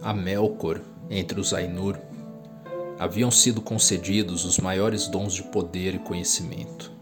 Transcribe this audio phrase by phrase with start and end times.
[0.00, 0.80] A Melkor,
[1.10, 1.98] entre os Ainur,
[2.98, 6.92] haviam sido concedidos os maiores dons de poder e conhecimento,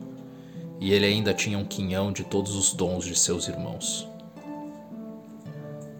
[0.80, 4.08] e ele ainda tinha um quinhão de todos os dons de seus irmãos.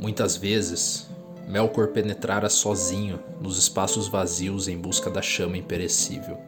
[0.00, 1.06] Muitas vezes,
[1.46, 6.38] Melkor penetrara sozinho nos espaços vazios em busca da chama imperecível,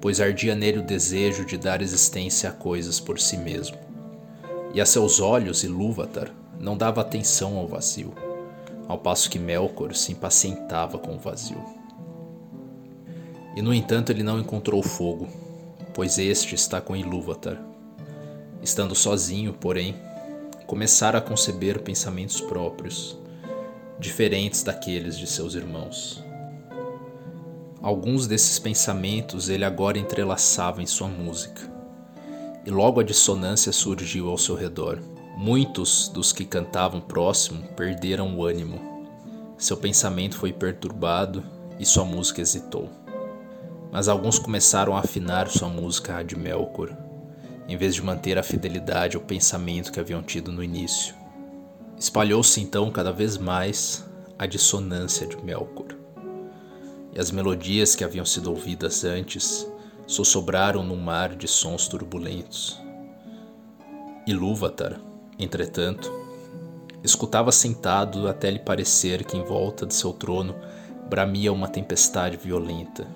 [0.00, 3.78] pois ardia nele o desejo de dar existência a coisas por si mesmo.
[4.74, 8.12] E a seus olhos Ilúvatar não dava atenção ao vazio,
[8.88, 11.62] ao passo que Melkor se impacientava com o vazio.
[13.56, 15.28] E no entanto ele não encontrou fogo,
[15.92, 17.60] pois este está com Ilúvatar.
[18.62, 19.94] Estando sozinho, porém,
[20.66, 23.16] começara a conceber pensamentos próprios,
[23.98, 26.22] diferentes daqueles de seus irmãos.
[27.80, 31.70] Alguns desses pensamentos ele agora entrelaçava em sua música,
[32.66, 34.98] e logo a dissonância surgiu ao seu redor.
[35.36, 38.80] Muitos dos que cantavam próximo perderam o ânimo.
[39.58, 41.42] Seu pensamento foi perturbado
[41.78, 42.88] e sua música hesitou.
[43.90, 46.96] Mas alguns começaram a afinar sua música de Melkor,
[47.68, 51.16] em vez de manter a fidelidade ao pensamento que haviam tido no início.
[51.98, 55.96] Espalhou-se então cada vez mais a dissonância de Melkor.
[57.12, 59.66] E as melodias que haviam sido ouvidas antes
[60.06, 62.80] sussurraram num mar de sons turbulentos.
[64.26, 65.00] Ilúvatar,
[65.38, 66.12] entretanto,
[67.02, 70.54] escutava sentado até lhe parecer que em volta de seu trono
[71.08, 73.06] bramia uma tempestade violenta,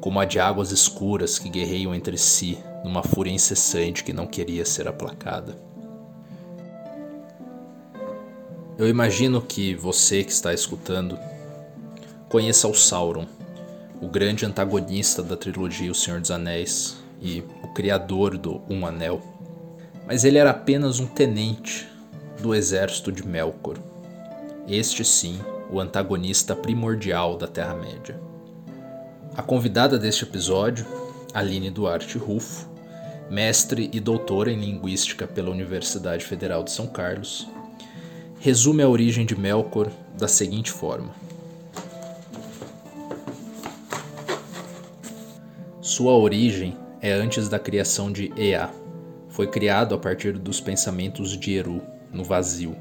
[0.00, 4.64] como a de águas escuras que guerreiam entre si numa fúria incessante que não queria
[4.64, 5.56] ser aplacada.
[8.76, 11.16] Eu imagino que você que está escutando
[12.28, 13.26] conheça o Sauron,
[14.00, 19.33] o grande antagonista da trilogia O Senhor dos Anéis e o criador do Um Anel.
[20.06, 21.88] Mas ele era apenas um tenente
[22.40, 23.76] do exército de Melkor.
[24.68, 28.20] Este sim, o antagonista primordial da Terra-média.
[29.36, 30.86] A convidada deste episódio,
[31.32, 32.68] Aline Duarte Rufo,
[33.30, 37.48] mestre e doutora em linguística pela Universidade Federal de São Carlos,
[38.38, 41.14] resume a origem de Melkor da seguinte forma:
[45.80, 48.83] Sua origem é antes da criação de Ea.
[49.34, 52.76] Foi criado a partir dos pensamentos de Eru, no vazio.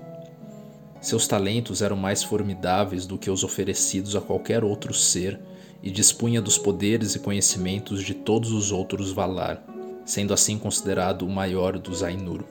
[1.02, 5.40] Seus talentos eram mais formidáveis do que os oferecidos a qualquer outro ser
[5.82, 9.66] e dispunha dos poderes e conhecimentos de todos os outros Valar,
[10.06, 12.44] sendo assim considerado o maior dos Ainur.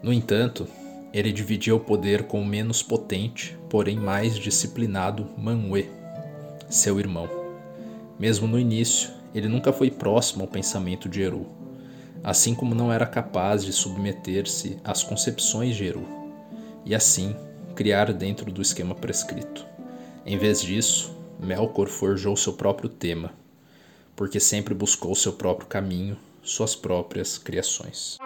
[0.00, 0.68] No entanto,
[1.12, 5.88] ele dividia o poder com o menos potente, porém mais disciplinado Manwë,
[6.70, 7.28] seu irmão.
[8.16, 11.57] Mesmo no início, ele nunca foi próximo ao pensamento de Eru,
[12.22, 16.06] assim como não era capaz de submeter-se às concepções de Eru,
[16.84, 17.34] e assim
[17.74, 19.64] criar dentro do esquema prescrito.
[20.26, 23.32] Em vez disso, Melkor forjou seu próprio tema,
[24.16, 28.18] porque sempre buscou seu próprio caminho, suas próprias criações.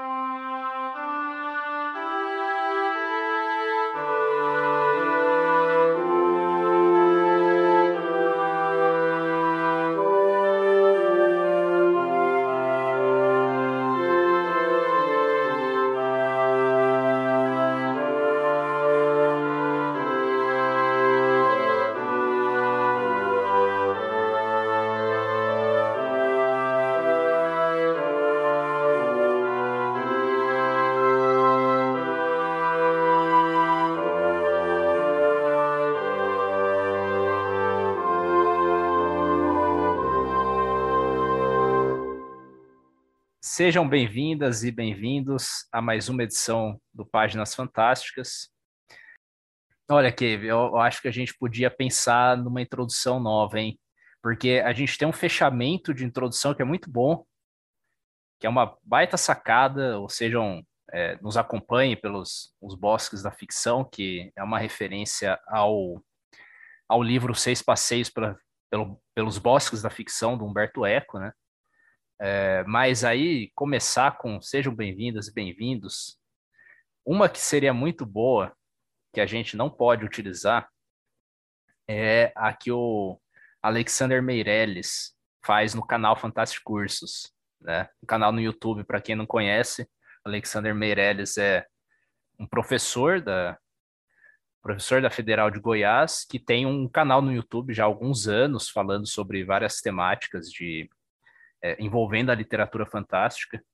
[43.54, 48.48] Sejam bem-vindas e bem-vindos a mais uma edição do Páginas Fantásticas.
[49.90, 53.78] Olha, Kevin, eu acho que a gente podia pensar numa introdução nova, hein?
[54.22, 57.26] Porque a gente tem um fechamento de introdução que é muito bom,
[58.40, 63.84] que é uma baita sacada, ou sejam, é, nos acompanhe pelos os bosques da ficção,
[63.84, 66.02] que é uma referência ao,
[66.88, 68.34] ao livro Seis Passeios pra,
[68.70, 71.34] pelo, pelos Bosques da Ficção, do Humberto Eco, né?
[72.24, 76.16] É, mas aí começar com sejam bem-vindas e bem-vindos.
[77.04, 78.56] Uma que seria muito boa,
[79.12, 80.70] que a gente não pode utilizar,
[81.88, 83.20] é a que o
[83.60, 87.88] Alexander Meirelles faz no canal Fantástico Cursos, né?
[88.00, 89.90] Um canal no YouTube, para quem não conhece,
[90.24, 91.66] Alexander Meirelles é
[92.38, 93.58] um professor da
[94.62, 98.68] professor da Federal de Goiás, que tem um canal no YouTube já há alguns anos
[98.68, 100.88] falando sobre várias temáticas de
[101.62, 103.64] é, envolvendo a literatura fantástica.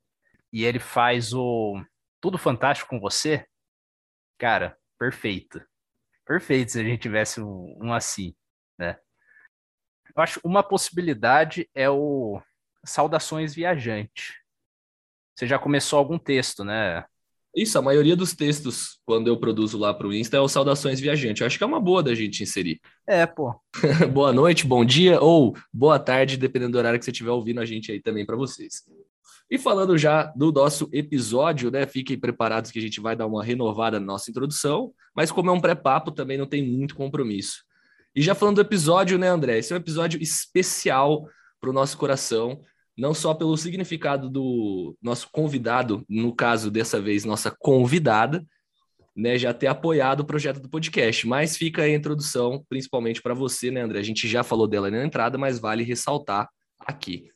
[0.53, 1.83] E ele faz o
[2.21, 3.47] Tudo Fantástico com Você.
[4.39, 5.65] Cara, perfeito.
[6.25, 8.35] perfeito se a gente tivesse um, um assim,
[8.79, 8.99] né?
[10.17, 12.41] Eu acho uma possibilidade é o
[12.85, 14.43] Saudações Viajante.
[15.35, 17.05] Você já começou algum texto, né?
[17.59, 21.01] Isso, a maioria dos textos, quando eu produzo lá para o Insta, é o Saudações
[21.01, 21.41] Viajante.
[21.41, 22.81] Eu acho que é uma boa da gente inserir.
[23.05, 23.53] É, pô.
[24.13, 27.65] boa noite, bom dia ou boa tarde, dependendo do horário que você estiver ouvindo a
[27.65, 28.85] gente aí também para vocês.
[29.51, 31.85] E falando já do nosso episódio, né?
[31.85, 35.53] Fiquem preparados que a gente vai dar uma renovada na nossa introdução, mas como é
[35.53, 37.65] um pré-papo, também não tem muito compromisso.
[38.15, 39.59] E já falando do episódio, né, André?
[39.59, 41.27] Esse é um episódio especial
[41.61, 42.61] para o nosso coração
[42.99, 48.45] não só pelo significado do nosso convidado, no caso dessa vez, nossa convidada,
[49.17, 53.71] né, já ter apoiado o projeto do podcast, mas fica a introdução, principalmente para você,
[53.71, 54.01] né, André?
[54.01, 56.49] A gente já falou dela na entrada, mas vale ressaltar
[56.81, 57.31] aqui.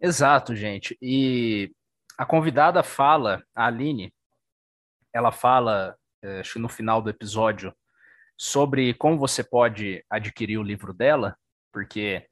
[0.00, 0.98] Exato, gente.
[1.00, 1.70] E
[2.18, 4.12] a convidada fala, a Aline,
[5.12, 7.72] ela fala, eh, acho que no final do episódio,
[8.36, 11.36] sobre como você pode adquirir o livro dela,
[11.72, 12.26] porque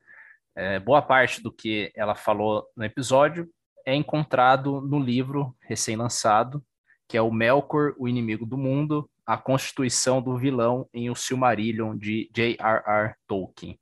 [0.59, 3.49] é, boa parte do que ela falou no episódio
[3.87, 6.61] é encontrado no livro recém-lançado,
[7.09, 11.97] que é o Melkor, o Inimigo do Mundo, a Constituição do Vilão em O Silmarillion,
[11.97, 13.15] de J.R.R.
[13.29, 13.79] Tolkien,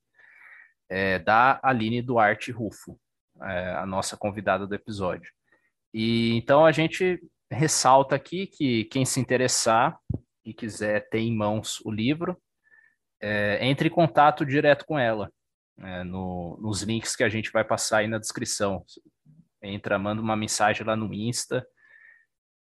[0.86, 3.00] é, da Aline Duarte Rufo,
[3.40, 5.32] é, a nossa convidada do episódio.
[5.94, 7.18] E então a gente
[7.50, 9.98] ressalta aqui que quem se interessar
[10.44, 12.36] e quiser ter em mãos o livro,
[13.18, 15.32] é, entre em contato direto com ela
[15.78, 18.84] é, no, nos links que a gente vai passar aí na descrição.
[19.62, 21.66] Entra, manda uma mensagem lá no Insta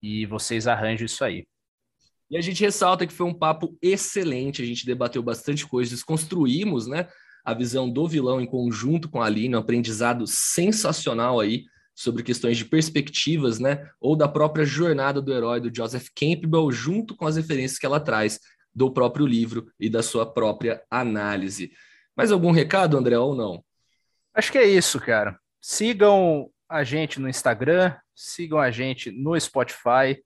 [0.03, 1.47] e vocês arranjam isso aí.
[2.31, 6.87] E a gente ressalta que foi um papo excelente, a gente debateu bastante coisa, desconstruímos,
[6.87, 7.09] né,
[7.45, 11.65] a visão do vilão em conjunto com a Aline, um aprendizado sensacional aí
[11.95, 17.15] sobre questões de perspectivas, né, ou da própria jornada do herói do Joseph Campbell, junto
[17.15, 18.41] com as referências que ela traz
[18.75, 21.71] do próprio livro e da sua própria análise.
[22.17, 23.65] Mais algum recado, André, ou não?
[24.33, 25.39] Acho que é isso, cara.
[25.61, 30.23] Sigam a gente no Instagram, sigam a gente no Spotify,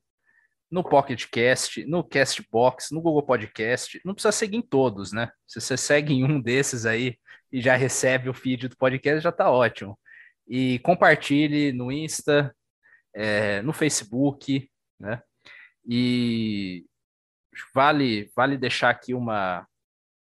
[0.70, 4.00] no Pocket Cast, no Castbox, no Google Podcast.
[4.04, 5.30] Não precisa seguir em todos, né?
[5.46, 7.18] Se você segue em um desses aí
[7.50, 9.98] e já recebe o feed do podcast, já tá ótimo.
[10.46, 12.54] E compartilhe no Insta,
[13.14, 14.70] é, no Facebook,
[15.00, 15.22] né?
[15.86, 16.84] E
[17.74, 19.66] vale, vale deixar aqui uma,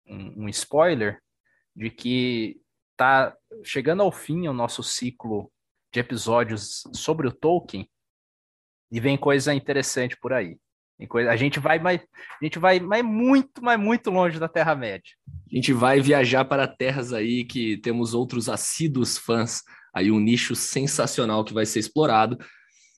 [0.07, 1.23] um, um spoiler
[1.75, 2.61] de que
[2.97, 5.51] tá chegando ao fim o nosso ciclo
[5.93, 7.89] de episódios sobre o Tolkien
[8.91, 10.57] e vem coisa interessante por aí.
[11.29, 15.11] A gente vai mais, a gente vai mais muito, mais muito longe da Terra Média.
[15.51, 19.63] A gente vai viajar para terras aí que temos outros assíduos fãs,
[19.93, 22.39] aí um nicho sensacional que vai ser explorado.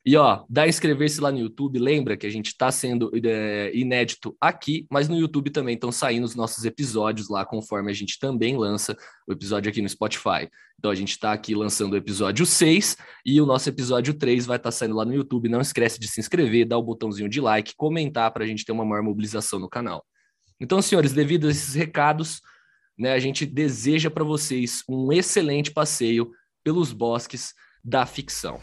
[0.07, 1.81] E ó, dá inscrever-se lá no YouTube.
[1.81, 6.23] Lembra que a gente está sendo é, inédito aqui, mas no YouTube também estão saindo
[6.23, 10.49] os nossos episódios lá, conforme a gente também lança o episódio aqui no Spotify.
[10.79, 14.59] Então a gente está aqui lançando o episódio 6 e o nosso episódio 3 vai
[14.59, 15.49] estar tá saindo lá no YouTube.
[15.49, 18.71] Não esquece de se inscrever, dar o botãozinho de like, comentar para a gente ter
[18.71, 20.07] uma maior mobilização no canal.
[20.61, 22.41] Então, senhores, devido a esses recados,
[22.97, 26.31] né, a gente deseja para vocês um excelente passeio
[26.63, 28.61] pelos bosques da ficção.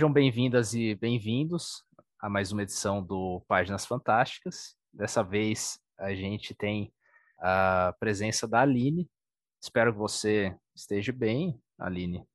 [0.00, 1.84] Sejam bem-vindas e bem-vindos
[2.18, 4.74] a mais uma edição do Páginas Fantásticas.
[4.90, 6.90] Dessa vez a gente tem
[7.38, 9.06] a presença da Aline.
[9.62, 12.26] Espero que você esteja bem, Aline.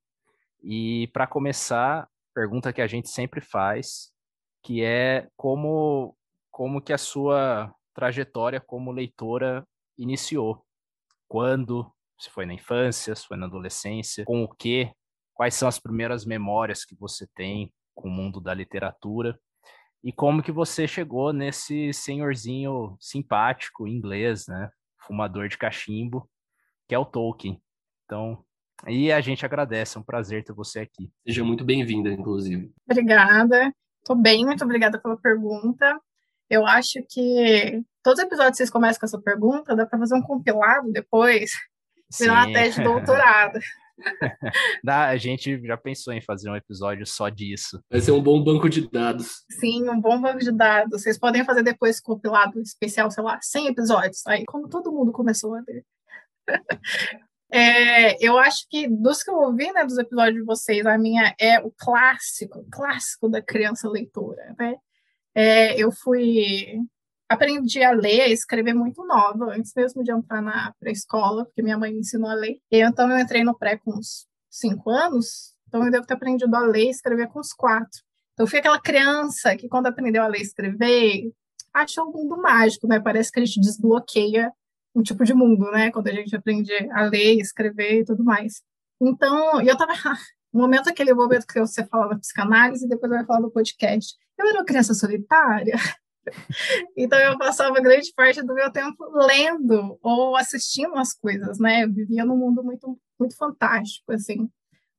[0.62, 4.14] E para começar, pergunta que a gente sempre faz,
[4.62, 6.16] que é como
[6.52, 9.68] como que a sua trajetória como leitora
[9.98, 10.64] iniciou?
[11.28, 11.92] Quando?
[12.20, 14.94] Se foi na infância, se foi na adolescência, com o que
[15.36, 19.38] quais são as primeiras memórias que você tem com o mundo da literatura
[20.04, 26.30] e como que você chegou nesse senhorzinho simpático inglês, né, fumador de cachimbo,
[26.88, 27.62] que é o Tolkien.
[28.06, 28.44] Então,
[28.88, 31.12] e a gente agradece, é um prazer ter você aqui.
[31.28, 32.72] Seja muito bem-vinda, inclusive.
[32.90, 33.74] Obrigada.
[34.04, 36.00] Tô bem, muito obrigada pela pergunta.
[36.50, 40.22] Eu acho que todos os episódios vocês começam com essa pergunta, dá para fazer um
[40.22, 41.52] compilado depois,
[42.20, 43.60] virar uma tese de doutorado.
[44.88, 47.82] A gente já pensou em fazer um episódio só disso.
[47.90, 49.44] Vai ser um bom banco de dados.
[49.60, 51.02] Sim, um bom banco de dados.
[51.02, 54.26] Vocês podem fazer depois compilado especial, sei lá, 100 episódios.
[54.28, 55.86] Aí, como todo mundo começou a ver.
[57.52, 61.34] É, eu acho que dos que eu ouvi, né, dos episódios de vocês, a minha
[61.40, 64.76] é o clássico, clássico da criança leitora, né?
[65.34, 66.80] É, eu fui
[67.30, 71.78] aprendi a ler, a escrever muito nova, antes mesmo de entrar na pré-escola, porque minha
[71.78, 72.58] mãe me ensinou a ler.
[72.72, 76.56] E então eu entrei no pré com uns cinco anos, então eu devo ter aprendido
[76.56, 78.02] a ler e escrever com uns quatro.
[78.34, 81.32] Então eu fui aquela criança que quando aprendeu a ler e escrever,
[81.74, 83.00] achou um mundo mágico, né?
[83.00, 84.52] Parece que a gente desbloqueia
[84.96, 85.92] um tipo de mundo, né?
[85.92, 88.62] Quando a gente aprende a ler, escrever e tudo mais.
[89.02, 89.94] Então, eu tava
[90.54, 94.16] no momento aquele momento que você fala da psicanálise depois vai falar do podcast.
[94.38, 95.76] Eu era uma criança solitária,
[96.98, 101.84] então eu passava grande parte do meu tempo lendo ou assistindo as coisas, né?
[101.84, 104.50] Eu vivia num mundo muito muito fantástico, assim,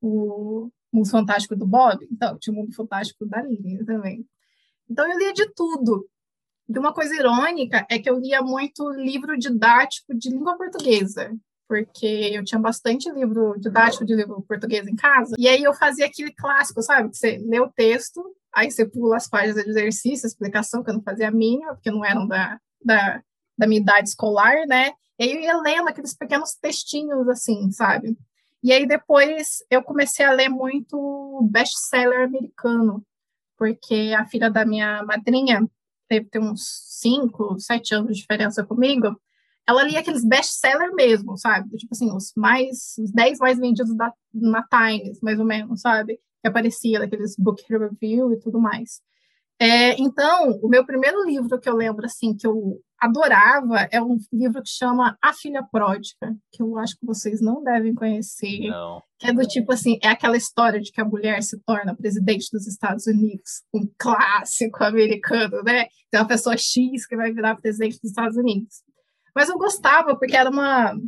[0.00, 4.26] o mundo fantástico do Bob, então tinha o mundo fantástico da Lilian também.
[4.88, 6.08] Então eu lia de tudo.
[6.68, 11.32] E uma coisa irônica é que eu lia muito livro didático de língua portuguesa,
[11.68, 15.34] porque eu tinha bastante livro didático de língua portuguesa em casa.
[15.38, 17.10] E aí eu fazia aquele clássico, sabe?
[17.10, 20.94] Que você lê o texto, aí você pula as páginas de exercício, explicação, que eu
[20.94, 23.22] não fazia a mínima, porque não eram da, da,
[23.58, 24.92] da minha idade escolar, né?
[25.18, 28.16] E aí eu ia lendo aqueles pequenos textinhos, assim, sabe?
[28.62, 33.04] E aí depois eu comecei a ler muito best-seller americano,
[33.56, 35.66] porque a filha da minha madrinha
[36.08, 36.62] deve ter uns
[37.00, 39.20] 5, 7 anos de diferença comigo,
[39.68, 41.76] ela lia aqueles best-seller mesmo, sabe?
[41.76, 46.20] Tipo assim, os mais, os 10 mais vendidos da, na Times, mais ou menos, sabe?
[46.46, 49.00] que aparecia daqueles book review e tudo mais.
[49.58, 54.18] É, então, o meu primeiro livro que eu lembro assim que eu adorava é um
[54.32, 58.68] livro que chama A Filha Pródiga, que eu acho que vocês não devem conhecer.
[58.68, 59.02] Não.
[59.18, 62.48] Que é do tipo assim, é aquela história de que a mulher se torna presidente
[62.52, 65.86] dos Estados Unidos, um clássico americano, né?
[66.10, 68.82] Tem uma pessoa X que vai virar presidente dos Estados Unidos.
[69.36, 70.98] Mas eu gostava porque era uma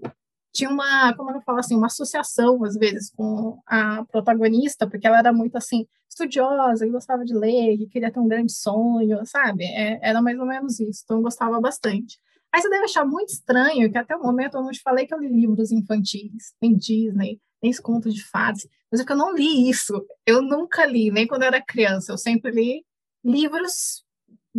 [0.52, 5.18] tinha uma, como eu falo assim, uma associação, às vezes, com a protagonista, porque ela
[5.18, 9.64] era muito, assim, estudiosa, e gostava de ler, e queria ter um grande sonho, sabe?
[9.64, 12.18] É, era mais ou menos isso, então eu gostava bastante.
[12.52, 15.14] Aí você deve achar muito estranho que até o momento eu não te falei que
[15.14, 19.16] eu li livros infantis, nem Disney, nem esse conto de fadas, mas é que eu
[19.16, 20.04] não li isso.
[20.26, 22.12] Eu nunca li, nem quando eu era criança.
[22.12, 22.84] Eu sempre li
[23.22, 24.02] livros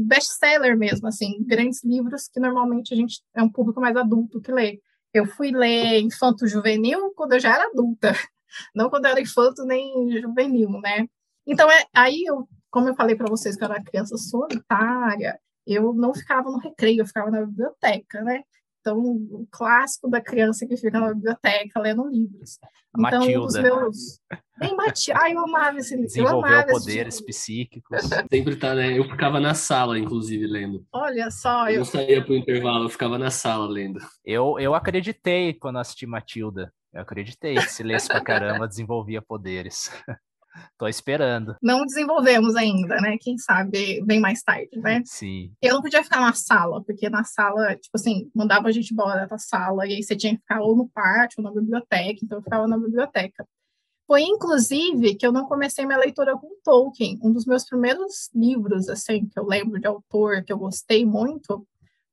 [0.05, 4.51] best-seller mesmo, assim, grandes livros que normalmente a gente é um público mais adulto que
[4.51, 4.81] lê.
[5.13, 8.13] Eu fui ler Infanto Juvenil quando eu já era adulta,
[8.75, 11.07] não quando eu era infanto nem juvenil, né?
[11.45, 15.93] Então, é, aí, eu, como eu falei para vocês que eu era criança solitária, eu
[15.93, 18.43] não ficava no recreio, eu ficava na biblioteca, né?
[18.79, 22.57] Então, o clássico da criança que fica na biblioteca lendo livros.
[22.93, 23.45] A então, Matilda.
[23.45, 24.19] os meus.
[24.57, 25.19] Bem Matilda.
[25.21, 26.07] Ai, eu amava esse livro.
[26.07, 27.99] Desenvolveu poderes psíquicos.
[28.31, 28.97] Sempre tá, né?
[28.97, 30.85] Eu ficava na sala, inclusive, lendo.
[30.93, 31.67] Olha só.
[31.67, 33.99] Eu, eu não saía pro intervalo, eu ficava na sala lendo.
[34.23, 36.73] Eu, eu acreditei quando assisti Matilda.
[36.93, 39.91] Eu acreditei que se lesse pra caramba, desenvolvia poderes.
[40.77, 41.55] Tô esperando.
[41.61, 43.17] Não desenvolvemos ainda, né?
[43.19, 45.01] Quem sabe bem mais tarde, né?
[45.05, 45.51] Sim.
[45.61, 49.27] Eu não podia ficar na sala, porque na sala, tipo assim, mandava a gente embora
[49.27, 52.37] da sala, e aí você tinha que ficar ou no pátio ou na biblioteca, então
[52.37, 53.47] eu ficava na biblioteca.
[54.07, 57.19] Foi, inclusive, que eu não comecei minha leitura com Tolkien.
[57.21, 61.63] Um dos meus primeiros livros, assim, que eu lembro de autor que eu gostei muito,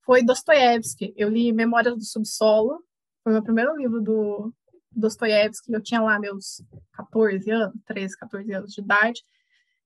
[0.04, 1.14] foi Dostoiévski.
[1.16, 2.82] Eu li Memórias do Subsolo,
[3.24, 4.52] foi o meu primeiro livro do,
[4.96, 6.62] Dostoiévski, eu tinha lá meus
[6.94, 9.22] 14 anos, 13, 14 anos de idade.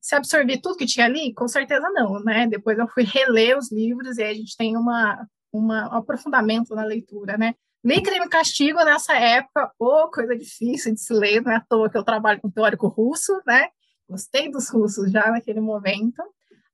[0.01, 1.35] Se absorvi tudo que tinha ali?
[1.35, 2.47] Com certeza não, né?
[2.47, 6.75] Depois eu fui reler os livros e aí a gente tem uma, uma um aprofundamento
[6.75, 7.55] na leitura, né?
[7.83, 11.57] Li Crime e Castigo nessa época, ô, oh, coisa difícil de se ler, não é
[11.57, 13.69] à toa que eu trabalho com teórico russo, né?
[14.09, 16.23] Gostei dos russos já naquele momento.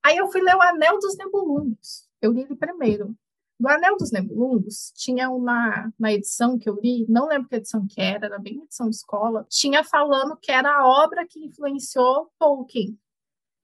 [0.03, 2.09] Aí eu fui ler O Anel dos Nebulungos.
[2.21, 3.15] Eu li ele primeiro.
[3.59, 7.87] Do Anel dos Nebulungos, tinha uma na edição que eu li, não lembro que edição
[7.87, 12.31] que era, era bem edição de escola, tinha falando que era a obra que influenciou
[12.39, 12.99] Tolkien.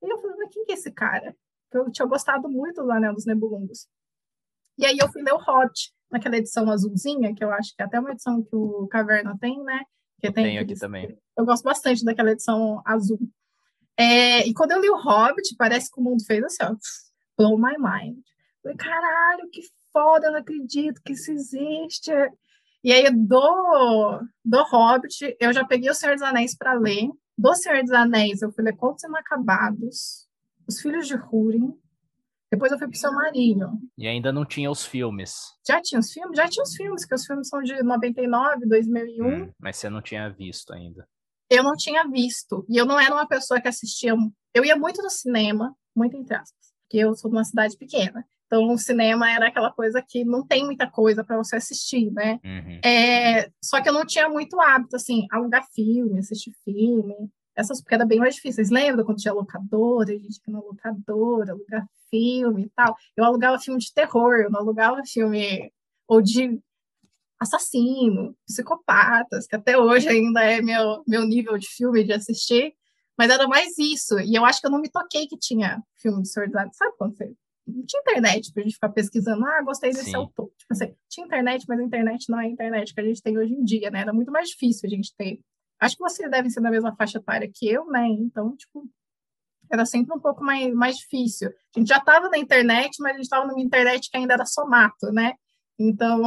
[0.02, 1.36] E eu falei, mas quem que é esse cara?
[1.70, 3.86] Eu tinha gostado muito do Anel dos Nebulungos.
[4.78, 7.86] E aí eu fui ler o Hobbit, naquela edição azulzinha, que eu acho que é
[7.86, 9.82] até uma edição que o Caverna tem, né?
[10.18, 11.18] Que tem aqui também.
[11.36, 13.18] Eu gosto bastante daquela edição azul.
[13.96, 16.76] É, e quando eu li o Hobbit, parece que o mundo fez assim, ó,
[17.36, 18.18] blow my mind.
[18.62, 22.10] Falei, caralho, que foda, eu não acredito que isso existe.
[22.84, 27.10] E aí, do, do Hobbit, eu já peguei O Senhor dos Anéis para ler.
[27.38, 30.26] Do Senhor dos Anéis, eu fui ler Contos Inacabados.
[30.66, 31.76] Os Filhos de Húrin,
[32.52, 33.80] depois eu fui pro Seu Marinho.
[33.96, 35.54] E ainda não tinha os filmes.
[35.66, 36.36] Já tinha os filmes?
[36.36, 39.26] Já tinha os filmes, que os filmes são de 99, 2001.
[39.26, 41.08] Hum, mas você não tinha visto ainda.
[41.48, 42.66] Eu não tinha visto.
[42.68, 44.14] E eu não era uma pessoa que assistia.
[44.52, 48.22] Eu ia muito no cinema, muito entre aspas, porque eu sou de uma cidade pequena.
[48.52, 52.38] Então, o cinema era aquela coisa que não tem muita coisa para você assistir, né?
[52.44, 52.80] Uhum.
[52.84, 57.30] É, só que eu não tinha muito hábito, assim, alugar filme, assistir filme.
[57.56, 58.56] Essas porque era bem mais difícil.
[58.56, 62.94] Vocês lembram quando tinha locadora, a gente ia na locadora, alugar filme e tal?
[63.16, 65.72] Eu alugava filme de terror, eu não alugava filme
[66.06, 66.60] ou de
[67.40, 72.74] assassino, psicopatas, que até hoje ainda é meu, meu nível de filme de assistir,
[73.16, 74.20] mas era mais isso.
[74.20, 77.16] E eu acho que eu não me toquei que tinha filme de Senhor Sabe quando
[77.16, 77.34] você
[77.66, 80.16] não tinha internet para a gente ficar pesquisando, ah, gostei desse Sim.
[80.16, 80.50] autor.
[80.58, 83.38] Tipo assim, tinha internet, mas a internet não é a internet que a gente tem
[83.38, 84.00] hoje em dia, né?
[84.00, 85.40] Era muito mais difícil a gente ter.
[85.80, 88.06] Acho que vocês devem ser da mesma faixa etária que eu, né?
[88.08, 88.88] Então, tipo,
[89.70, 91.48] era sempre um pouco mais, mais difícil.
[91.74, 94.44] A gente já estava na internet, mas a gente estava numa internet que ainda era
[94.44, 95.34] somato, né?
[95.78, 96.24] Então,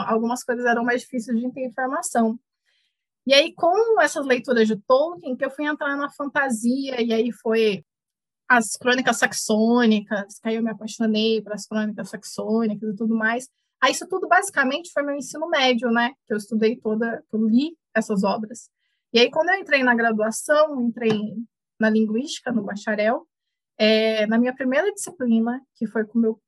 [0.00, 2.38] algumas coisas eram mais difíceis de ter informação.
[3.26, 7.30] E aí, com essas leituras de Tolkien, que eu fui entrar na fantasia, e aí
[7.30, 7.84] foi
[8.48, 13.48] as crônicas saxônicas, que aí eu me apaixonei pelas crônicas saxônicas e tudo mais.
[13.80, 16.12] Aí isso tudo basicamente foi meu ensino médio, né?
[16.26, 18.70] Que eu estudei toda, eu li essas obras.
[19.12, 21.20] E aí quando eu entrei na graduação, entrei
[21.78, 23.26] na linguística, no bacharel,
[23.76, 26.40] é, na minha primeira disciplina, que foi com meu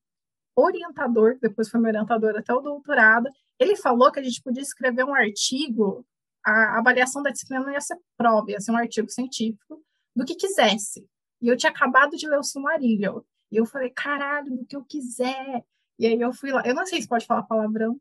[0.56, 3.28] orientador, depois foi meu orientador até o doutorado,
[3.58, 6.04] ele falou que a gente podia escrever um artigo,
[6.44, 9.82] a avaliação da disciplina não ia ser prova, ia ser um artigo científico,
[10.16, 11.06] do que quisesse.
[11.40, 13.20] E eu tinha acabado de ler o Silmarillion.
[13.50, 15.64] E eu falei, caralho, do que eu quiser.
[15.98, 16.62] E aí eu fui lá.
[16.64, 18.00] Eu não sei se pode falar palavrão,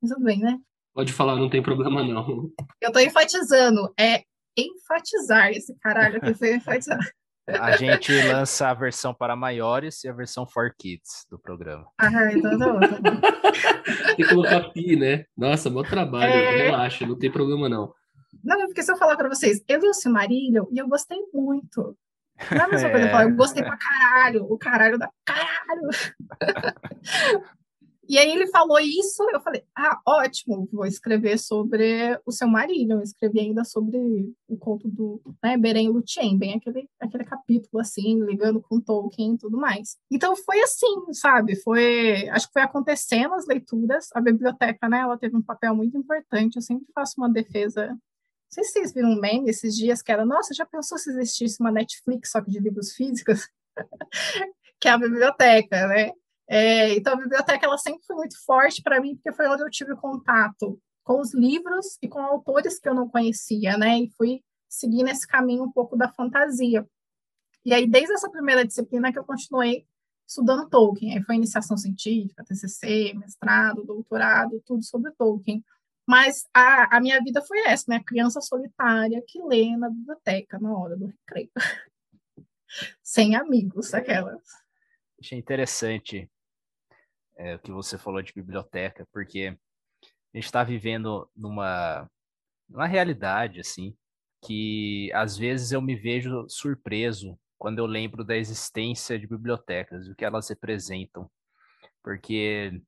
[0.00, 0.58] mas tudo bem, né?
[0.94, 2.50] Pode falar, não tem problema não.
[2.80, 3.92] Eu tô enfatizando.
[3.98, 4.24] É
[4.56, 6.98] enfatizar esse caralho que foi enfatizar.
[7.48, 11.86] A gente lança a versão para maiores e a versão for kids do programa.
[11.98, 12.80] Ah, então tá bom.
[12.80, 13.20] Tá bom.
[14.16, 15.24] tem que colocar pi, né?
[15.34, 16.30] Nossa, bom trabalho.
[16.30, 16.64] É...
[16.64, 17.94] Relaxa, não tem problema não.
[18.44, 21.96] Não, porque se eu falar para vocês, eu vi o Silmarillion e eu gostei muito.
[22.50, 25.88] Não é a mesma coisa eu falar, eu gostei pra caralho, o caralho da caralho.
[28.08, 32.92] e aí ele falou isso, eu falei, ah, ótimo, vou escrever sobre o seu marido,
[32.92, 33.98] eu escrevi ainda sobre
[34.48, 39.38] o conto do né, Beren Lúthien, bem aquele, aquele capítulo, assim, ligando com Tolkien e
[39.38, 39.96] tudo mais.
[40.10, 45.18] Então foi assim, sabe, foi, acho que foi acontecendo as leituras, a biblioteca, né, ela
[45.18, 47.98] teve um papel muito importante, eu sempre faço uma defesa
[48.50, 51.60] sei se vocês viram um meme esses dias que era, nossa, já pensou se existisse
[51.60, 53.48] uma Netflix só que de livros físicos?
[54.80, 56.12] que é a biblioteca, né?
[56.48, 59.70] É, então, a biblioteca ela sempre foi muito forte para mim, porque foi onde eu
[59.70, 63.98] tive contato com os livros e com autores que eu não conhecia, né?
[63.98, 66.86] E fui seguindo esse caminho um pouco da fantasia.
[67.64, 69.86] E aí, desde essa primeira disciplina que eu continuei
[70.26, 75.64] estudando Tolkien, aí foi iniciação científica, TCC, mestrado, doutorado, tudo sobre Tolkien.
[76.08, 78.02] Mas a, a minha vida foi essa, né?
[78.02, 81.50] Criança solitária que lê na biblioteca na hora do recreio.
[83.04, 84.42] Sem amigos, aquelas.
[85.20, 86.30] Achei interessante
[87.36, 89.54] é, o que você falou de biblioteca, porque
[90.32, 92.10] a gente está vivendo numa,
[92.66, 93.94] numa realidade, assim,
[94.42, 100.14] que às vezes eu me vejo surpreso quando eu lembro da existência de bibliotecas, o
[100.14, 101.30] que elas representam.
[102.02, 102.80] Porque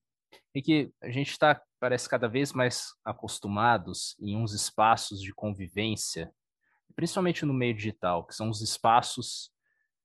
[0.54, 6.32] é que a gente está parece cada vez mais acostumados em uns espaços de convivência,
[6.94, 9.50] principalmente no meio digital, que são os espaços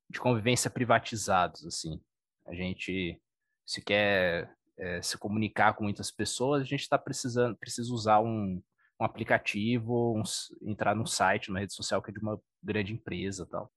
[0.09, 2.01] de convivência privatizados, assim.
[2.47, 3.21] A gente
[3.65, 8.61] se quer é, se comunicar com muitas pessoas, a gente está precisando, precisa usar um,
[8.99, 10.23] um aplicativo, um,
[10.61, 13.71] entrar num site, numa rede social que é de uma grande empresa, tal.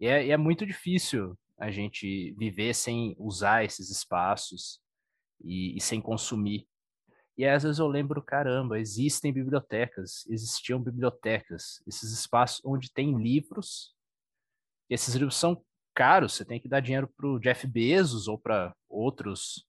[0.00, 4.80] E é, é muito difícil a gente viver sem usar esses espaços
[5.42, 6.66] e, e sem consumir
[7.36, 13.94] e às vezes eu lembro, caramba, existem bibliotecas, existiam bibliotecas, esses espaços onde tem livros.
[14.88, 15.62] esses livros são
[15.94, 19.66] caros, você tem que dar dinheiro para o Jeff Bezos ou para outros,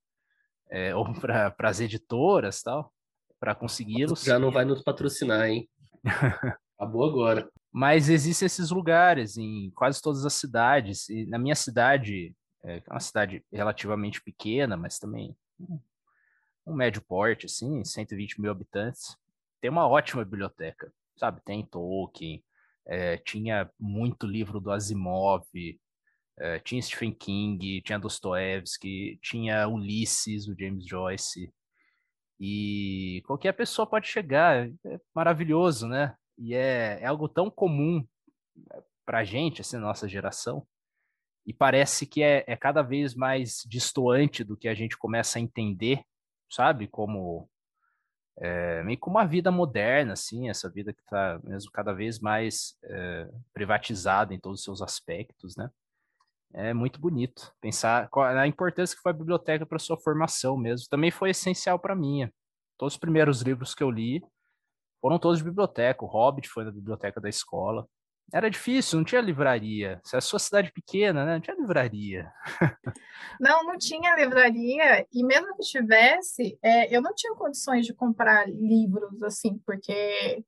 [0.69, 2.93] é, ou para as editoras tal,
[3.39, 4.23] para consegui-los.
[4.23, 5.69] Já não vai nos patrocinar, hein?
[6.77, 7.49] Acabou agora.
[7.71, 11.09] Mas existem esses lugares em quase todas as cidades.
[11.09, 15.79] E na minha cidade, é, é uma cidade relativamente pequena, mas também hum,
[16.67, 19.17] um médio porte, assim, 120 mil habitantes,
[19.61, 21.41] tem uma ótima biblioteca, sabe?
[21.43, 22.43] Tem Tolkien,
[22.85, 25.45] é, tinha muito livro do Asimov,
[26.37, 31.51] é, tinha Stephen King, tinha Dostoevsky, tinha Ulisses, do James Joyce,
[32.39, 36.15] e qualquer pessoa pode chegar, é maravilhoso, né?
[36.37, 38.05] E é, é algo tão comum
[38.71, 40.67] é, para a gente, assim, nossa geração,
[41.45, 45.41] e parece que é, é cada vez mais distoante do que a gente começa a
[45.41, 46.03] entender,
[46.49, 46.87] sabe?
[46.87, 47.49] Como
[48.39, 52.77] é, meio como a vida moderna, assim, essa vida que está mesmo cada vez mais
[52.83, 55.69] é, privatizada em todos os seus aspectos, né?
[56.53, 60.87] É muito bonito pensar a importância que foi a biblioteca para sua formação mesmo.
[60.89, 62.33] Também foi essencial para minha.
[62.77, 64.23] Todos os primeiros livros que eu li
[65.01, 66.05] foram todos de biblioteca.
[66.05, 67.85] O Hobbit foi na biblioteca da escola.
[68.33, 70.01] Era difícil, não tinha livraria.
[70.03, 71.33] Se a sua cidade pequena, né?
[71.35, 72.31] Não tinha livraria.
[73.39, 75.07] não, não tinha livraria.
[75.13, 80.43] E mesmo que tivesse, é, eu não tinha condições de comprar livros, assim, porque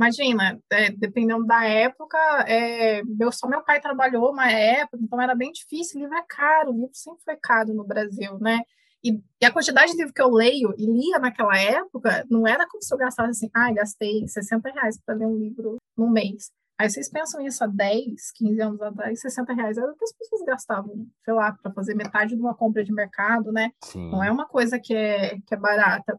[0.00, 2.16] Imagina, é, dependendo da época,
[2.48, 6.72] é, meu, só meu pai trabalhou uma época, então era bem difícil, livro é caro,
[6.72, 8.60] livro sempre foi caro no Brasil, né?
[9.04, 12.66] E, e, a quantidade de livro que eu leio e lia naquela época, não era
[12.66, 16.50] como se eu gastasse assim, ah, gastei 60 reais para ler um livro no mês.
[16.80, 20.14] Aí vocês pensam isso há 10, 15 anos atrás, 60 reais era o que as
[20.14, 23.70] pessoas gastavam, sei lá, para fazer metade de uma compra de mercado, né?
[23.84, 24.10] Sim.
[24.10, 26.18] Não é uma coisa que é, que é barata.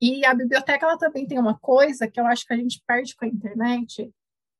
[0.00, 3.16] E a biblioteca ela também tem uma coisa que eu acho que a gente perde
[3.16, 4.08] com a internet,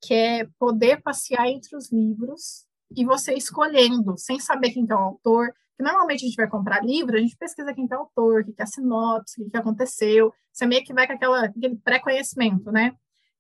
[0.02, 4.98] que é poder passear entre os livros e você escolhendo, sem saber quem é o
[4.98, 5.54] autor.
[5.76, 8.44] Que normalmente a gente vai comprar livro, a gente pesquisa quem é o autor, o
[8.44, 10.34] que é a sinopse, o que aconteceu.
[10.52, 12.92] Você meio que vai com aquela, aquele pré-conhecimento, né?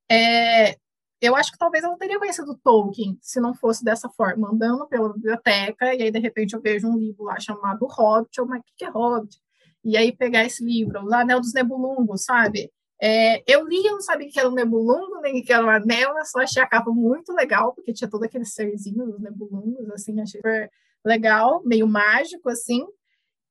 [0.08, 0.78] É,
[1.20, 4.86] eu acho que talvez eu não teria conhecido Tolkien se não fosse dessa forma, andando
[4.86, 8.60] pela biblioteca, e aí de repente eu vejo um livro lá chamado Hobbit, ou mas
[8.60, 9.38] o que é Hobbit?
[9.84, 12.70] e aí pegar esse livro, o Anel dos Nebulungos, sabe?
[13.00, 16.18] É, eu li, eu não sabia que era um nebulungo, nem que era um anel,
[16.18, 20.20] eu só achei a capa muito legal, porque tinha todo aquele serzinho dos nebulungos, assim,
[20.20, 20.68] achei super
[21.04, 22.84] legal, meio mágico, assim,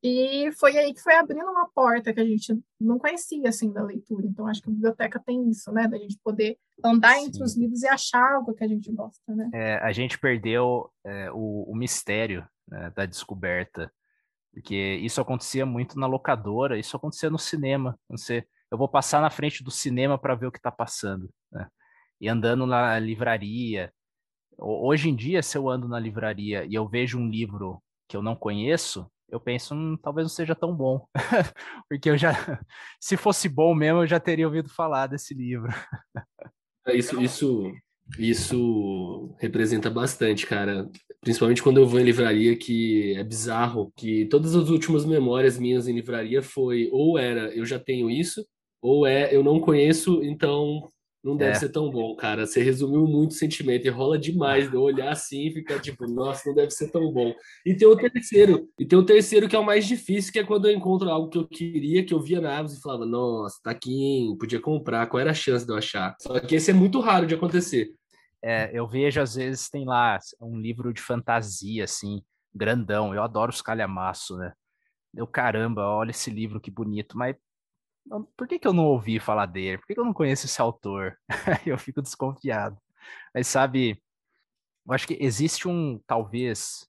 [0.04, 3.84] e foi aí que foi abrindo uma porta que a gente não conhecia, assim, da
[3.84, 7.26] leitura, então acho que a biblioteca tem isso, né, da gente poder andar Sim.
[7.26, 9.50] entre os livros e achar algo que a gente gosta, né.
[9.54, 13.92] É, a gente perdeu é, o, o mistério né, da descoberta,
[14.54, 17.98] porque isso acontecia muito na locadora, isso acontecia no cinema.
[18.10, 21.30] Você, eu vou passar na frente do cinema para ver o que está passando.
[21.52, 21.68] Né?
[22.20, 23.94] E andando na livraria.
[24.58, 28.24] Hoje em dia, se eu ando na livraria e eu vejo um livro que eu
[28.24, 31.06] não conheço, eu penso, hum, talvez não seja tão bom.
[31.90, 32.32] Porque eu já,
[33.00, 35.70] se fosse bom mesmo, eu já teria ouvido falar desse livro.
[36.88, 37.72] É, isso, isso,
[38.18, 40.90] isso representa bastante, cara.
[41.22, 45.88] Principalmente quando eu vou em livraria, que é bizarro, que todas as últimas memórias minhas
[45.88, 48.46] em livraria foi ou era eu já tenho isso,
[48.82, 50.90] ou é eu não conheço, então
[51.28, 51.56] não deve é.
[51.56, 52.46] ser tão bom, cara.
[52.46, 56.08] Você resumiu muito o sentimento e rola demais de eu olhar assim e ficar tipo,
[56.08, 57.36] nossa, não deve ser tão bom.
[57.66, 60.44] E tem o terceiro, e tem o terceiro que é o mais difícil, que é
[60.46, 63.60] quando eu encontro algo que eu queria, que eu via na Amazon e falava, nossa,
[63.62, 66.16] tá aqui, podia comprar, qual era a chance de eu achar?
[66.22, 67.92] Só que esse é muito raro de acontecer.
[68.42, 72.22] É, eu vejo, às vezes, tem lá um livro de fantasia, assim,
[72.56, 73.14] grandão.
[73.14, 74.54] Eu adoro os calhamaço, né?
[75.14, 77.36] Eu, caramba, olha esse livro que bonito, mas
[78.36, 79.78] por que, que eu não ouvi falar dele?
[79.78, 81.18] Por que, que eu não conheço esse autor?
[81.66, 82.78] eu fico desconfiado.
[83.34, 84.02] Mas sabe,
[84.86, 86.88] eu acho que existe um, talvez,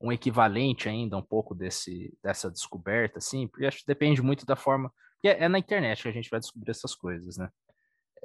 [0.00, 4.56] um equivalente ainda um pouco desse, dessa descoberta, assim, porque acho que depende muito da
[4.56, 4.92] forma.
[5.14, 7.48] Porque é na internet que a gente vai descobrir essas coisas, né?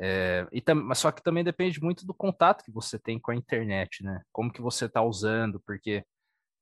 [0.02, 3.36] É, e tam, só que também depende muito do contato que você tem com a
[3.36, 4.22] internet, né?
[4.32, 6.06] Como que você está usando, porque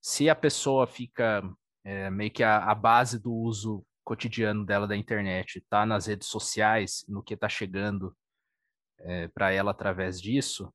[0.02, 1.44] se a pessoa fica
[1.84, 6.30] é, meio que a, a, base do uso cotidiano dela da internet está nas redes
[6.30, 8.16] sociais, no que está chegando
[9.00, 10.74] é, para ela através disso,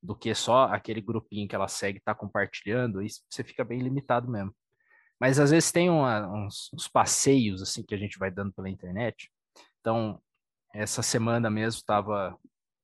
[0.00, 4.30] do que só aquele grupinho que ela segue está compartilhando, isso você fica bem limitado
[4.30, 4.54] mesmo.
[5.18, 8.70] Mas às vezes tem uma, uns, uns passeios assim que a gente vai dando pela
[8.70, 9.28] internet.
[9.80, 10.22] Então,
[10.72, 12.38] essa semana mesmo estava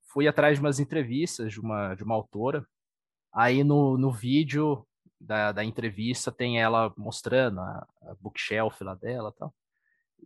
[0.09, 2.67] fui atrás de umas entrevistas de uma de uma autora.
[3.33, 4.85] Aí no, no vídeo
[5.21, 9.55] da, da entrevista tem ela mostrando a, a bookshelf lá dela, tal.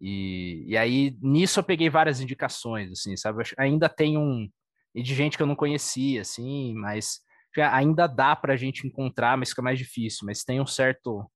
[0.01, 3.43] E, e aí nisso eu peguei várias indicações, assim, sabe?
[3.57, 4.49] Ainda tem um
[4.95, 7.21] e de gente que eu não conhecia, assim, mas
[7.73, 10.27] ainda dá para a gente encontrar, mas fica mais difícil.
[10.27, 11.31] Mas tem um certo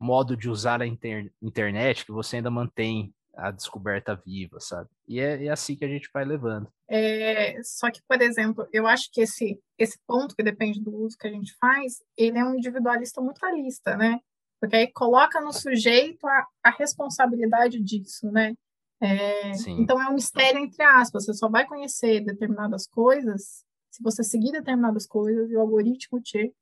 [0.00, 4.88] modo de usar a inter internet que você ainda mantém a descoberta viva, sabe?
[5.08, 6.68] E é, é, assim que a gente vai levando.
[6.88, 11.16] É, só que, por exemplo, eu acho que esse, esse ponto que depende do uso
[11.18, 14.20] que a gente faz, ele é um individualista muito realista, né?
[14.64, 18.54] Porque aí coloca no sujeito a, a responsabilidade disso, né?
[19.00, 21.26] É, então é um mistério entre aspas.
[21.26, 26.52] Você só vai conhecer determinadas coisas se você seguir determinadas coisas e o algoritmo te,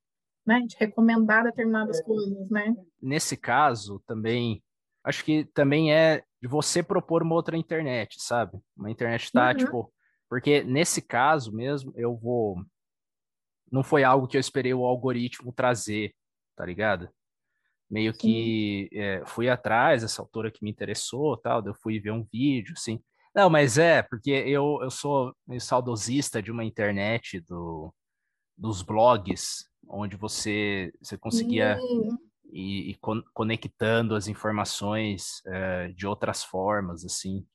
[0.47, 2.03] né, te recomendar determinadas é.
[2.03, 2.75] coisas, né?
[3.01, 4.63] Nesse caso, também
[5.03, 8.61] acho que também é de você propor uma outra internet, sabe?
[8.77, 9.57] Uma internet tá, uhum.
[9.57, 9.95] tipo.
[10.29, 12.57] Porque nesse caso mesmo, eu vou.
[13.71, 16.15] Não foi algo que eu esperei o algoritmo trazer.
[16.57, 17.09] tá ligado?
[17.93, 22.25] Meio que é, fui atrás dessa autora que me interessou, tal, eu fui ver um
[22.33, 23.01] vídeo, assim.
[23.37, 27.95] Não, mas é, porque eu, eu sou meio saudosista de uma internet do,
[28.57, 32.19] dos blogs, onde você, você conseguia Hum,
[32.53, 37.47] ir, ir con- conectando as informações é, de outras formas, assim.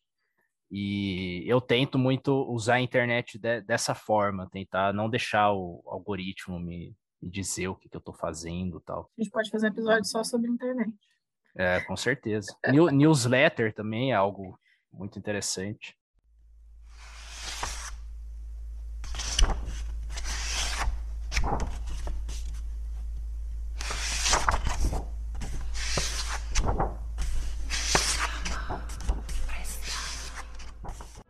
[0.71, 6.59] E eu tento muito usar a internet de- dessa forma, tentar não deixar o algoritmo
[6.59, 9.09] me, me dizer o que, que eu estou fazendo e tal.
[9.17, 10.93] a gente pode fazer um episódio só sobre internet.
[11.55, 12.55] É, com certeza.
[12.71, 14.59] New- newsletter também é algo
[14.91, 15.97] muito interessante.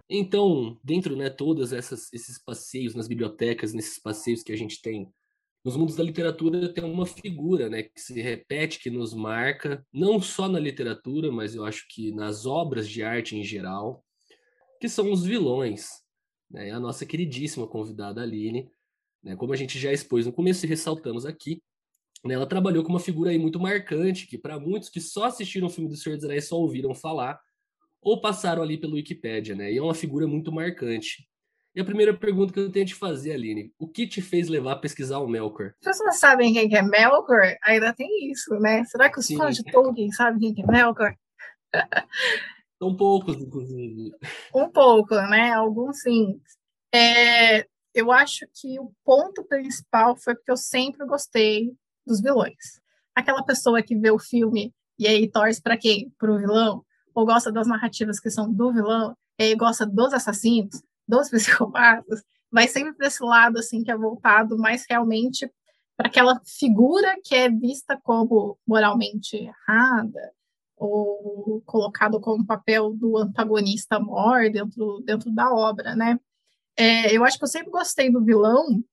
[0.09, 5.13] Então, dentro, né, todos essas, esses passeios nas bibliotecas, nesses passeios que a gente tem
[5.67, 10.21] nos mundos da literatura, tem uma figura, né, que se repete, que nos marca, não
[10.21, 14.01] só na literatura, mas eu acho que nas obras de arte em geral,
[14.79, 15.89] que são os vilões.
[16.49, 16.71] Né?
[16.71, 18.71] A nossa queridíssima convidada Aline,
[19.21, 21.61] né, como a gente já expôs no começo e ressaltamos aqui,
[22.23, 25.67] né, ela trabalhou com uma figura aí muito marcante, que para muitos que só assistiram
[25.67, 27.41] o filme do Senhor dos Anéis só ouviram falar,
[28.01, 29.69] ou passaram ali pelo Wikipédia, né?
[29.69, 31.27] E é uma figura muito marcante.
[31.77, 34.47] E a primeira pergunta que eu tenho a te fazer, Aline, o que te fez
[34.47, 35.75] levar a pesquisar o Melkor?
[35.79, 37.55] As pessoas sabem quem que é Melkor?
[37.63, 38.83] Ainda tem isso, né?
[38.85, 39.37] Será que os Sim.
[39.37, 41.15] fãs de Tolkien sabem quem que é Melkor?
[42.81, 44.09] São poucos, inclusive.
[44.55, 45.51] Um pouco, né?
[45.51, 46.41] Alguns sim.
[46.91, 52.81] É, eu acho que o ponto principal foi porque eu sempre gostei dos vilões.
[53.13, 56.11] Aquela pessoa que vê o filme e aí torce para quem?
[56.17, 56.83] Para o vilão?
[57.13, 59.15] Ou gosta das narrativas que são do vilão?
[59.39, 62.23] E aí gosta dos assassinos, dos psicopatas?
[62.51, 65.51] Vai sempre para esse lado, assim, que é voltado mais realmente
[65.95, 70.31] para aquela figura que é vista como moralmente errada,
[70.77, 76.19] ou colocado como papel do antagonista maior dentro, dentro da obra, né?
[76.77, 78.83] É, eu acho que eu sempre gostei do vilão,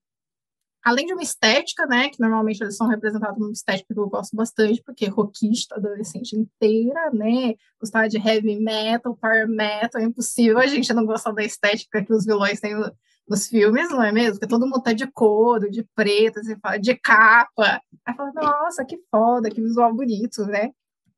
[0.85, 2.11] além de uma estética, né?
[2.11, 7.11] Que normalmente eles são representados numa estética que eu gosto bastante, porque rockista, adolescente inteira,
[7.12, 7.55] né?
[7.81, 12.12] Gostava de heavy metal, power metal, é impossível a gente não gostar da estética que
[12.12, 12.92] os vilões têm no-
[13.27, 14.33] nos filmes, não é mesmo?
[14.35, 17.81] Porque todo mundo tá de couro, de preto, assim, de capa.
[18.07, 20.70] Aí fala, nossa, que foda, que visual bonito, né?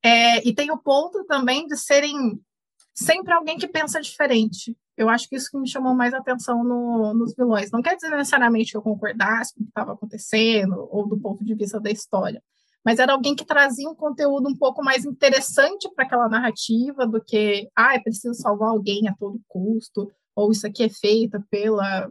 [0.04, 2.40] É, e tem o ponto também de serem
[2.94, 4.76] sempre alguém que pensa diferente.
[4.96, 7.70] Eu acho que isso que me chamou mais atenção no- nos vilões.
[7.70, 11.44] Não quer dizer necessariamente que eu concordasse com o que estava acontecendo, ou do ponto
[11.44, 12.42] de vista da história,
[12.84, 17.20] mas era alguém que trazia um conteúdo um pouco mais interessante para aquela narrativa do
[17.22, 22.08] que, ah, é preciso salvar alguém a todo custo, ou isso aqui é feito pela,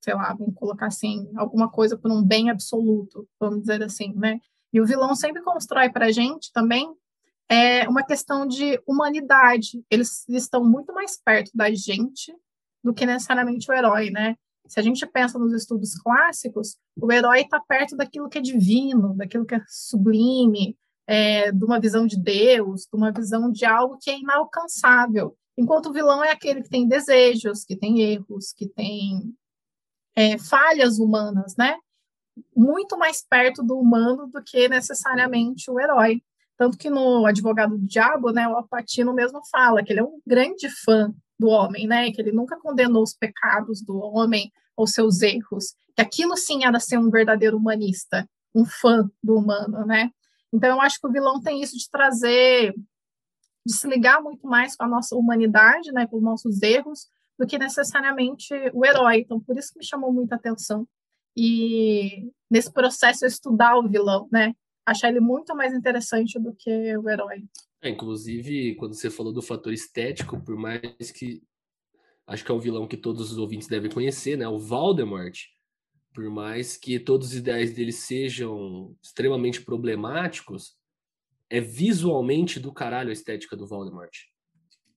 [0.00, 4.38] sei lá, vamos colocar assim, alguma coisa por um bem absoluto, vamos dizer assim, né?
[4.72, 6.88] E o vilão sempre constrói para a gente também
[7.48, 9.84] é uma questão de humanidade.
[9.90, 12.34] Eles estão muito mais perto da gente
[12.82, 14.36] do que necessariamente o herói, né?
[14.66, 19.14] Se a gente pensa nos estudos clássicos, o herói está perto daquilo que é divino,
[19.14, 23.98] daquilo que é sublime, é, de uma visão de Deus, de uma visão de algo
[24.00, 25.36] que é inalcançável.
[25.56, 29.34] Enquanto o vilão é aquele que tem desejos, que tem erros, que tem
[30.14, 31.76] é, falhas humanas, né?
[32.54, 36.22] Muito mais perto do humano do que necessariamente o herói.
[36.56, 40.20] Tanto que no Advogado do Diabo, né, o Alpatino mesmo fala que ele é um
[40.26, 45.20] grande fã do homem, né, que ele nunca condenou os pecados do homem ou seus
[45.20, 50.10] erros, que aquilo sim era ser um verdadeiro humanista, um fã do humano, né?
[50.52, 52.74] Então eu acho que o vilão tem isso de trazer,
[53.64, 57.06] de se ligar muito mais com a nossa humanidade, né, com os nossos erros,
[57.38, 59.20] do que necessariamente o herói.
[59.20, 60.86] Então por isso que me chamou muita atenção.
[61.36, 64.54] E nesse processo eu estudar o vilão, né?
[64.86, 67.44] Achar ele muito mais interessante do que o herói.
[67.82, 71.42] É, inclusive, quando você falou do fator estético, por mais que
[72.26, 74.48] acho que é um vilão que todos os ouvintes devem conhecer, né?
[74.48, 75.36] O Voldemort,
[76.14, 80.76] por mais que todos os ideais dele sejam extremamente problemáticos,
[81.50, 84.12] é visualmente do caralho a estética do Voldemort.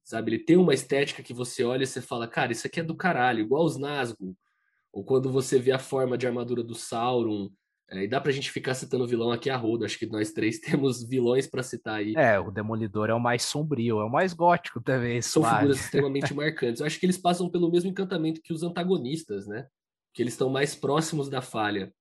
[0.04, 2.84] Sabe, ele tem uma estética que você olha e você fala, cara, isso aqui é
[2.84, 4.36] do caralho, igual os Nazgûl.
[4.92, 7.52] Ou quando você vê a forma de armadura do Sauron,
[7.92, 10.60] é, e dá pra gente ficar citando vilão aqui a rodo, acho que nós três
[10.62, 12.14] temos vilões para citar aí.
[12.16, 15.22] É, o Demolidor é o mais sombrio, é o mais gótico também.
[15.22, 16.82] São figuras extremamente marcantes.
[16.82, 19.68] Eu acho que eles passam pelo mesmo encantamento que os antagonistas, né?
[20.14, 21.92] Que eles estão mais próximos da falha.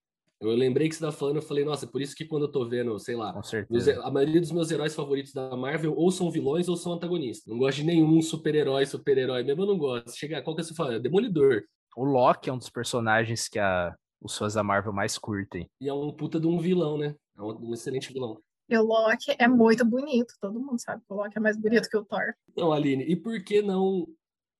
[0.40, 2.64] Eu lembrei que você estava falando, eu falei, nossa, por isso que quando eu tô
[2.68, 3.34] vendo, sei lá,
[3.68, 7.46] meus- a maioria dos meus heróis favoritos da Marvel ou são vilões ou são antagonistas.
[7.52, 10.16] Não gosto de nenhum super-herói, super-herói mesmo, eu não gosto.
[10.16, 11.02] Chega, qual que é o seu favorito?
[11.02, 11.64] Demolidor.
[11.96, 15.68] O Loki é um dos personagens que a, os fãs da Marvel mais curtem.
[15.80, 17.14] E é um puta de um vilão, né?
[17.36, 18.40] É um, um excelente vilão.
[18.68, 21.88] E o Loki é muito bonito, todo mundo sabe que o Loki é mais bonito
[21.88, 22.34] que o Thor.
[22.54, 24.06] Não, Aline, e por que não.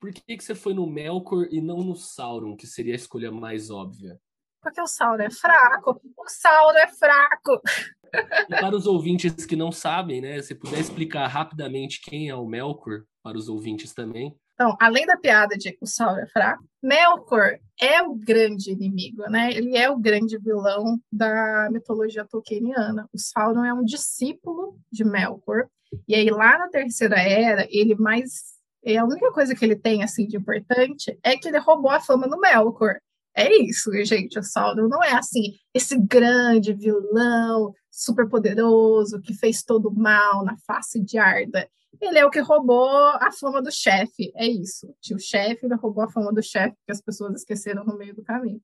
[0.01, 3.33] Por que, que você foi no Melkor e não no Sauron, que seria a escolha
[3.33, 4.18] mais óbvia?
[4.62, 6.01] Porque o Sauron é fraco.
[6.16, 7.61] O Sauron é fraco.
[8.49, 10.40] E para os ouvintes que não sabem, né?
[10.40, 14.35] Se puder explicar rapidamente quem é o Melkor, para os ouvintes também.
[14.59, 19.23] Então, além da piada de que o Sauron é fraco, Melkor é o grande inimigo,
[19.31, 19.53] né?
[19.53, 23.09] Ele é o grande vilão da mitologia tolkieniana.
[23.12, 25.68] O Sauron é um discípulo de Melkor.
[26.09, 28.59] E aí, lá na Terceira Era, ele mais...
[28.85, 32.01] É a única coisa que ele tem, assim, de importante é que ele roubou a
[32.01, 32.97] fama do Melkor.
[33.37, 34.40] É isso, gente.
[34.40, 40.44] O Sauron não é, assim, esse grande vilão super poderoso que fez todo o mal
[40.44, 41.68] na face de Arda
[42.01, 44.87] ele é o que roubou a fama do chefe, é isso.
[45.12, 48.61] O chefe roubou a fama do chefe, que as pessoas esqueceram no meio do caminho.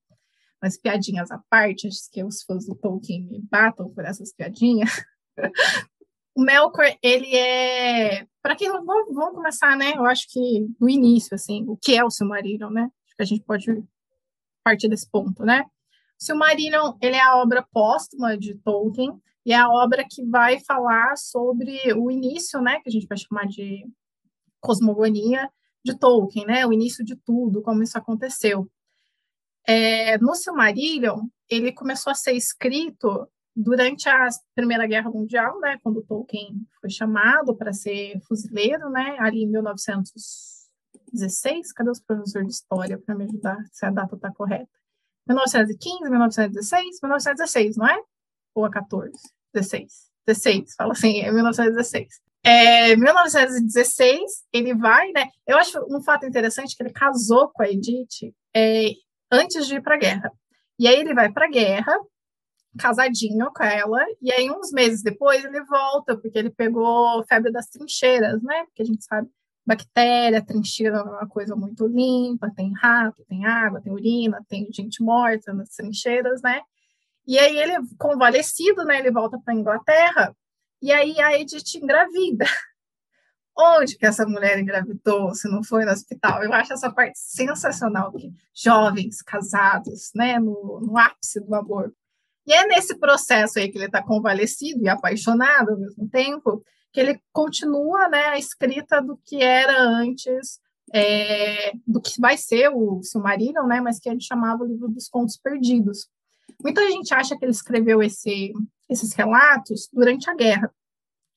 [0.62, 4.90] Mas piadinhas à parte, acho que os fãs do Tolkien me batam por essas piadinhas.
[6.34, 8.26] o Melkor, ele é...
[8.42, 8.84] Para quem não...
[8.84, 9.92] Vamos começar, né?
[9.96, 12.82] Eu acho que no início, assim, o que é o Silmarillion, né?
[12.82, 13.84] Acho que a gente pode
[14.62, 15.64] partir desse ponto, né?
[16.18, 21.16] Silmarillion, ele é a obra póstuma de Tolkien, e é a obra que vai falar
[21.16, 23.87] sobre o início, né, que a gente vai chamar de
[24.61, 25.50] cosmogonia
[25.85, 28.70] de Tolkien, né, o início de tudo, como isso aconteceu.
[29.66, 36.03] É, no Silmarillion, ele começou a ser escrito durante a Primeira Guerra Mundial, né, quando
[36.03, 41.72] Tolkien foi chamado para ser fuzileiro, né, ali em 1916.
[41.72, 44.84] Cadê os professores de história para me ajudar se a data está correta?
[45.26, 47.98] 1915, 1916, 1916, não é?
[48.54, 49.12] Ou a 14?
[49.52, 50.14] 16.
[50.26, 52.08] 16, fala assim, é 1916.
[52.42, 55.28] É, 1916, ele vai, né?
[55.46, 58.90] Eu acho um fato interessante que ele casou com a Edith é,
[59.30, 60.30] antes de ir para a guerra.
[60.78, 61.92] E aí ele vai para a guerra,
[62.78, 67.68] casadinho com ela, e aí uns meses depois ele volta, porque ele pegou febre das
[67.68, 68.64] trincheiras, né?
[68.64, 69.28] Porque a gente sabe,
[69.66, 75.03] bactéria, trincheira é uma coisa muito limpa, tem rato, tem água, tem urina, tem gente
[75.03, 76.61] morta nas trincheiras, né?
[77.27, 80.37] E aí ele, convalescido, né, ele volta para a Inglaterra,
[80.83, 82.44] e aí a Edith engravida.
[83.57, 86.42] Onde que essa mulher engravidou, se não foi no hospital?
[86.42, 91.94] Eu acho essa parte sensacional, que jovens, casados, né, no, no ápice do amor.
[92.46, 96.62] E é nesse processo aí que ele está convalescido e apaixonado ao mesmo tempo,
[96.94, 100.61] que ele continua, né, a escrita do que era antes,
[100.92, 105.09] é, do que vai ser o Silmarillion, né, mas que gente chamava o livro dos
[105.09, 106.09] contos perdidos.
[106.62, 108.52] Muita gente acha que ele escreveu esse,
[108.88, 110.72] esses relatos durante a guerra.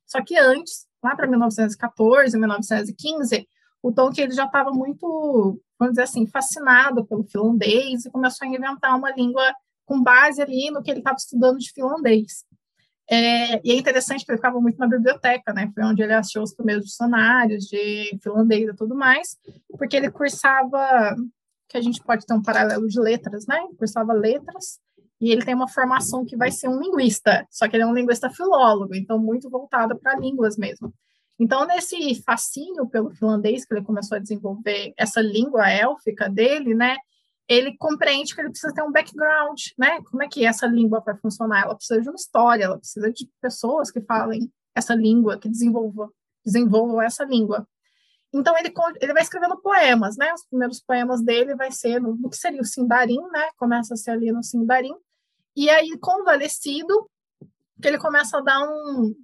[0.06, 3.48] Só que antes, lá para 1914, 1915,
[3.82, 8.52] o Tolkien ele já estava muito, vamos dizer assim, fascinado pelo finlandês e começou a
[8.52, 9.52] inventar uma língua
[9.86, 12.46] com base ali no que ele estava estudando de finlandês.
[13.10, 15.72] É, e é interessante que ele ficava muito na biblioteca, né?
[15.74, 19.38] Foi onde ele achou os primeiros dicionários de finlandês e tudo mais,
[19.78, 21.16] porque ele cursava,
[21.70, 23.60] que a gente pode ter um paralelo de letras, né?
[23.78, 24.80] Cursava letras
[25.20, 27.94] e ele tem uma formação que vai ser um linguista, só que ele é um
[27.94, 30.94] linguista filólogo, então muito voltado para línguas mesmo.
[31.40, 36.98] Então, nesse fascínio pelo finlandês que ele começou a desenvolver, essa língua élfica dele, né,
[37.48, 40.02] ele compreende que ele precisa ter um background, né?
[40.04, 41.64] Como é que essa língua vai funcionar?
[41.64, 46.12] Ela precisa de uma história, ela precisa de pessoas que falem essa língua, que desenvolvam,
[46.46, 47.68] desenvolvam essa língua.
[48.34, 50.34] Então ele, ele vai escrevendo poemas, né?
[50.34, 53.50] Os primeiros poemas dele vai ser no, no que seria o Sindarin, né?
[53.58, 54.96] Começa a ser ali no Sindarin.
[55.56, 57.10] E aí, convalescido,
[57.82, 59.16] que ele começa a dar um,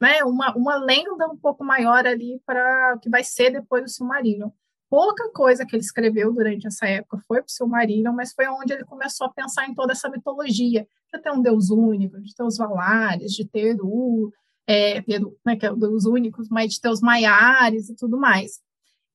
[0.00, 3.88] né, uma, uma lenda um pouco maior ali para o que vai ser depois do
[3.88, 4.50] Silmarillion.
[4.90, 8.72] Pouca coisa que ele escreveu durante essa época foi para o Silmarillion, mas foi onde
[8.72, 12.42] ele começou a pensar em toda essa mitologia, de ter um deus único, de ter
[12.42, 14.32] os Valares, de ter o,
[14.66, 18.18] é, Peru, né, que é um dos únicos, mas de ter os Maiares e tudo
[18.18, 18.60] mais.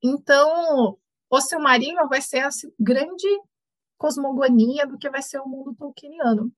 [0.01, 0.97] Então,
[1.29, 3.27] o Silmarillion vai ser a grande
[3.97, 6.51] cosmogonia do que vai ser o mundo tolkieniano.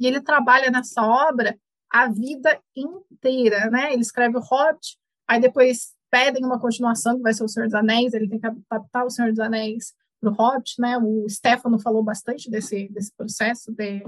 [0.00, 1.56] E ele trabalha nessa obra
[1.88, 3.92] a vida inteira, né?
[3.92, 4.98] Ele escreve o Hobbit,
[5.28, 8.46] aí depois pedem uma continuação que vai ser o Senhor dos Anéis, ele tem que
[8.46, 10.96] adaptar o Senhor dos Anéis para o Hobbit, né?
[10.96, 14.06] O Stefano falou bastante desse, desse processo de,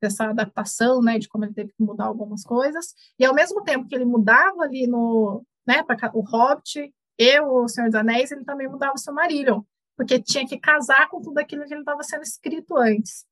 [0.00, 1.18] dessa adaptação, né?
[1.18, 2.94] De como ele teve que mudar algumas coisas.
[3.18, 5.82] E ao mesmo tempo que ele mudava ali no, né?
[5.82, 9.62] Para o Hobbit e o Senhor dos Anéis, ele também mudava o seu Marillion
[9.96, 13.26] porque tinha que casar com tudo aquilo que ele estava sendo escrito antes.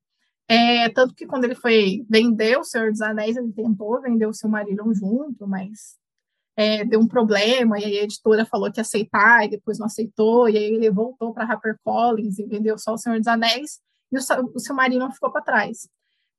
[0.49, 4.33] É, tanto que quando ele foi vender o Senhor dos Anéis, ele tentou vender o
[4.33, 5.97] Silmarillion junto, mas
[6.57, 10.49] é, deu um problema, e aí a editora falou que aceitar, e depois não aceitou,
[10.49, 13.79] e aí ele voltou para HarperCollins e vendeu só o Senhor dos Anéis,
[14.11, 14.21] e o,
[14.55, 15.89] o Silmarillion ficou para trás.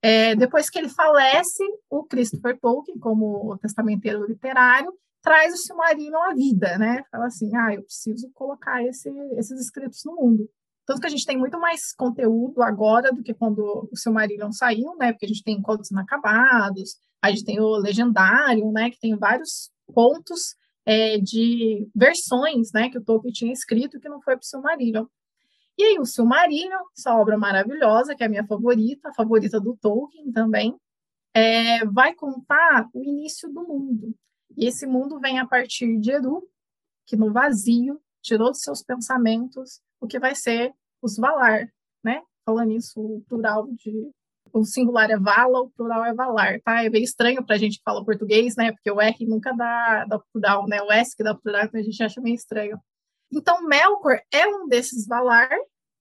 [0.01, 4.91] É, depois que ele falece, o Christopher Tolkien, como testamenteiro literário,
[5.21, 7.03] traz o Silmarillion à vida, né?
[7.11, 10.49] Fala assim, ah, eu preciso colocar esse, esses escritos no mundo.
[10.85, 14.95] Tanto que a gente tem muito mais conteúdo agora do que quando o Silmarillion saiu,
[14.97, 15.11] né?
[15.11, 18.89] Porque a gente tem Contos Inacabados, a gente tem o Legendário, né?
[18.89, 22.89] Que tem vários pontos é, de versões, né?
[22.89, 25.05] Que o Tolkien tinha escrito que não foi para o Silmarillion.
[25.77, 29.77] E aí o Silmarillion, essa obra maravilhosa, que é a minha favorita, a favorita do
[29.77, 30.75] Tolkien também,
[31.33, 34.15] é, vai contar o início do mundo.
[34.57, 36.41] E esse mundo vem a partir de Eru,
[37.05, 41.71] que no vazio tirou dos seus pensamentos o que vai ser os Valar,
[42.03, 42.21] né?
[42.43, 44.11] Falando isso, o plural de
[44.53, 46.83] o singular é vala, o plural é valar, tá?
[46.83, 48.71] É bem estranho para a gente que fala português, né?
[48.71, 50.81] Porque o R nunca dá, dá plural, né?
[50.81, 52.79] O S que dá plural, então a gente acha meio estranho.
[53.31, 55.49] Então, Melkor é um desses valar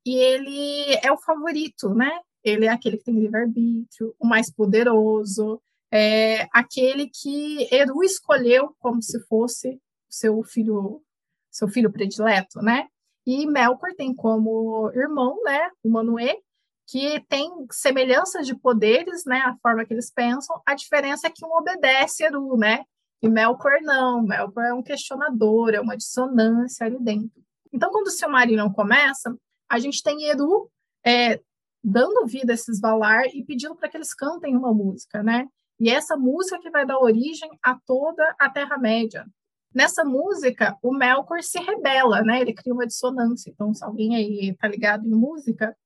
[0.05, 2.11] e ele é o favorito, né?
[2.45, 5.61] Ele é aquele que tem livre-arbítrio, o mais poderoso,
[5.93, 11.03] é aquele que Eru escolheu como se fosse seu filho,
[11.51, 12.87] seu filho predileto, né?
[13.27, 16.39] E Melkor tem como irmão, né, o Manuê,
[16.87, 20.61] que tem semelhanças de poderes, né, a forma que eles pensam.
[20.65, 22.85] A diferença é que um obedece Eru, né?
[23.21, 24.23] E Melkor não.
[24.23, 27.43] Melkor é um questionador, é uma dissonância ali dentro.
[27.73, 29.37] Então, quando o Silmarillion começa,
[29.69, 30.71] a gente tem Eru
[31.05, 31.41] é,
[31.83, 35.49] dando vida a esses Valar e pedindo para que eles cantem uma música, né?
[35.79, 39.27] E é essa música que vai dar origem a toda a Terra-média.
[39.75, 42.41] Nessa música, o Melkor se rebela, né?
[42.41, 43.51] Ele cria uma dissonância.
[43.51, 45.77] Então, se alguém aí tá ligado em música,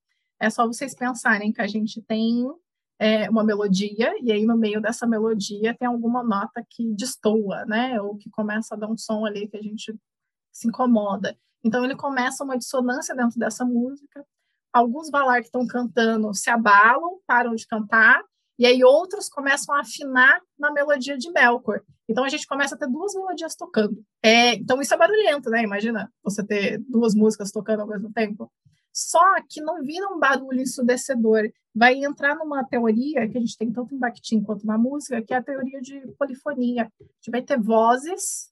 [0.41, 2.47] é só vocês pensarem que a gente tem
[2.99, 8.01] é, uma melodia, e aí no meio dessa melodia tem alguma nota que destoa, né?
[8.01, 9.95] Ou que começa a dar um som ali que a gente
[10.53, 11.37] se incomoda.
[11.63, 14.25] Então, ele começa uma dissonância dentro dessa música.
[14.73, 18.23] Alguns Valar que estão cantando se abalam, param de cantar,
[18.59, 21.83] e aí outros começam a afinar na melodia de Melkor.
[22.09, 24.05] Então a gente começa a ter duas melodias tocando.
[24.23, 25.63] É, então isso é barulhento, né?
[25.63, 28.53] Imagina você ter duas músicas tocando ao mesmo tempo.
[28.93, 31.51] Só que não vira um barulho ensudecedor.
[31.75, 35.33] Vai entrar numa teoria que a gente tem tanto em Bakhtin quanto na música, que
[35.33, 36.85] é a teoria de polifonia.
[36.85, 38.51] A gente vai ter vozes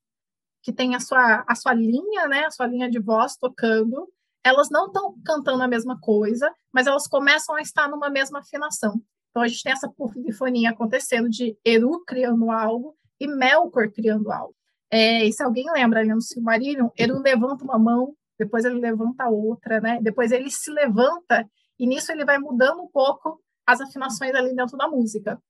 [0.62, 2.44] que tem a sua, a sua linha, né?
[2.44, 4.08] A sua linha de voz tocando.
[4.44, 9.02] Elas não estão cantando a mesma coisa, mas elas começam a estar numa mesma afinação.
[9.30, 14.54] Então a gente tem essa polifonia acontecendo de Eru criando algo e Melkor criando algo.
[14.90, 19.28] É, e se alguém lembra ali no Silmarillion, Eru levanta uma mão, depois ele levanta
[19.28, 19.98] outra, né?
[20.00, 24.76] Depois ele se levanta e nisso ele vai mudando um pouco as afinações ali dentro
[24.76, 25.40] da música.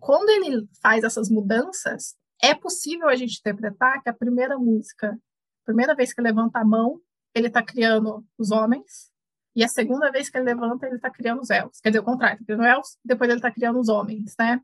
[0.00, 5.64] Quando ele faz essas mudanças, é possível a gente interpretar que a primeira música, a
[5.64, 7.00] primeira vez que levanta a mão,
[7.34, 9.10] ele está criando os homens,
[9.56, 11.80] e a segunda vez que ele levanta, ele está criando os elfos.
[11.80, 14.60] Quer dizer, o contrário, está criando elfos, depois ele está criando os homens, né?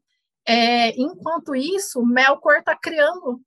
[0.46, 3.40] É, enquanto isso, Melkor está criando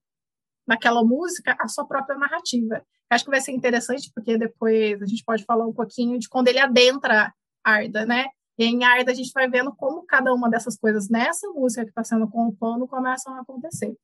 [0.66, 2.84] naquela música a sua própria narrativa.
[3.10, 6.48] Acho que vai ser interessante, porque depois a gente pode falar um pouquinho de quando
[6.48, 7.34] ele adentra
[7.64, 8.28] Arda, né?
[8.58, 11.92] E em Arda a gente vai vendo como cada uma dessas coisas nessa música que
[11.92, 13.96] está sendo compondo começam a acontecer.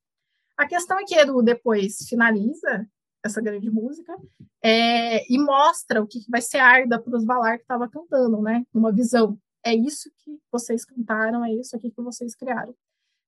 [0.57, 2.87] A questão é que Edu depois finaliza
[3.23, 4.15] essa grande música,
[4.63, 8.63] é, e mostra o que, vai ser Arda para os Valar que estava cantando, né?
[8.73, 9.37] Uma visão.
[9.63, 12.75] É isso que vocês cantaram, é isso aqui que vocês criaram.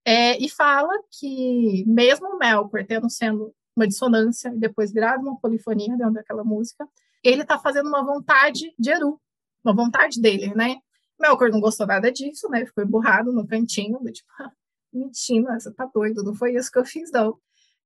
[0.05, 5.97] É, e fala que, mesmo Melkor tendo sendo uma dissonância e depois virado uma polifonia
[5.97, 6.87] dentro daquela música,
[7.23, 9.19] ele está fazendo uma vontade de Eru,
[9.63, 10.77] uma vontade dele, né?
[11.19, 12.65] Melkor não gostou nada disso, né?
[12.65, 14.51] Ficou emburrado no cantinho, tipo, ah,
[14.91, 17.37] mentira, você tá doido, não foi isso que eu fiz, não.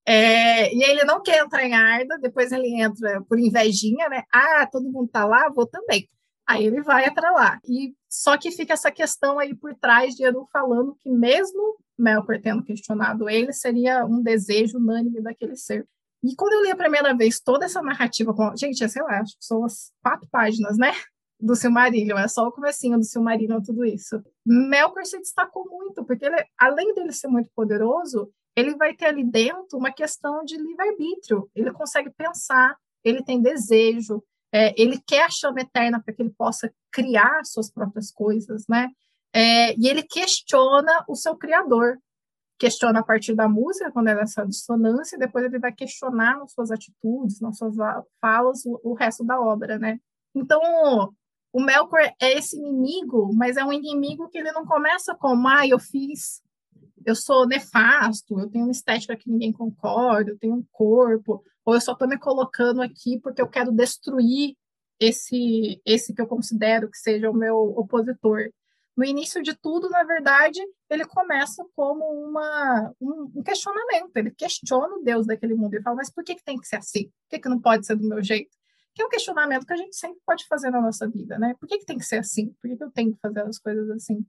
[0.06, 4.24] É, e ele não quer entrar em Arda, depois ele entra por invejinha, né?
[4.34, 6.10] Ah, todo mundo tá lá, vou também.
[6.48, 7.60] Aí ele vai para lá.
[7.66, 12.40] E só que fica essa questão aí por trás de Eru falando que mesmo Melkor
[12.40, 15.88] tendo questionado ele, seria um desejo unânime daquele ser.
[16.24, 19.38] E quando eu li a primeira vez toda essa narrativa, com, gente, sei lá, acho
[19.38, 20.94] que são as quatro páginas, né?
[21.40, 24.24] Do Silmarillion, é só o comecinho do Silmarillion, tudo isso.
[24.46, 29.24] Melkor se destacou muito, porque ele, além dele ser muito poderoso, ele vai ter ali
[29.24, 31.50] dentro uma questão de livre-arbítrio.
[31.56, 36.34] Ele consegue pensar, ele tem desejo, é, ele quer a chama eterna para que ele
[36.38, 38.90] possa criar suas próprias coisas, né?
[39.34, 42.00] É, e ele questiona o seu criador,
[42.58, 46.54] questiona a partir da música, quando é nessa dissonância, e depois ele vai questionar nas
[46.54, 47.76] suas atitudes, nas suas
[48.22, 50.00] falas, o, o resto da obra, né?
[50.34, 50.62] Então,
[51.52, 55.68] o Melkor é esse inimigo, mas é um inimigo que ele não começa como, ah,
[55.68, 56.42] eu fiz
[57.08, 61.74] eu sou nefasto, eu tenho uma estética que ninguém concorda, eu tenho um corpo, ou
[61.74, 64.56] eu só estou me colocando aqui porque eu quero destruir
[64.98, 68.50] esse, esse que eu considero que seja o meu opositor.
[68.96, 74.16] no início de tudo, na verdade, ele começa como uma, um, questionamento.
[74.16, 76.78] Ele questiona o Deus daquele mundo e fala: mas por que, que tem que ser
[76.78, 77.04] assim?
[77.04, 78.56] Por que, que não pode ser do meu jeito?
[78.96, 81.54] Que é um questionamento que a gente sempre pode fazer na nossa vida, né?
[81.60, 82.56] Por que, que tem que ser assim?
[82.62, 84.26] Por que, que eu tenho que fazer as coisas assim?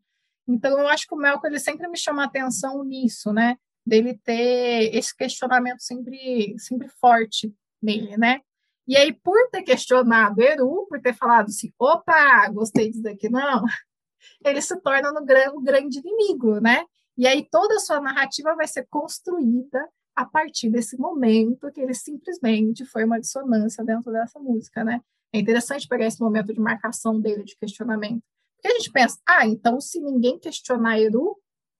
[0.49, 3.57] Então, eu acho que o Melco ele sempre me chama atenção nisso, né?
[3.89, 8.41] Dele ter esse questionamento sempre, sempre forte nele, né?
[8.86, 13.62] E aí, por ter questionado Eru, por ter falado assim, opa, gostei disso daqui, não,
[14.45, 16.84] ele se torna no o grande inimigo, né?
[17.16, 19.86] E aí toda a sua narrativa vai ser construída
[20.16, 25.01] a partir desse momento que ele simplesmente foi uma dissonância dentro dessa música, né?
[25.32, 28.22] É interessante pegar esse momento de marcação dele, de questionamento.
[28.55, 31.36] Porque a gente pensa, ah, então se ninguém questionar Eru,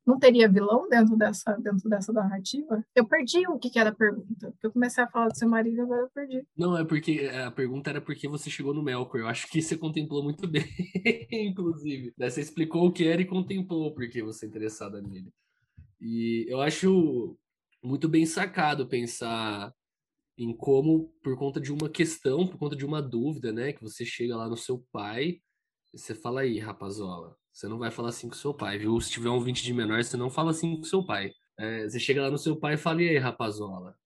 [0.09, 2.83] não teria vilão dentro dessa, dentro dessa narrativa?
[2.97, 4.55] Eu perdi o que, que era a pergunta.
[4.63, 6.47] Eu comecei a falar do seu marido, agora eu perdi.
[6.57, 9.21] Não, é porque a pergunta era porque você chegou no Melkor.
[9.21, 10.65] Eu acho que você contemplou muito bem,
[11.31, 12.15] inclusive.
[12.17, 15.31] Você explicou o que era e contemplou porque você é interessada nele.
[16.01, 17.37] E eu acho
[17.85, 19.75] muito bem sacado pensar
[20.39, 24.07] em como, por conta de uma questão, por conta de uma dúvida, né, que você
[24.07, 25.41] chega lá no seu pai
[25.93, 29.01] e você fala aí, rapazola, você não vai falar assim com seu pai, viu?
[29.01, 31.33] Se tiver um 20 de menor, você não fala assim com seu pai.
[31.59, 33.97] É, você chega lá no seu pai e fala, e aí, rapazola?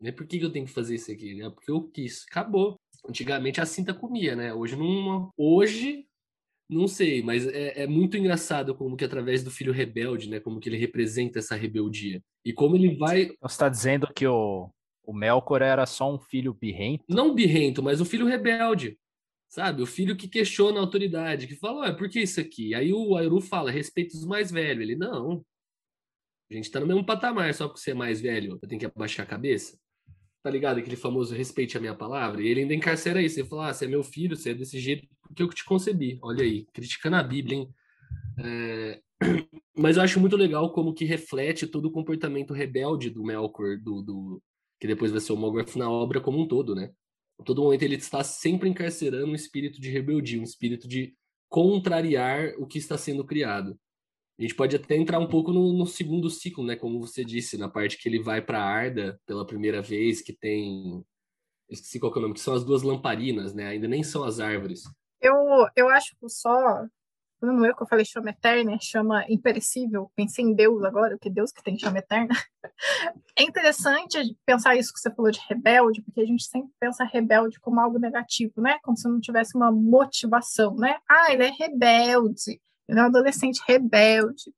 [0.00, 0.10] Né?
[0.10, 1.34] Por que, que eu tenho que fazer isso aqui?
[1.34, 1.50] Né?
[1.50, 2.24] Porque eu quis.
[2.30, 2.80] Acabou.
[3.06, 4.54] Antigamente a cinta comia, né?
[4.54, 5.30] Hoje não.
[5.36, 6.06] Hoje,
[6.70, 10.40] não sei, mas é, é, muito engraçado como que através do filho rebelde, né?
[10.40, 12.22] Como que ele representa essa rebeldia.
[12.46, 13.26] E como ele vai.
[13.42, 14.70] Você está dizendo que o,
[15.04, 17.04] o Melkor era só um filho birrento?
[17.06, 18.98] Não birrento, mas o filho rebelde.
[19.50, 19.82] Sabe?
[19.82, 22.72] O filho que questiona a autoridade, que fala, ué, por que isso aqui?
[22.72, 24.82] Aí o Airu fala, respeita os mais velhos.
[24.82, 25.44] Ele, não.
[26.48, 28.86] A gente tá no mesmo patamar, só porque você é mais velho, eu tenho que
[28.86, 29.76] abaixar a cabeça.
[30.40, 30.78] Tá ligado?
[30.78, 32.40] Aquele famoso respeite a minha palavra.
[32.40, 33.40] E ele ainda encarcera isso.
[33.40, 36.18] Ele fala, ah, você é meu filho, você é desse jeito porque eu te concebi.
[36.22, 37.74] Olha aí, criticando a Bíblia, hein?
[38.38, 39.00] É...
[39.76, 44.00] Mas eu acho muito legal como que reflete todo o comportamento rebelde do Melkor, do,
[44.00, 44.42] do...
[44.78, 46.92] que depois vai ser o Mogwai na obra como um todo, né?
[47.44, 51.14] Todo momento ele está sempre encarcerando um espírito de rebeldia, um espírito de
[51.48, 53.78] contrariar o que está sendo criado.
[54.38, 56.74] A gente pode até entrar um pouco no, no segundo ciclo, né?
[56.74, 61.04] Como você disse, na parte que ele vai para Arda pela primeira vez, que tem.
[61.68, 63.66] Esqueci qual é o nome, que são as duas lamparinas, né?
[63.66, 64.82] Ainda nem são as árvores.
[65.20, 65.34] Eu,
[65.76, 66.86] eu acho que só
[67.42, 71.50] não eu que eu falei chama eterna, chama imperecível, pensei em Deus agora, que Deus
[71.50, 72.34] que tem chama eterna.
[73.36, 77.58] É interessante pensar isso que você falou de rebelde, porque a gente sempre pensa rebelde
[77.60, 78.78] como algo negativo, né?
[78.82, 80.98] Como se não tivesse uma motivação, né?
[81.08, 84.52] Ah, ele é rebelde, ele é um adolescente rebelde.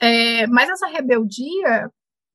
[0.00, 1.90] É, mas essa rebeldia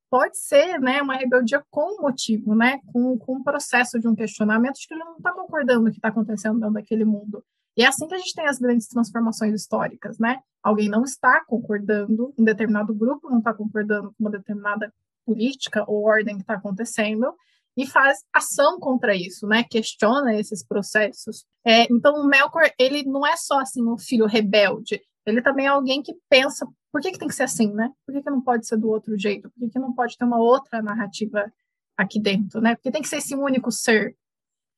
[0.10, 2.80] pode ser né, uma rebeldia com motivo, né?
[2.92, 5.92] Com, com um processo de um questionamento de que ele não está concordando com o
[5.92, 7.44] que está acontecendo dentro daquele mundo.
[7.80, 10.42] E é assim que a gente tem as grandes transformações históricas, né?
[10.62, 14.94] Alguém não está concordando, um determinado grupo não está concordando com uma determinada
[15.26, 17.34] política ou ordem que está acontecendo
[17.78, 19.64] e faz ação contra isso, né?
[19.64, 21.46] Questiona esses processos.
[21.66, 25.70] É, então, o Melkor, ele não é só assim um filho rebelde, ele também é
[25.70, 27.90] alguém que pensa por que, que tem que ser assim, né?
[28.06, 29.50] Por que, que não pode ser do outro jeito?
[29.52, 31.50] Por que, que não pode ter uma outra narrativa
[31.96, 32.76] aqui dentro, né?
[32.76, 34.18] Porque tem que ser esse único ser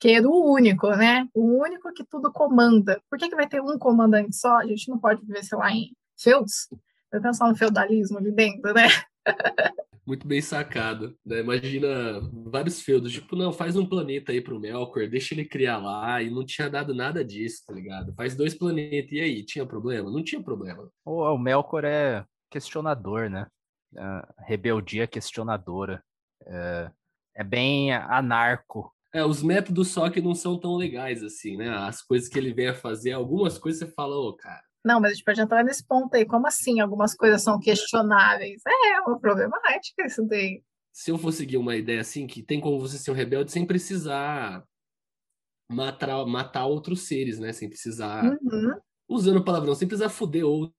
[0.02, 1.28] que é o único, né?
[1.32, 3.00] O único que tudo comanda.
[3.08, 4.58] Por que, que vai ter um comandante só?
[4.58, 6.68] A gente não pode viver, sei lá, em feus?
[7.12, 8.88] Vai pensar no feudalismo ali dentro, né?
[10.04, 11.16] Muito bem sacado.
[11.24, 11.42] Né?
[11.42, 16.20] Imagina vários feudos, tipo, não, faz um planeta aí pro Melkor, deixa ele criar lá,
[16.20, 18.12] e não tinha dado nada disso, tá ligado?
[18.16, 20.10] Faz dois planetas, e aí, tinha problema?
[20.10, 20.90] Não tinha problema.
[21.06, 23.46] O, o Melkor é questionador, né?
[24.40, 26.04] Rebeldia questionadora.
[26.48, 26.92] É,
[27.36, 31.70] é bem anarco é, os métodos só que não são tão legais assim, né?
[31.70, 34.64] As coisas que ele vem a fazer, algumas coisas você fala, ô, oh, cara.
[34.84, 36.26] Não, mas a gente pode entrar nesse ponto aí.
[36.26, 36.80] Como assim?
[36.80, 38.62] Algumas coisas são questionáveis.
[38.66, 40.64] É, uma problemática isso daí.
[40.94, 43.66] Se eu for seguir uma ideia assim, que tem como você ser um rebelde sem
[43.66, 44.64] precisar
[45.70, 47.54] matar, matar outros seres, né?
[47.54, 48.24] Sem precisar.
[48.26, 48.76] Uhum.
[49.08, 50.74] Usando palavrão, sem precisar fuder outro,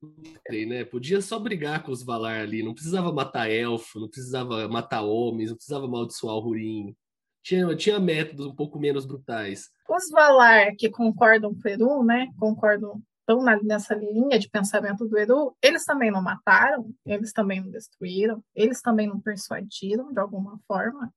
[0.51, 0.85] né?
[0.85, 5.51] Podia só brigar com os Valar ali, não precisava matar elfo, não precisava matar homens,
[5.51, 6.97] não precisava amaldiçoar o Hurin
[7.43, 9.71] tinha, tinha métodos um pouco menos brutais.
[9.89, 15.17] Os Valar que concordam com o Eru, né, concordam estão nessa linha de pensamento do
[15.17, 20.59] Eru, eles também não mataram, eles também não destruíram, eles também não persuadiram de alguma
[20.67, 21.13] forma.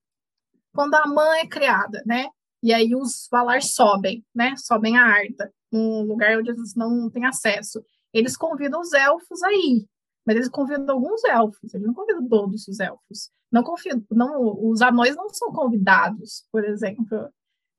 [0.74, 2.28] Quando a mãe é criada, né,
[2.62, 7.26] e aí os Valar sobem, né, sobem a Arda, num lugar onde eles não têm
[7.26, 7.84] acesso.
[8.14, 9.86] Eles convidam os elfos aí,
[10.26, 13.30] mas eles convidam alguns elfos, eles não convidam todos os elfos.
[13.52, 17.30] Não convido, não, os anões não são convidados, por exemplo.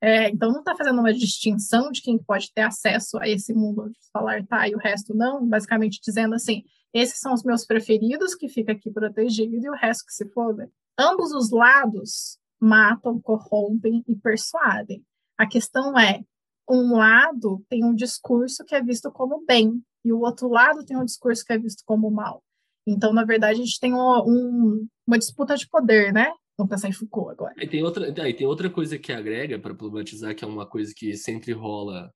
[0.01, 3.83] É, então, não está fazendo uma distinção de quem pode ter acesso a esse mundo
[3.83, 6.63] o falar tá e o resto não, basicamente dizendo assim:
[6.95, 10.71] esses são os meus preferidos, que fica aqui protegido, e o resto que se foda.
[10.99, 15.05] Ambos os lados matam, corrompem e persuadem.
[15.37, 16.23] A questão é:
[16.69, 20.97] um lado tem um discurso que é visto como bem, e o outro lado tem
[20.97, 22.41] um discurso que é visto como mal.
[22.87, 26.33] Então, na verdade, a gente tem um, um, uma disputa de poder, né?
[26.57, 27.55] Vamos pensar em Foucault agora.
[27.59, 31.17] E tem outra, tem outra coisa que agrega para problematizar, que é uma coisa que
[31.17, 32.13] sempre rola.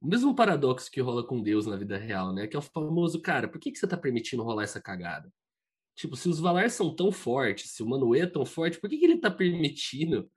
[0.00, 2.48] O mesmo paradoxo que rola com Deus na vida real, né?
[2.48, 5.32] Que é o famoso, cara, por que, que você está permitindo rolar essa cagada?
[5.94, 8.98] Tipo, se os Valar são tão fortes, se o Manuê é tão forte, por que,
[8.98, 10.28] que ele está permitindo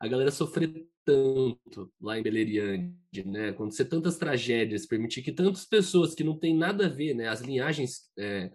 [0.00, 2.92] a galera sofrer tanto lá em Beleriand,
[3.26, 3.50] né?
[3.50, 7.28] Acontecer tantas tragédias, permitir que tantas pessoas que não tem nada a ver, né?
[7.28, 8.50] As linhagens é,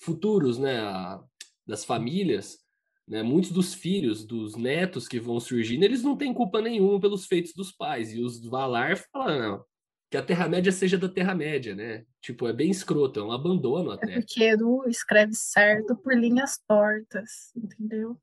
[0.00, 0.78] futuros, né?
[0.78, 1.22] A,
[1.66, 2.64] das famílias
[3.08, 3.22] né?
[3.22, 7.52] Muitos dos filhos, dos netos que vão surgindo, eles não têm culpa nenhuma pelos feitos
[7.52, 8.12] dos pais.
[8.12, 9.64] E os Valar falam não,
[10.10, 12.04] que a Terra-média seja da Terra-média, né?
[12.20, 14.14] Tipo, é bem escroto, é um abandono até.
[14.14, 18.18] É porque Edu escreve certo por linhas tortas, entendeu?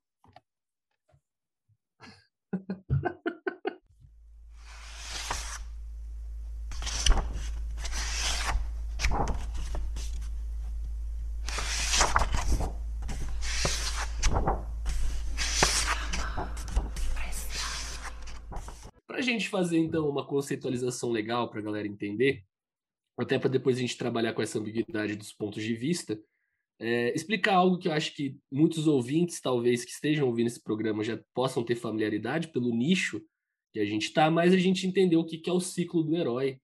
[19.07, 22.43] Para a gente fazer, então, uma conceitualização legal para a galera entender,
[23.17, 26.19] até para depois a gente trabalhar com essa ambiguidade dos pontos de vista,
[26.83, 31.03] é, explicar algo que eu acho que muitos ouvintes, talvez, que estejam ouvindo esse programa
[31.03, 33.21] já possam ter familiaridade pelo nicho
[33.71, 36.15] que a gente está, mas a gente entendeu o que, que é o ciclo do
[36.15, 36.59] herói.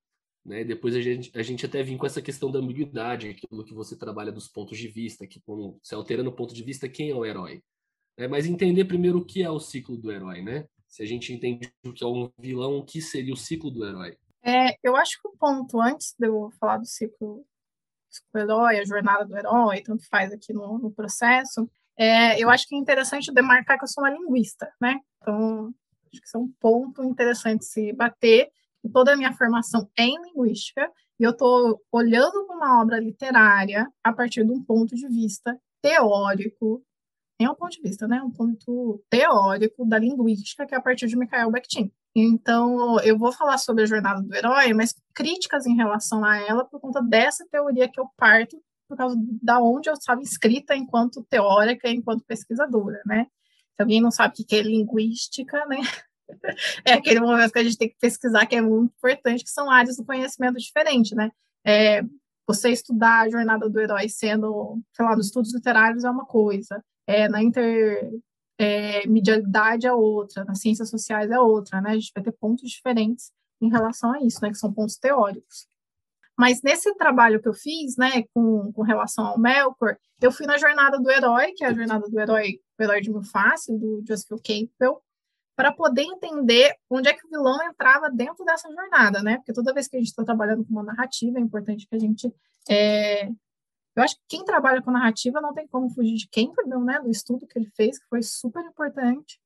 [0.45, 0.63] Né?
[0.63, 3.97] Depois a gente, a gente até vem com essa questão da ambiguidade, aquilo que você
[3.97, 7.15] trabalha dos pontos de vista, que como se alterando o ponto de vista, quem é
[7.15, 7.61] o herói.
[8.17, 10.65] É, mas entender primeiro o que é o ciclo do herói, né?
[10.89, 13.86] se a gente entende o que é um vilão, o que seria o ciclo do
[13.86, 14.17] herói?
[14.41, 17.45] É, eu acho que o ponto, antes de eu falar do ciclo,
[18.10, 22.49] ciclo do herói, a jornada do herói, tanto faz aqui no, no processo, é, eu
[22.49, 24.99] acho que é interessante demarcar que eu sou uma linguista, né?
[25.18, 25.74] Então,
[26.12, 28.49] acho que isso é um ponto interessante se bater.
[28.93, 30.89] Toda a minha formação é em linguística,
[31.20, 35.60] e eu estou olhando para uma obra literária a partir de um ponto de vista
[35.82, 36.82] teórico,
[37.45, 41.07] é um ponto de vista, né, um ponto teórico da linguística, que é a partir
[41.07, 41.91] de Mikhail Bakhtin.
[42.15, 46.65] Então, eu vou falar sobre a jornada do herói, mas críticas em relação a ela
[46.65, 51.23] por conta dessa teoria que eu parto, por causa da onde eu estava inscrita enquanto
[51.29, 53.27] teórica, enquanto pesquisadora, né?
[53.75, 55.77] Se alguém não sabe o que é linguística, né?
[56.85, 59.67] É aquele momento que a gente tem que pesquisar, que é muito importante, que são
[59.67, 61.31] áreas do conhecimento diferentes, né?
[61.65, 62.03] É,
[62.47, 66.83] você estudar a jornada do herói sendo, sei lá, nos estudos literários é uma coisa,
[67.10, 71.89] é, na intermedialidade é, é outra, nas ciências sociais é outra, né?
[71.89, 74.49] A gente vai ter pontos diferentes em relação a isso, né?
[74.49, 75.68] Que são pontos teóricos.
[76.38, 80.57] Mas nesse trabalho que eu fiz, né, com, com relação ao Melkor, eu fui na
[80.57, 84.39] jornada do herói, que é a jornada do herói, o herói de Mufasa, do Joseph
[84.45, 85.01] Campbell,
[85.55, 89.36] para poder entender onde é que o vilão entrava dentro dessa jornada, né?
[89.38, 91.99] Porque toda vez que a gente está trabalhando com uma narrativa, é importante que a
[91.99, 92.34] gente
[92.70, 93.30] é,
[94.00, 97.12] eu acho que quem trabalha com narrativa não tem como fugir de Campbell, né, do
[97.12, 99.39] estudo que ele fez, que foi super importante.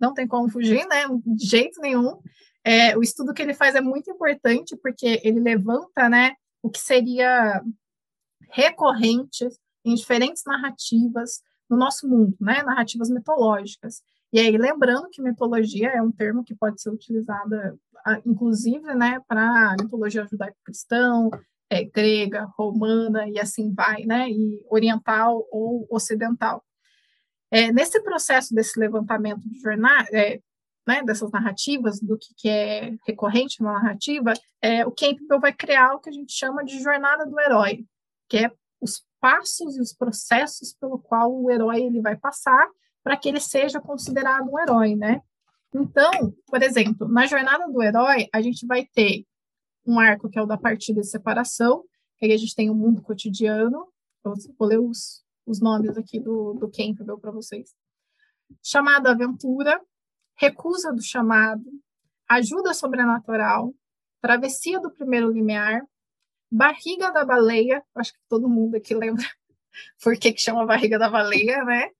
[0.00, 2.18] Não tem como fugir, né, de jeito nenhum.
[2.64, 6.32] É, o estudo que ele faz é muito importante porque ele levanta, né,
[6.62, 7.62] o que seria
[8.50, 9.46] recorrente
[9.84, 14.02] em diferentes narrativas no nosso mundo, né, narrativas mitológicas.
[14.32, 17.78] E aí, lembrando que mitologia é um termo que pode ser utilizada,
[18.24, 21.30] inclusive, né, para mitologia judaico-cristão,
[21.70, 24.28] é, grega, romana e assim vai, né?
[24.28, 26.64] E oriental ou ocidental.
[27.50, 30.40] É, nesse processo desse levantamento de jornal, é,
[30.86, 35.94] né, dessas narrativas, do que, que é recorrente na narrativa, é, o Campbell vai criar
[35.94, 37.84] o que a gente chama de jornada do herói,
[38.28, 42.68] que é os passos e os processos pelo qual o herói ele vai passar
[43.02, 45.20] para que ele seja considerado um herói, né?
[45.74, 49.24] Então, por exemplo, na jornada do herói, a gente vai ter
[49.86, 51.84] um arco que é o da partida e separação,
[52.18, 53.86] que aí a gente tem o mundo cotidiano,
[54.24, 57.74] eu vou ler os, os nomes aqui do, do Campbell para vocês.
[58.62, 59.80] Chamado Aventura,
[60.36, 61.64] Recusa do Chamado,
[62.28, 63.74] Ajuda Sobrenatural,
[64.20, 65.82] Travessia do Primeiro Limiar,
[66.50, 69.24] Barriga da Baleia, acho que todo mundo aqui lembra
[70.02, 71.90] por que, que chama Barriga da Baleia, né?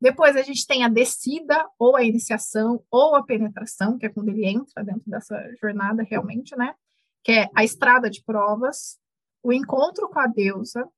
[0.00, 4.30] Depois a gente tem a descida, ou a iniciação, ou a penetração, que é quando
[4.30, 6.74] ele entra dentro dessa jornada realmente, né?
[7.22, 8.98] Que é a estrada de provas,
[9.42, 10.88] o encontro com a deusa,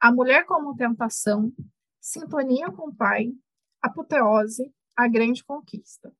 [0.00, 1.52] a mulher como tentação,
[2.00, 3.32] sintonia com o pai,
[3.80, 6.12] apoteose, a grande conquista.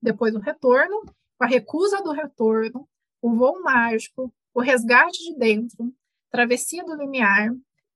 [0.00, 1.02] Depois o retorno
[1.38, 2.88] a recusa do retorno,
[3.22, 5.94] o voo mágico, o resgate de dentro,
[6.30, 7.50] travessia do limiar,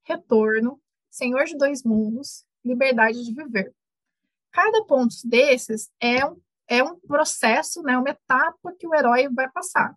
[0.04, 0.80] retorno,
[1.10, 3.74] senhor de dois mundos, liberdade de viver.
[4.52, 9.50] Cada ponto desses é um, é um processo, né, uma etapa que o herói vai
[9.50, 9.96] passar.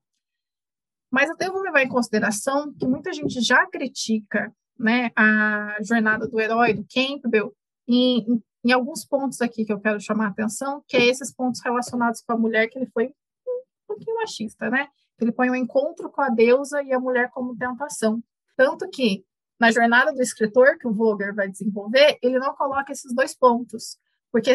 [1.11, 6.39] Mas eu devo levar em consideração que muita gente já critica né, a jornada do
[6.39, 7.53] herói, do Campbell,
[7.87, 11.61] em, em, alguns pontos aqui que eu quero chamar a atenção, que é esses pontos
[11.63, 14.87] relacionados com a mulher, que ele foi um pouquinho machista, né?
[15.19, 18.21] Ele põe o encontro com a deusa e a mulher como tentação.
[18.57, 19.23] Tanto que,
[19.59, 23.97] na jornada do escritor, que o Vogler vai desenvolver, ele não coloca esses dois pontos,
[24.35, 24.53] porque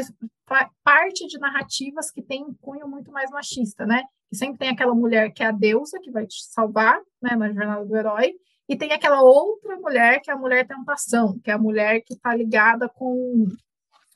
[0.84, 4.02] parte de narrativas que tem um cunho muito mais machista, né?
[4.28, 7.50] Que sempre tem aquela mulher que é a deusa, que vai te salvar, né, na
[7.50, 8.34] jornada do herói,
[8.68, 12.12] e tem aquela outra mulher, que é a mulher tentação, que é a mulher que
[12.12, 13.46] está ligada com,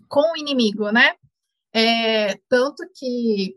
[0.06, 1.14] com o inimigo, né?
[1.72, 3.56] É, tanto que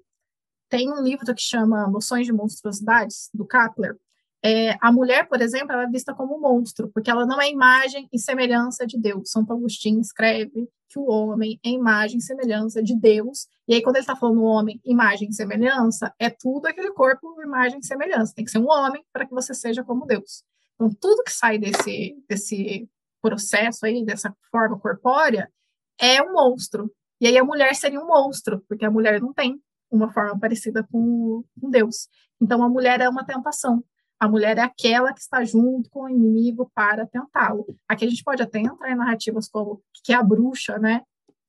[0.69, 3.97] tem um livro que chama Noções de Monstruosidades, do Kapler.
[4.43, 7.49] É, a mulher, por exemplo, ela é vista como um monstro, porque ela não é
[7.49, 9.31] imagem e semelhança de Deus.
[9.31, 13.47] Santo Agostinho escreve que o homem é imagem e semelhança de Deus.
[13.67, 17.79] E aí, quando ele está falando homem, imagem e semelhança, é tudo aquele corpo, imagem
[17.79, 18.33] e semelhança.
[18.33, 20.43] Tem que ser um homem para que você seja como Deus.
[20.75, 22.87] Então, tudo que sai desse, desse
[23.21, 25.51] processo aí, dessa forma corpórea,
[25.99, 26.91] é um monstro.
[27.19, 29.59] E aí a mulher seria um monstro, porque a mulher não tem
[29.89, 32.07] uma forma parecida com, com Deus.
[32.39, 33.83] Então, a mulher é uma tentação.
[34.19, 37.65] A mulher é aquela que está junto com o inimigo para tentá-lo.
[37.87, 41.03] Aqui a gente pode até entrar em narrativas como que é a bruxa, né?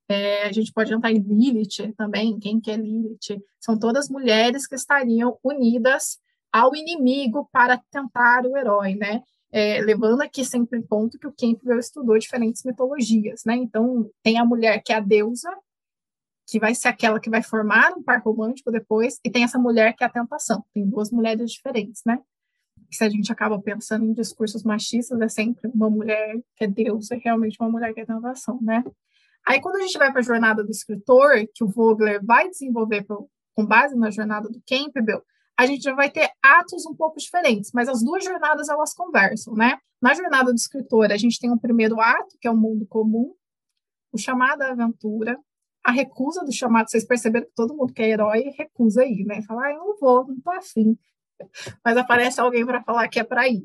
[0.07, 3.41] É, a gente pode entrar em Lilith também, quem que é Lilith?
[3.59, 6.19] São todas mulheres que estariam unidas
[6.51, 9.21] ao inimigo para tentar o herói, né?
[9.51, 13.55] É, levando aqui sempre em conta que o Campbell estudou diferentes mitologias, né?
[13.55, 15.49] Então, tem a mulher que é a deusa,
[16.47, 19.95] que vai ser aquela que vai formar um par romântico depois, e tem essa mulher
[19.95, 20.63] que é a tentação.
[20.73, 22.19] Tem duas mulheres diferentes, né?
[22.91, 27.15] Se a gente acaba pensando em discursos machistas, é sempre uma mulher que é deusa,
[27.15, 28.83] realmente uma mulher que é tentação, né?
[29.45, 33.03] Aí, quando a gente vai para a jornada do escritor, que o Vogler vai desenvolver
[33.03, 35.23] pro, com base na jornada do Campbell,
[35.57, 39.53] a gente já vai ter atos um pouco diferentes, mas as duas jornadas elas conversam,
[39.53, 39.77] né?
[40.01, 43.33] Na jornada do escritor, a gente tem um primeiro ato, que é o mundo comum,
[44.11, 45.37] o chamado à aventura,
[45.83, 46.89] a recusa do chamado.
[46.89, 49.41] Vocês perceberam que todo mundo que é herói recusa ir, né?
[49.41, 50.97] Fala, ah, eu não vou, não tô afim.
[51.83, 53.63] Mas aparece alguém para falar que é para ir.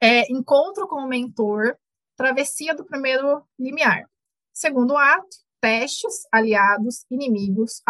[0.00, 1.76] É, encontro com o mentor,
[2.16, 4.04] travessia do primeiro limiar.
[4.52, 7.82] Segundo ato, testes, aliados, inimigos,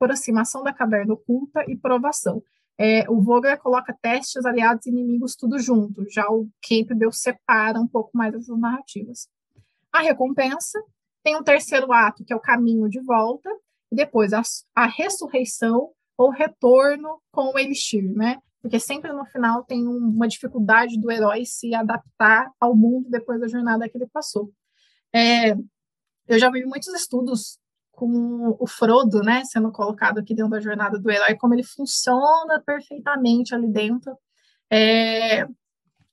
[0.00, 2.42] aproximação da caverna oculta e provação.
[2.78, 7.86] É, o Vogler coloca testes, aliados e inimigos tudo junto, já o Campbell separa um
[7.86, 9.28] pouco mais essas narrativas.
[9.92, 10.82] A recompensa
[11.22, 13.50] tem um terceiro ato, que é o caminho de volta,
[13.92, 14.40] e depois a,
[14.74, 15.90] a ressurreição
[16.20, 18.36] ou retorno com o Elixir, né?
[18.60, 23.40] Porque sempre no final tem um, uma dificuldade do herói se adaptar ao mundo depois
[23.40, 24.52] da jornada que ele passou.
[25.14, 25.52] É,
[26.28, 27.58] eu já vi muitos estudos
[27.92, 32.62] com o Frodo, né, sendo colocado aqui dentro da jornada do herói, como ele funciona
[32.66, 34.14] perfeitamente ali dentro.
[34.70, 35.46] É,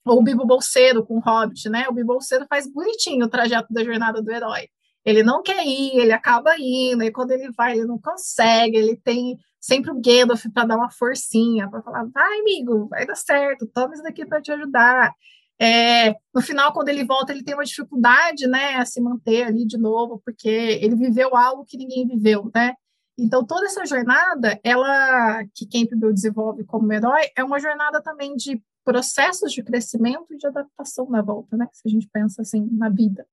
[0.05, 1.85] ou o Bibo Bolseiro com o Hobbit, né?
[1.89, 4.69] O Bibo Bolseiro faz bonitinho o trajeto da jornada do herói.
[5.03, 8.95] Ele não quer ir, ele acaba indo, e quando ele vai, ele não consegue, ele
[8.95, 13.67] tem sempre o Gandalf para dar uma forcinha, para falar, vai, amigo, vai dar certo,
[13.67, 15.11] toma isso daqui para te ajudar.
[15.59, 19.65] É, no final, quando ele volta, ele tem uma dificuldade, né, a se manter ali
[19.65, 22.73] de novo, porque ele viveu algo que ninguém viveu, né?
[23.17, 28.61] Então, toda essa jornada, ela que Campbell desenvolve como herói, é uma jornada também de
[28.85, 31.67] processos de crescimento e de adaptação na volta, né?
[31.73, 33.25] Se a gente pensa assim na vida.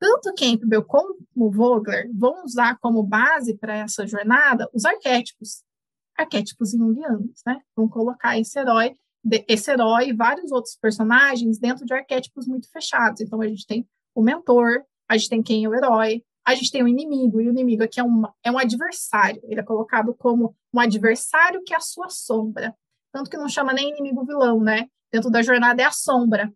[0.00, 5.62] Tanto Campbell como Vogler vão usar como base para essa jornada os arquétipos,
[6.16, 7.60] arquétipos junguianos, né?
[7.76, 8.96] Vão colocar esse herói
[9.46, 13.20] esse herói e vários outros personagens dentro de arquétipos muito fechados.
[13.20, 16.70] Então, a gente tem o mentor, a gente tem quem é o herói, a gente
[16.70, 19.40] tem o inimigo, e o inimigo aqui é, uma, é um adversário.
[19.44, 22.74] Ele é colocado como um adversário que é a sua sombra.
[23.12, 24.88] Tanto que não chama nem inimigo vilão, né?
[25.12, 26.52] Dentro da jornada é a sombra.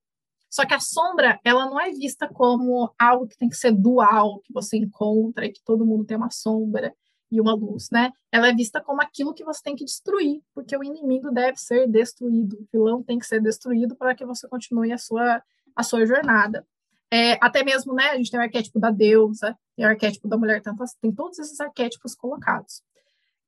[0.55, 4.39] Só que a sombra, ela não é vista como algo que tem que ser dual,
[4.39, 6.95] que você encontra e que todo mundo tem uma sombra
[7.29, 8.13] e uma luz, né?
[8.31, 11.89] Ela é vista como aquilo que você tem que destruir, porque o inimigo deve ser
[11.89, 15.43] destruído, o vilão tem que ser destruído para que você continue a sua,
[15.75, 16.65] a sua jornada.
[17.11, 20.39] É, até mesmo, né, a gente tem o arquétipo da deusa, tem o arquétipo da
[20.39, 22.81] mulher tanto tem todos esses arquétipos colocados.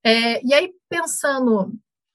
[0.03, 1.73] É, e aí, pensando,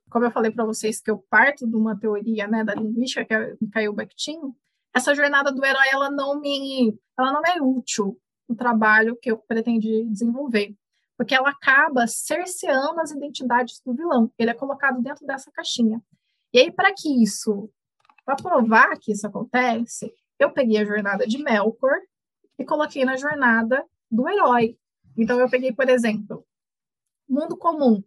[0.09, 3.33] como eu falei para vocês, que eu parto de uma teoria, né, da linguística, que
[3.33, 4.53] é Mikhail Bakhtin,
[4.93, 9.37] essa jornada do herói, ela não me, ela não é útil no trabalho que eu
[9.37, 10.75] pretendi desenvolver.
[11.21, 14.31] porque ela acaba cerceando as identidades do vilão.
[14.39, 16.01] Ele é colocado dentro dessa caixinha.
[16.51, 17.69] E aí, para que isso,
[18.25, 21.95] para provar que isso acontece, eu peguei a jornada de Melkor
[22.57, 24.79] e coloquei na jornada do herói.
[25.15, 26.43] Então, eu peguei, por exemplo,
[27.29, 28.03] mundo comum.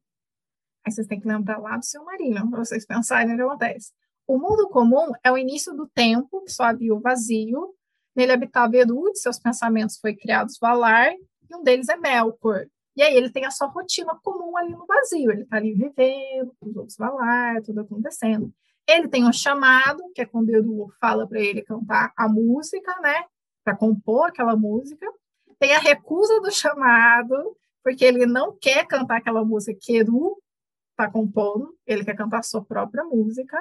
[0.85, 3.93] Aí vocês têm que lembrar lá do seu marido, para vocês pensarem o que acontece.
[4.27, 7.75] O mundo comum é o início do tempo, que só havia o vazio.
[8.16, 12.66] Nele habitava Eru, de seus pensamentos foi criados Valar, e um deles é Melkor.
[12.97, 16.55] E aí ele tem a sua rotina comum ali no vazio, ele está ali vivendo,
[16.61, 18.53] os outros Valar, tudo acontecendo.
[18.87, 23.25] Ele tem um chamado, que é quando Eru fala para ele cantar a música, né?
[23.64, 25.07] Para compor aquela música.
[25.59, 30.37] Tem a recusa do chamado, porque ele não quer cantar aquela música que Eru
[30.91, 33.59] está compondo, ele quer cantar a sua própria música.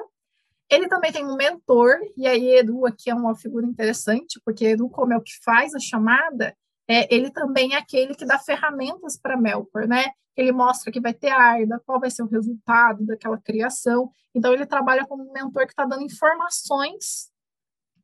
[0.69, 4.89] Ele também tem um mentor, e aí Edu aqui é uma figura interessante, porque Edu,
[4.89, 6.55] como é o que faz a chamada,
[6.87, 10.05] é, ele também é aquele que dá ferramentas para Melkor, né?
[10.35, 14.11] Ele mostra que vai ter arda, qual vai ser o resultado daquela criação.
[14.33, 17.31] Então, ele trabalha como um mentor que está dando informações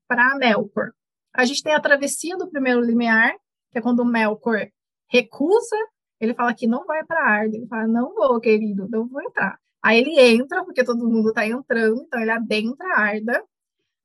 [0.08, 0.92] para Melkor.
[1.34, 3.34] A gente tem a travessia do primeiro limiar,
[3.72, 4.70] que é quando o Melkor
[5.10, 5.76] recusa,
[6.20, 7.56] ele fala que não vai para Arda.
[7.56, 9.60] Ele fala, não vou, querido, não vou entrar.
[9.84, 13.44] Aí ele entra, porque todo mundo está entrando, então ele adentra a Arda.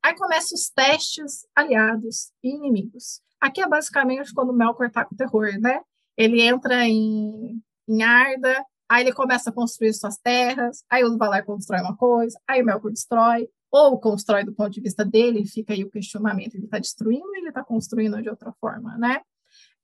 [0.03, 3.21] Aí começam os testes aliados e inimigos.
[3.41, 5.81] Aqui é basicamente quando o Melkor tá com terror, né?
[6.17, 11.45] Ele entra em, em Arda, aí ele começa a construir suas terras, aí o Valar
[11.45, 15.73] constrói uma coisa, aí o Melkor destrói, ou constrói do ponto de vista dele, fica
[15.73, 19.21] aí o questionamento, ele está destruindo ou ele está construindo de outra forma, né?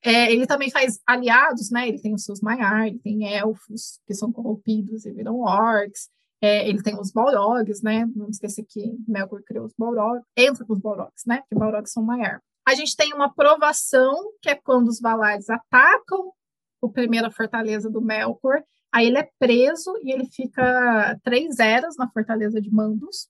[0.03, 1.88] É, ele também faz aliados, né?
[1.88, 6.09] Ele tem os seus Maiar, ele tem elfos que são corrompidos e viram orcs.
[6.42, 8.07] É, ele tem os Balrogs, né?
[8.16, 10.24] Não esquecer que Melkor criou os Balrogs.
[10.34, 11.40] Entra com os Balrogs, né?
[11.40, 12.42] Porque Balrogs são Maiar.
[12.66, 16.32] A gente tem uma provação, que é quando os Valares atacam
[16.80, 18.62] o primeira fortaleza do Melkor.
[18.90, 23.28] Aí ele é preso e ele fica três eras na fortaleza de Mandos.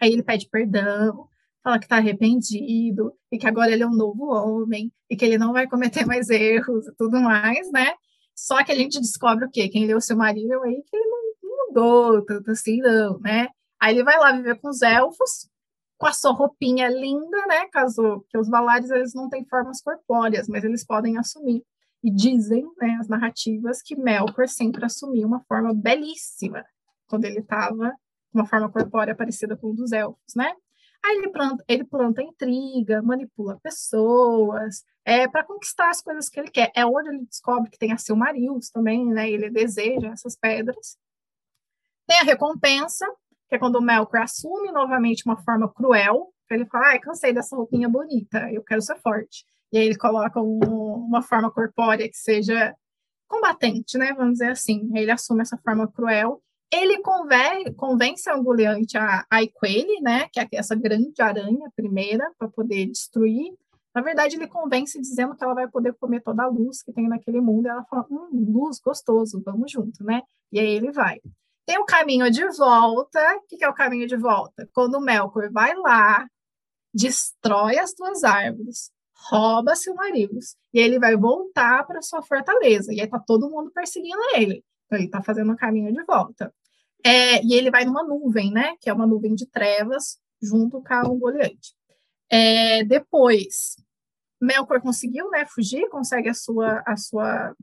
[0.00, 1.28] Aí ele pede perdão,
[1.68, 5.36] fala que está arrependido e que agora ele é um novo homem e que ele
[5.36, 7.94] não vai cometer mais erros e tudo mais, né?
[8.34, 9.68] Só que a gente descobre o quê?
[9.68, 13.48] Quem leu seu marido aí que ele não mudou tanto assim, não, né?
[13.78, 15.48] Aí ele vai lá viver com os elfos,
[15.98, 17.66] com a sua roupinha linda, né?
[17.70, 21.62] Caso que os Valares eles não têm formas corpóreas, mas eles podem assumir.
[22.02, 26.64] E dizem, né, as narrativas que Melkor sempre assumiu uma forma belíssima
[27.08, 27.92] quando ele estava
[28.32, 30.54] uma forma corpórea parecida com o dos elfos, né?
[31.04, 36.50] Aí ele planta, ele planta intriga, manipula pessoas, é para conquistar as coisas que ele
[36.50, 36.70] quer.
[36.74, 39.30] É onde ele descobre que tem a Silmarils também, né?
[39.30, 40.98] Ele deseja essas pedras.
[42.06, 43.06] Tem a recompensa,
[43.48, 46.32] que é quando o Melkor assume novamente uma forma cruel.
[46.50, 49.44] Ele fala, ai, cansei dessa roupinha bonita, eu quero ser forte.
[49.70, 52.74] E aí ele coloca um, uma forma corpórea que seja
[53.28, 54.14] combatente, né?
[54.14, 54.90] Vamos dizer assim.
[54.94, 56.42] Ele assume essa forma cruel
[56.72, 62.30] ele conver, convence a Angoliante a, a Iquele, né, que é essa grande aranha primeira,
[62.38, 63.52] para poder destruir.
[63.94, 67.08] Na verdade, ele convence dizendo que ela vai poder comer toda a luz que tem
[67.08, 67.66] naquele mundo.
[67.66, 70.22] E ela fala, hum, luz, gostoso, vamos junto, né?
[70.52, 71.20] E aí ele vai.
[71.66, 73.20] Tem o caminho de volta.
[73.36, 74.68] O que é o caminho de volta?
[74.72, 76.28] Quando o Melkor vai lá,
[76.94, 78.90] destrói as duas árvores,
[79.30, 82.92] rouba Silmarils, e ele vai voltar para sua fortaleza.
[82.92, 84.64] E aí tá todo mundo perseguindo ele.
[84.86, 86.52] Então, ele está fazendo o caminho de volta.
[87.04, 88.76] É, e ele vai numa nuvem, né?
[88.80, 91.74] Que é uma nuvem de trevas, junto com o Goliante.
[92.30, 93.76] É, depois,
[94.40, 97.54] Melkor conseguiu né, fugir, consegue a sua, a sua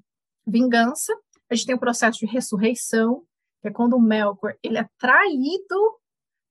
[0.46, 1.14] vingança.
[1.50, 3.24] A gente tem o processo de ressurreição,
[3.62, 6.00] que é quando o Melkor ele é traído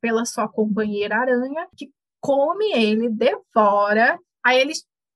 [0.01, 4.18] pela sua companheira aranha, que come ele, devora.
[4.43, 4.72] Aí ele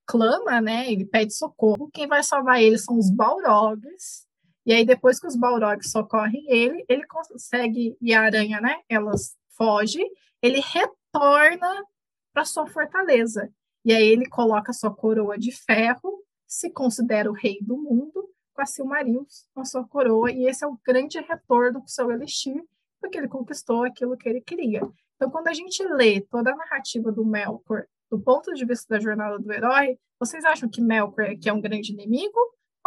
[0.07, 0.91] clama, né?
[0.91, 1.91] Ele pede socorro.
[1.93, 4.27] Quem vai salvar ele são os Balrogs,
[4.67, 8.81] e aí, depois que os Balrogs socorrem ele, ele consegue, e a aranha, né?
[8.89, 10.05] Elas foge,
[10.43, 11.85] ele retorna
[12.33, 13.53] para sua fortaleza.
[13.85, 18.63] E aí ele coloca sua coroa de ferro, se considera o rei do mundo, com
[18.63, 22.63] a Silmarils, com a sua coroa, e esse é o grande retorno do seu Elixir,
[23.01, 24.83] porque ele conquistou aquilo que ele queria.
[25.17, 29.01] Então, quando a gente lê toda a narrativa do Melkor do ponto de vista da
[29.01, 32.39] jornada do herói, vocês acham que Melkor é, que é um grande inimigo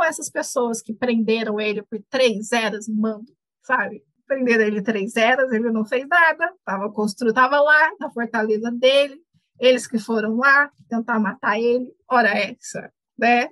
[0.01, 3.31] ou essas pessoas que prenderam ele por três eras em mando,
[3.63, 4.03] sabe?
[4.27, 9.21] Prenderam ele três eras, ele não fez nada, estava construído, estava lá na fortaleza dele,
[9.59, 13.49] eles que foram lá tentar matar ele, ora essa, né?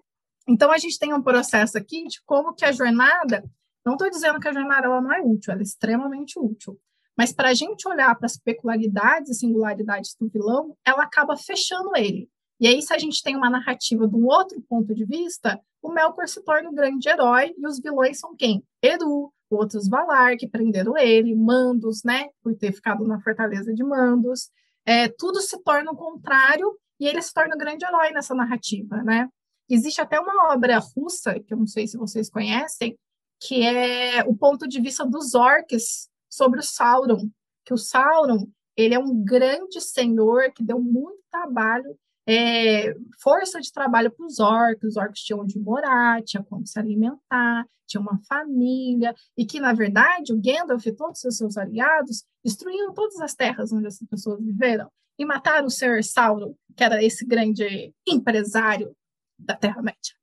[0.48, 3.44] Então a gente tem um processo aqui de como que a jornada,
[3.86, 6.80] não estou dizendo que a jornada ela não é útil, ela é extremamente útil,
[7.16, 11.92] mas para a gente olhar para as peculiaridades e singularidades do vilão, ela acaba fechando
[11.96, 12.30] ele.
[12.60, 15.92] E aí, se a gente tem uma narrativa de um outro ponto de vista, o
[15.92, 18.64] Melkor se torna o grande herói e os vilões são quem?
[18.82, 24.50] Eru, outros Valar, que prenderam ele, Mandos, né, por ter ficado na fortaleza de Mandos.
[24.86, 29.02] É, tudo se torna o contrário e ele se torna o grande herói nessa narrativa,
[29.04, 29.30] né?
[29.70, 32.98] Existe até uma obra russa, que eu não sei se vocês conhecem,
[33.40, 37.30] que é o ponto de vista dos orcs sobre o Sauron,
[37.64, 41.98] que o Sauron ele é um grande senhor que deu muito trabalho,
[42.28, 46.80] é, força de trabalho para os orcs, os orcs tinham onde morar, tinham como se
[46.80, 52.24] alimentar, tinha uma família, e que, na verdade, o Gandalf e todos os seus aliados
[52.44, 56.02] destruíram todas as terras onde essas pessoas viveram e mataram o Sr.
[56.04, 58.96] Sauron, que era esse grande empresário
[59.38, 60.14] da Terra-média.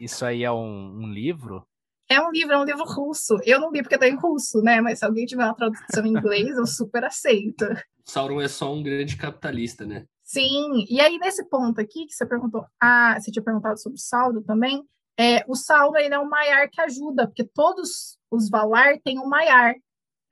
[0.00, 1.66] Isso aí é um, um, livro?
[2.08, 3.36] É um livro, é um livro russo.
[3.44, 4.80] Eu não li porque está em russo, né?
[4.80, 7.66] Mas se alguém tiver uma tradução em inglês, eu super aceito.
[8.04, 10.06] Sauron é só um grande capitalista, né?
[10.34, 14.42] Sim, e aí nesse ponto aqui que você perguntou, ah, você tinha perguntado sobre Sauron
[14.42, 14.84] também,
[15.16, 19.28] é, o Sauron ele é um Maiar que ajuda, porque todos os Valar têm um
[19.28, 19.76] Maiar,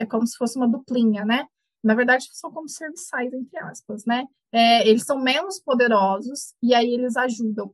[0.01, 1.47] é como se fosse uma duplinha, né?
[1.85, 4.25] Na verdade, são como serviçais, entre aspas, né?
[4.51, 7.73] É, eles são menos poderosos e aí eles ajudam.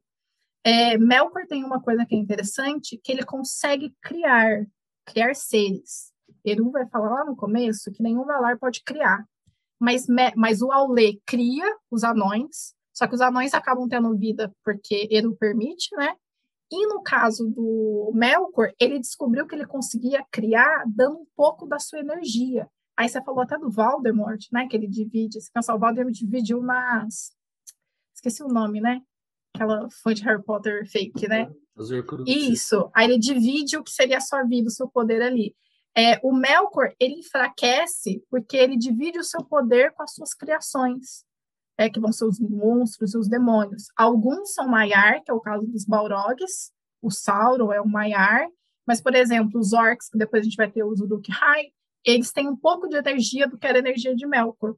[0.62, 4.66] É, Melkor tem uma coisa que é interessante, que ele consegue criar,
[5.06, 6.12] criar seres.
[6.44, 9.24] Eru vai falar lá no começo que nenhum Valar pode criar.
[9.80, 10.06] Mas,
[10.36, 15.36] mas o Aulê cria os anões, só que os anões acabam tendo vida porque Eru
[15.36, 16.14] permite, né?
[16.70, 21.78] E no caso do Melkor, ele descobriu que ele conseguia criar dando um pouco da
[21.78, 22.68] sua energia.
[22.96, 24.66] Aí você falou até do Voldemort, né?
[24.66, 25.38] Que ele divide.
[25.54, 27.30] Pensar, o Voldemort dividiu umas.
[28.14, 29.00] Esqueci o nome, né?
[29.54, 31.50] Aquela fonte de Harry Potter fake, né?
[32.28, 32.90] Isso.
[32.92, 35.54] Aí ele divide o que seria a sua vida, o seu poder ali.
[35.98, 41.24] É, o Melkor, ele enfraquece porque ele divide o seu poder com as suas criações,
[41.76, 43.86] é, que vão ser os monstros e os demônios.
[43.96, 46.70] Alguns são Maiar, que é o caso dos Balrogs,
[47.02, 48.46] o Sauron é o Maiar,
[48.86, 51.72] mas, por exemplo, os Orcs, que depois a gente vai ter o Uruk-hai,
[52.04, 54.76] eles têm um pouco de energia do que era a energia de Melkor.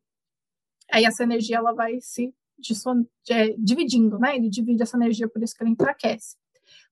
[0.90, 2.34] Aí essa energia ela vai se
[3.28, 4.36] é, dividindo, né?
[4.36, 6.34] Ele divide essa energia, por isso que ele enfraquece.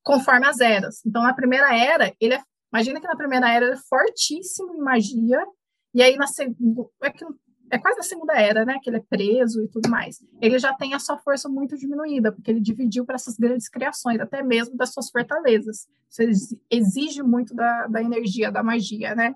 [0.03, 1.01] Conforme as eras.
[1.07, 2.43] Então, na primeira era, ele é
[2.73, 5.45] Imagina que na primeira era é fortíssimo em magia,
[5.95, 6.85] e aí na segunda.
[7.03, 7.25] É, que,
[7.71, 8.79] é quase na segunda era, né?
[8.83, 10.19] Que ele é preso e tudo mais.
[10.41, 14.21] Ele já tem a sua força muito diminuída, porque ele dividiu para essas grandes criações,
[14.21, 15.87] até mesmo das suas fortalezas.
[16.11, 19.35] Isso exige muito da, da energia, da magia, né?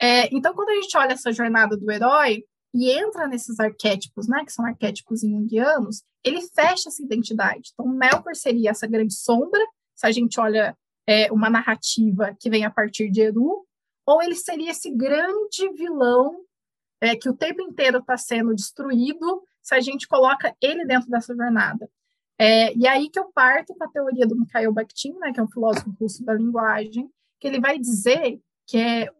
[0.00, 4.44] É, então, quando a gente olha essa jornada do herói e entra nesses arquétipos, né,
[4.44, 7.70] que são arquétipos junguianos, ele fecha essa identidade.
[7.72, 9.60] Então, Melkor seria essa grande sombra,
[9.96, 10.76] se a gente olha
[11.08, 13.66] é, uma narrativa que vem a partir de Eru,
[14.04, 16.44] ou ele seria esse grande vilão
[17.00, 21.34] é, que o tempo inteiro está sendo destruído se a gente coloca ele dentro dessa
[21.34, 21.90] jornada.
[22.38, 25.42] É, e aí que eu parto com a teoria do Mikhail Bakhtin, né, que é
[25.42, 29.10] um filósofo russo da linguagem, que ele vai dizer que é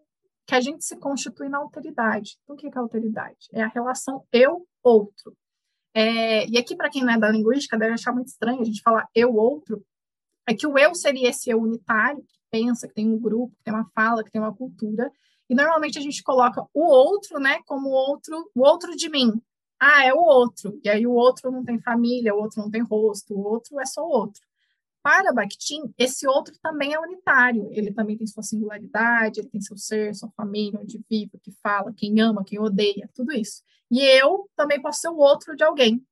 [0.47, 2.39] que a gente se constitui na alteridade.
[2.43, 3.49] Então, o que é alteridade?
[3.53, 5.37] É a relação eu-outro.
[5.95, 8.81] É, e aqui, para quem não é da linguística, deve achar muito estranho a gente
[8.81, 9.85] falar eu-outro,
[10.49, 13.65] é que o eu seria esse eu unitário, que pensa, que tem um grupo, que
[13.65, 15.13] tem uma fala, que tem uma cultura,
[15.49, 19.33] e normalmente a gente coloca o outro, né, como outro, o outro de mim.
[19.79, 20.81] Ah, é o outro.
[20.83, 23.85] E aí o outro não tem família, o outro não tem rosto, o outro é
[23.85, 24.41] só o outro.
[25.03, 27.69] Para Bakhtin, esse outro também é unitário.
[27.73, 31.53] Ele também tem sua singularidade, ele tem seu ser, sua família, onde vive, o que
[31.63, 33.63] fala, quem ama, quem odeia, tudo isso.
[33.91, 36.03] E eu também posso ser o outro de alguém.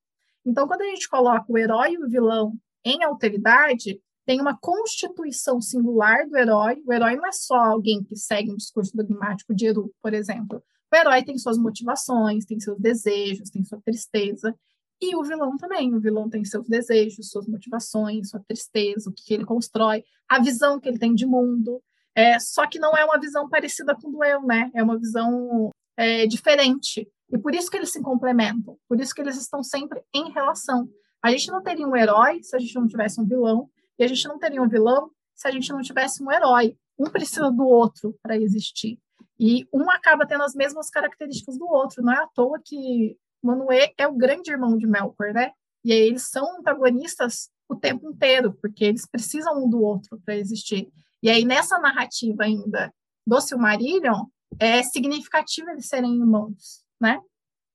[0.44, 5.60] Então, quando a gente coloca o herói e o vilão em alteridade, tem uma constituição
[5.60, 6.82] singular do herói.
[6.84, 10.62] O herói não é só alguém que segue um discurso dogmático de Eru, por exemplo.
[10.92, 14.52] O herói tem suas motivações, tem seus desejos, tem sua tristeza.
[15.00, 15.94] E o vilão também.
[15.94, 20.80] O vilão tem seus desejos, suas motivações, sua tristeza, o que ele constrói, a visão
[20.80, 21.80] que ele tem de mundo.
[22.14, 24.70] É, só que não é uma visão parecida com o do eu, né?
[24.74, 27.08] É uma visão é, diferente.
[27.30, 28.76] E por isso que eles se complementam.
[28.88, 30.88] Por isso que eles estão sempre em relação.
[31.22, 33.70] A gente não teria um herói se a gente não tivesse um vilão.
[33.98, 36.76] E a gente não teria um vilão se a gente não tivesse um herói.
[36.98, 38.98] Um precisa do outro para existir.
[39.38, 42.02] E um acaba tendo as mesmas características do outro.
[42.02, 45.52] Não é à toa que Manoe é o grande irmão de Melkor, né?
[45.84, 50.36] E aí eles são antagonistas o tempo inteiro, porque eles precisam um do outro para
[50.36, 50.90] existir.
[51.22, 52.92] E aí nessa narrativa ainda
[53.26, 54.24] do Silmarillion,
[54.58, 57.20] é significativo eles serem irmãos, né?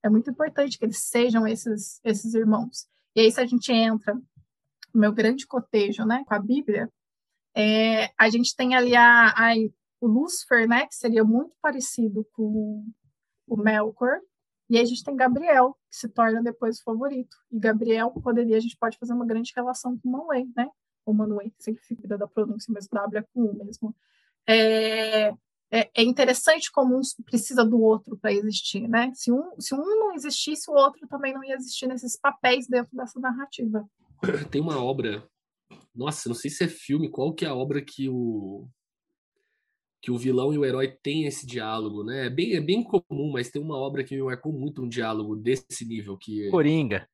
[0.02, 2.86] É muito importante que eles sejam esses, esses irmãos.
[3.14, 4.18] E aí se a gente entra
[4.94, 6.90] meu grande cotejo, né, com a Bíblia,
[7.54, 9.54] é, a gente tem ali a, a,
[10.00, 12.84] o Lúcifer, né, que seria muito parecido com
[13.46, 14.20] o Melkor,
[14.68, 17.36] E a gente tem Gabriel, que se torna depois o favorito.
[17.50, 20.68] E Gabriel poderia, a gente pode fazer uma grande relação com Manway, né?
[21.04, 23.94] Ou Manway, sempre fica da pronúncia, mas W é com U mesmo.
[24.46, 25.28] É,
[25.74, 29.10] é, é, interessante como um precisa do outro para existir, né?
[29.14, 32.96] Se um, se um não existisse, o outro também não ia existir nesses papéis dentro
[32.96, 33.86] dessa narrativa.
[34.50, 35.28] Tem uma obra,
[35.94, 38.68] nossa, não sei se é filme, qual que é a obra que o
[40.02, 42.26] que o vilão e o herói têm esse diálogo, né?
[42.26, 45.36] É bem, é bem comum, mas tem uma obra que me marcou muito um diálogo
[45.36, 47.08] desse nível que Coringa.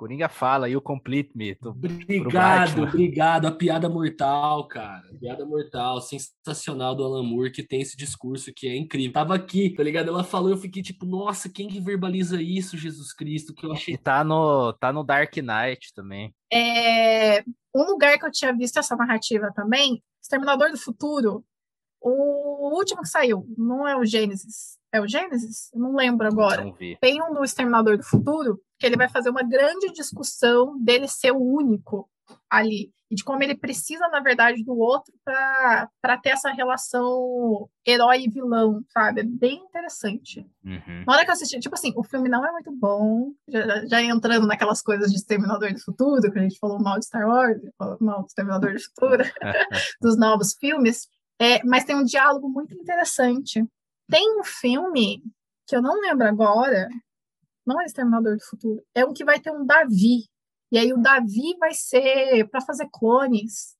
[0.00, 1.54] Coringa fala, you complete me.
[1.62, 3.46] Obrigado, obrigado.
[3.46, 5.06] A piada mortal, cara.
[5.10, 9.12] A piada mortal, sensacional do Alan Moore, que tem esse discurso que é incrível.
[9.12, 10.08] Tava aqui, tá ligado?
[10.08, 13.52] Ela falou, eu fiquei tipo, nossa, quem que verbaliza isso, Jesus Cristo?
[13.52, 13.92] Que eu achei.
[13.92, 16.34] E tá no, tá no Dark Knight também.
[16.50, 17.42] É,
[17.76, 21.44] um lugar que eu tinha visto essa narrativa também, Exterminador do Futuro,
[22.00, 24.78] o último que saiu, não é o Gênesis.
[24.90, 25.68] É o Gênesis?
[25.74, 26.64] não lembro agora.
[26.64, 26.96] Não vi.
[27.02, 31.32] Tem um do Exterminador do Futuro que ele vai fazer uma grande discussão dele ser
[31.32, 32.08] o único
[32.48, 32.90] ali.
[33.10, 38.30] E de como ele precisa, na verdade, do outro para ter essa relação herói e
[38.30, 39.20] vilão, sabe?
[39.20, 40.46] É bem interessante.
[40.64, 41.04] Uhum.
[41.06, 44.02] Na hora que eu assisti, tipo assim, o filme não é muito bom, já, já
[44.02, 47.60] entrando naquelas coisas de Exterminador do Futuro, que a gente falou mal de Star Wars,
[47.76, 49.24] falou mal de Exterminador do Futuro,
[50.00, 51.08] dos novos filmes,
[51.38, 53.62] é, mas tem um diálogo muito interessante.
[54.08, 55.22] Tem um filme
[55.66, 56.88] que eu não lembro agora,
[57.70, 60.28] não é Exterminador do Futuro, é um que vai ter um Davi.
[60.72, 63.76] E aí o Davi vai ser para fazer clones.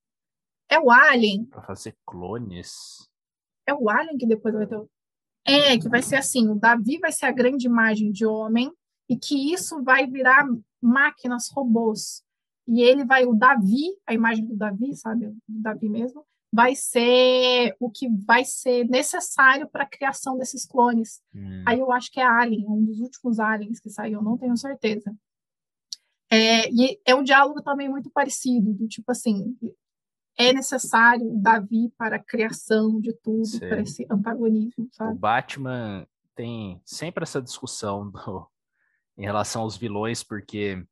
[0.69, 1.45] É o Alien.
[1.45, 2.71] Para fazer clones?
[3.67, 4.81] É o Alien que depois vai ter.
[5.45, 8.71] É, que vai ser assim, o Davi vai ser a grande imagem de homem
[9.09, 10.47] e que isso vai virar
[10.81, 12.23] máquinas, robôs.
[12.67, 15.27] E ele vai, o Davi, a imagem do Davi, sabe?
[15.27, 21.21] O Davi mesmo, vai ser o que vai ser necessário para a criação desses clones.
[21.33, 21.63] Hum.
[21.65, 25.15] Aí eu acho que é Alien, um dos últimos aliens que saiu, não tenho certeza.
[26.29, 29.57] É, e é um diálogo também muito parecido, do tipo assim,
[30.37, 33.59] é necessário Davi para a criação de tudo, Sim.
[33.59, 35.11] para esse antagonismo, sabe?
[35.13, 38.47] O Batman tem sempre essa discussão do,
[39.17, 40.83] em relação aos vilões, porque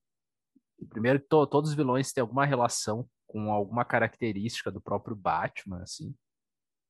[0.89, 6.15] primeiro to, todos os vilões têm alguma relação com alguma característica do próprio Batman, assim.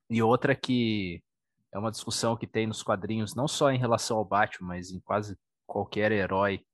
[0.09, 1.21] E outra que
[1.71, 4.99] é uma discussão que tem nos quadrinhos, não só em relação ao Batman, mas em
[5.01, 5.37] quase
[5.67, 6.65] qualquer herói,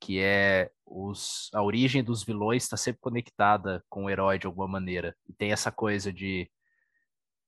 [0.00, 4.66] que é os, a origem dos vilões está sempre conectada com o herói de alguma
[4.66, 5.14] maneira.
[5.28, 6.50] E tem essa coisa de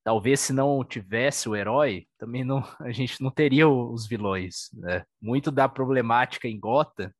[0.04, 4.68] talvez se não tivesse o herói, também não a gente não teria os vilões.
[4.74, 5.04] Né?
[5.20, 7.10] Muito da problemática em Gotham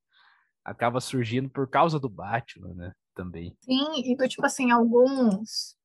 [0.63, 2.93] acaba surgindo por causa do Batman, né?
[3.15, 3.57] Também.
[3.61, 5.77] Sim, e do tipo assim, alguns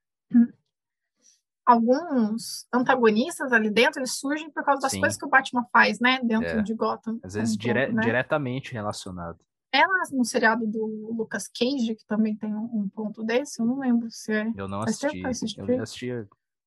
[1.68, 5.02] alguns antagonistas ali dentro, eles surgem por causa das Sim.
[5.02, 6.62] coisas que o Batman faz, né, dentro é.
[6.62, 7.20] de Gotham.
[7.22, 8.04] Às vezes um dire pouco, né?
[8.04, 9.38] diretamente relacionado.
[9.74, 13.66] É lá no seriado do Lucas Cage, que também tem um, um ponto desse, eu
[13.66, 14.50] não lembro se é.
[14.56, 16.12] Eu não assisti, eu assisti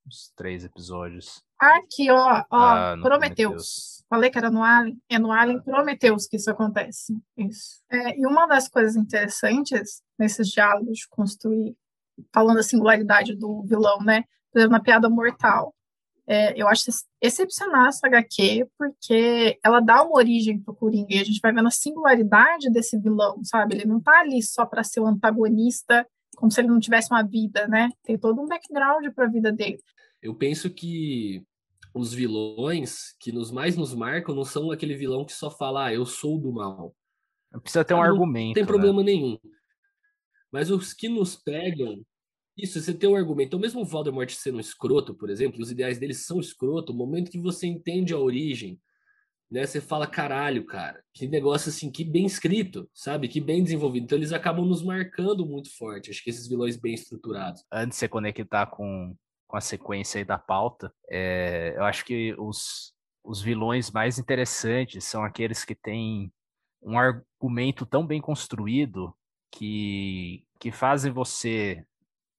[0.07, 1.43] uns três episódios.
[1.61, 3.03] Aqui, ó, ó, ah, Prometeus.
[3.03, 4.05] Prometheus.
[4.09, 7.17] Falei que era no Alien, é no Alien Prometeus que isso acontece.
[7.37, 7.83] Isso.
[7.91, 11.77] É, e uma das coisas interessantes nesses diálogos de construir,
[12.33, 14.25] falando da singularidade do vilão, né?
[14.51, 15.75] Por exemplo, na Piada Mortal.
[16.27, 16.91] É, eu acho
[17.21, 21.69] excepcional essa HQ, porque ela dá uma origem pro Coringa, e a gente vai vendo
[21.69, 23.77] a singularidade desse vilão, sabe?
[23.77, 26.07] Ele não tá ali só para ser o antagonista,
[26.37, 27.91] como se ele não tivesse uma vida, né?
[28.03, 29.79] Tem todo um background para a vida dele.
[30.23, 31.45] Eu penso que
[31.95, 35.95] os vilões que nos mais nos marcam não são aquele vilão que só fala, ah,
[35.95, 36.95] eu sou do mal.
[37.63, 38.49] Precisa ter um não argumento.
[38.49, 39.13] Não tem problema né?
[39.13, 39.39] nenhum.
[40.53, 42.05] Mas os que nos pegam.
[42.57, 43.49] Isso, você tem um argumento.
[43.49, 46.97] Então, mesmo o Voldemort sendo um escroto, por exemplo, os ideais dele são escroto, o
[46.97, 48.79] momento que você entende a origem,
[49.51, 49.67] né?
[49.67, 53.29] Você fala, caralho, cara, que negócio assim, que bem escrito, sabe?
[53.29, 54.05] Que bem desenvolvido.
[54.05, 56.11] Então, eles acabam nos marcando muito forte.
[56.11, 57.65] Acho que esses vilões bem estruturados.
[57.73, 59.17] Antes de você conectar com,
[59.51, 62.95] com a sequência aí da pauta, é, eu acho que os,
[63.25, 66.33] os vilões mais interessantes são aqueles que têm
[66.81, 69.13] um argumento tão bem construído
[69.51, 71.85] que, que fazem você,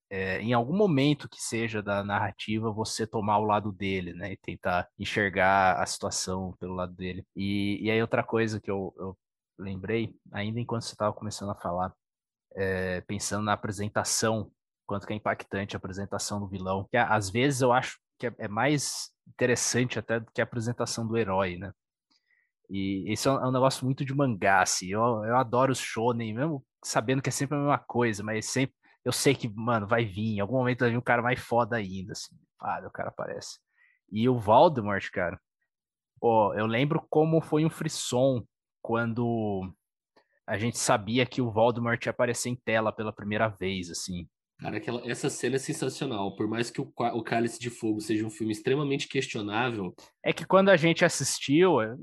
[0.08, 4.32] é, em algum momento que seja da narrativa, você tomar o lado dele, né?
[4.32, 7.26] E tentar enxergar a situação pelo lado dele.
[7.36, 9.16] E, e aí outra coisa que eu, eu
[9.58, 11.92] lembrei, ainda enquanto você estava começando a falar,
[12.54, 14.50] é, pensando na apresentação,
[14.92, 18.34] quanto que é impactante a apresentação do vilão, que às vezes eu acho que é,
[18.40, 21.72] é mais interessante até do que a apresentação do herói, né?
[22.68, 24.88] E esse é um, é negócio muito de mangá, assim.
[24.88, 28.74] Eu, eu adoro os shonen, mesmo sabendo que é sempre a mesma coisa, mas sempre
[29.02, 30.36] eu sei que, mano, vai vir.
[30.36, 32.36] Em algum momento vai vir um cara mais foda ainda, assim.
[32.60, 33.58] Ah, o cara aparece.
[34.10, 35.40] E o Voldemort, cara,
[36.20, 38.44] ó, eu lembro como foi um frisson
[38.82, 39.72] quando
[40.46, 44.28] a gente sabia que o Voldemort ia aparecer em tela pela primeira vez, assim.
[44.62, 46.36] Cara, aquela, essa cena é sensacional.
[46.36, 49.92] Por mais que o, o Cálice de Fogo seja um filme extremamente questionável.
[50.24, 51.96] É que quando a gente assistiu, eh,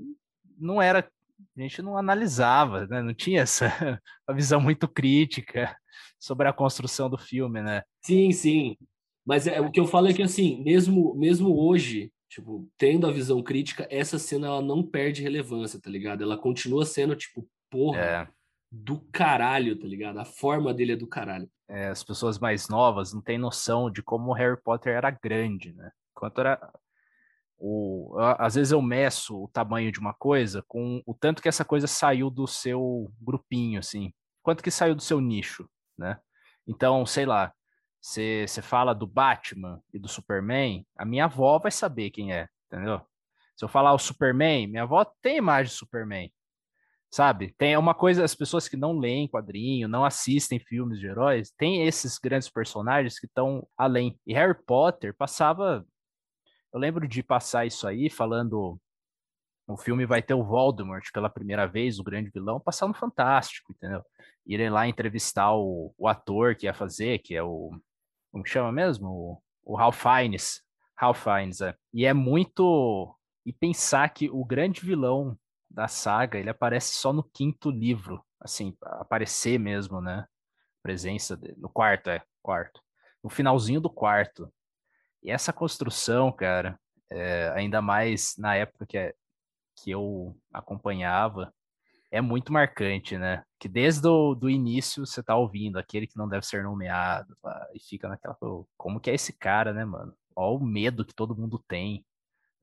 [0.60, 1.10] não era.
[1.58, 3.02] A gente não analisava, né?
[3.02, 3.68] Não tinha essa
[4.28, 5.74] uma visão muito crítica
[6.20, 7.82] sobre a construção do filme, né?
[8.04, 8.76] Sim, sim.
[9.26, 13.12] Mas é, o que eu falo é que, assim, mesmo, mesmo hoje, tipo, tendo a
[13.12, 16.24] visão crítica, essa cena ela não perde relevância, tá ligado?
[16.24, 18.28] Ela continua sendo, tipo, porra, é.
[18.72, 20.20] Do caralho, tá ligado?
[20.20, 21.50] A forma dele é do caralho.
[21.68, 25.74] É, as pessoas mais novas não têm noção de como o Harry Potter era grande,
[25.74, 25.92] né?
[26.14, 26.72] Quanto era.
[27.58, 31.66] O, às vezes eu meço o tamanho de uma coisa com o tanto que essa
[31.66, 34.14] coisa saiu do seu grupinho, assim.
[34.42, 36.20] Quanto que saiu do seu nicho, né?
[36.66, 37.54] Então, sei lá,
[38.00, 43.02] você fala do Batman e do Superman, a minha avó vai saber quem é, entendeu?
[43.58, 46.32] Se eu falar o Superman, minha avó tem imagem do Superman
[47.12, 47.54] sabe?
[47.58, 51.86] Tem uma coisa, as pessoas que não leem quadrinho, não assistem filmes de heróis, tem
[51.86, 54.20] esses grandes personagens que estão além.
[54.26, 55.86] E Harry Potter passava.
[56.72, 58.80] Eu lembro de passar isso aí falando.
[59.68, 63.72] O filme vai ter o Voldemort pela primeira vez, o grande vilão, passar no Fantástico,
[63.72, 64.04] entendeu?
[64.46, 67.72] Irem lá entrevistar o, o ator que ia fazer, que é o.
[68.32, 69.08] Como chama mesmo?
[69.08, 70.62] O, o Ralph Fiennes.
[70.96, 71.76] Ralph Fiennes, é.
[71.94, 73.16] E é muito.
[73.46, 75.38] E pensar que o grande vilão
[75.70, 80.26] da saga, ele aparece só no quinto livro, assim, aparecer mesmo, né?
[80.82, 82.82] Presença dele, no quarto, é, quarto.
[83.24, 84.52] No finalzinho do quarto.
[85.22, 86.80] E essa construção, cara,
[87.12, 89.14] é, ainda mais na época que, é,
[89.76, 91.54] que eu acompanhava,
[92.12, 93.44] é muito marcante, né?
[93.60, 97.38] Que desde o do início você tá ouvindo aquele que não deve ser nomeado,
[97.74, 98.36] e fica naquela,
[98.78, 100.14] como que é esse cara, né, mano?
[100.36, 102.06] Olha o medo que todo mundo tem,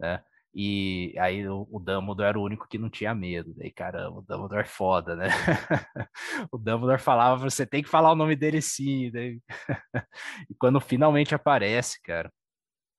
[0.01, 0.25] né?
[0.59, 3.53] E aí o, o Dumbledore era o único que não tinha medo.
[3.55, 5.29] Daí, caramba, o Dumbledore é foda, né?
[6.51, 9.11] o Dumbledore falava, você tem que falar o nome dele sim.
[9.11, 9.39] Daí...
[10.49, 12.33] e quando finalmente aparece, cara,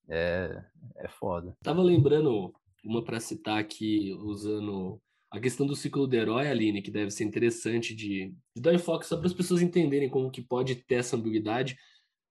[0.07, 0.63] é,
[0.97, 1.57] é foda.
[1.63, 2.53] Tava lembrando
[2.85, 5.01] uma para citar aqui, usando
[5.31, 9.07] a questão do ciclo do herói, Aline, que deve ser interessante de, de dar enfoque
[9.07, 11.75] só para as pessoas entenderem como que pode ter essa ambiguidade.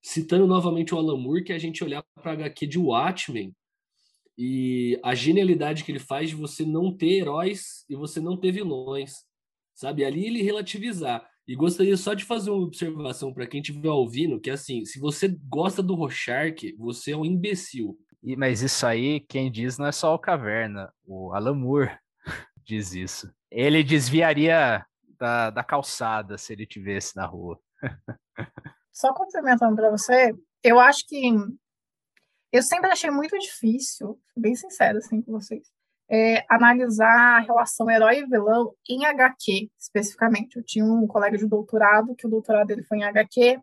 [0.01, 3.53] Citando novamente o Alan Moore, que a gente olhar para HQ de Watchmen,
[4.39, 8.53] e a genialidade que ele faz de você não ter heróis e você não ter
[8.53, 9.25] vilões,
[9.75, 10.05] sabe?
[10.05, 11.27] Ali ele relativizar.
[11.49, 14.99] E gostaria só de fazer uma observação para quem estiver ouvindo, que é assim, se
[14.99, 17.97] você gosta do Rorschach, você é um imbecil.
[18.23, 21.97] E, mas isso aí, quem diz não é só o Caverna, o Alan Moore
[22.65, 23.33] diz isso.
[23.51, 24.85] Ele desviaria
[25.19, 27.59] da, da calçada se ele tivesse na rua.
[28.93, 30.35] só complementando para você,
[30.65, 31.31] eu acho que
[32.57, 35.69] eu sempre achei muito difícil, bem sincero assim com vocês,
[36.09, 40.57] é, analisar a relação herói e vilão em HQ, especificamente.
[40.57, 43.61] Eu tinha um colega de doutorado, que o doutorado dele foi em HQ,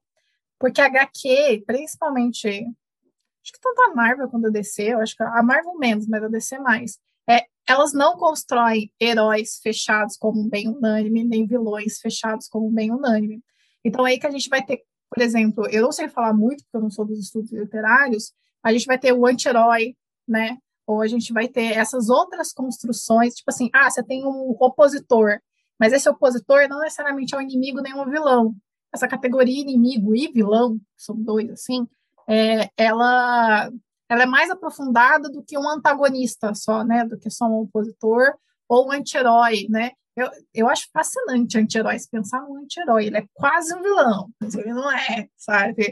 [0.60, 5.42] porque HQ, principalmente, acho que tanto a Marvel quanto a DC, eu acho que a
[5.42, 7.00] Marvel menos, mas a DC mais,
[7.30, 12.74] é, elas não constroem heróis fechados como um bem unânime, nem vilões fechados como um
[12.74, 13.42] bem unânime.
[13.84, 16.78] Então, aí que a gente vai ter, por exemplo, eu não sei falar muito, porque
[16.78, 18.34] eu não sou dos estudos literários,
[18.64, 19.96] a gente vai ter o anti-herói,
[20.28, 20.58] né?
[20.88, 25.40] Ou a gente vai ter essas outras construções, tipo assim, ah, você tem um opositor,
[25.80, 28.56] mas esse opositor não necessariamente é um inimigo nem um vilão.
[28.94, 31.88] Essa categoria inimigo e vilão, são dois assim,
[32.28, 33.72] é, ela,
[34.10, 37.06] ela é mais aprofundada do que um antagonista só, né?
[37.06, 38.34] Do que só um opositor
[38.68, 39.92] ou um anti-herói, né?
[40.16, 44.72] Eu, eu acho fascinante anti-heróis, pensar no anti-herói, ele é quase um vilão, mas ele
[44.72, 45.92] não é, sabe?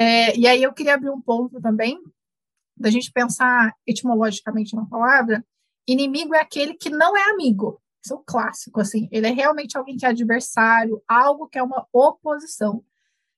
[0.00, 2.00] É, e aí eu queria abrir um ponto também,
[2.76, 5.44] da gente pensar etimologicamente na palavra,
[5.88, 7.82] inimigo é aquele que não é amigo.
[8.00, 9.08] Isso é o clássico, assim.
[9.10, 12.84] Ele é realmente alguém que é adversário, algo que é uma oposição.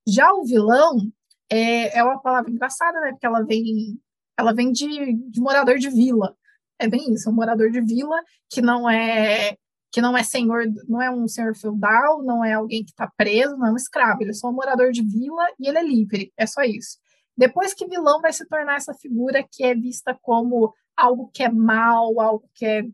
[0.06, 1.10] Já o vilão
[1.50, 3.12] é, é uma palavra engraçada, né?
[3.12, 3.98] Porque ela vem,
[4.38, 6.36] ela vem de, de morador de vila.
[6.78, 9.56] É bem isso, é um morador de vila que não é
[9.90, 13.56] que não é senhor, não é um senhor feudal, não é alguém que está preso,
[13.56, 16.32] não é um escravo, ele é só um morador de vila e ele é livre,
[16.36, 16.98] é só isso.
[17.36, 21.50] Depois que vilão vai se tornar essa figura que é vista como algo que é
[21.50, 22.84] mal, algo que é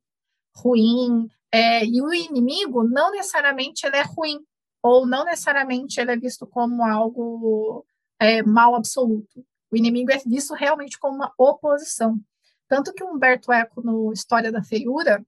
[0.55, 4.39] ruim, é, e o inimigo não necessariamente ele é ruim,
[4.82, 7.85] ou não necessariamente ele é visto como algo
[8.20, 9.44] é, mal absoluto.
[9.70, 12.18] O inimigo é visto realmente como uma oposição.
[12.68, 15.24] Tanto que Humberto Eco, no História da Feiura,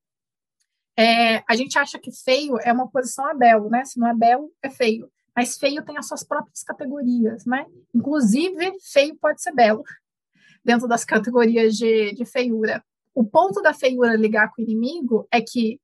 [0.98, 3.84] é, a gente acha que feio é uma oposição a belo, né?
[3.84, 5.08] Se não é belo, é feio.
[5.34, 7.64] Mas feio tem as suas próprias categorias, né?
[7.94, 9.84] Inclusive, feio pode ser belo,
[10.64, 12.84] dentro das categorias de, de feiura.
[13.14, 15.80] O ponto da feiura ligar com o inimigo é que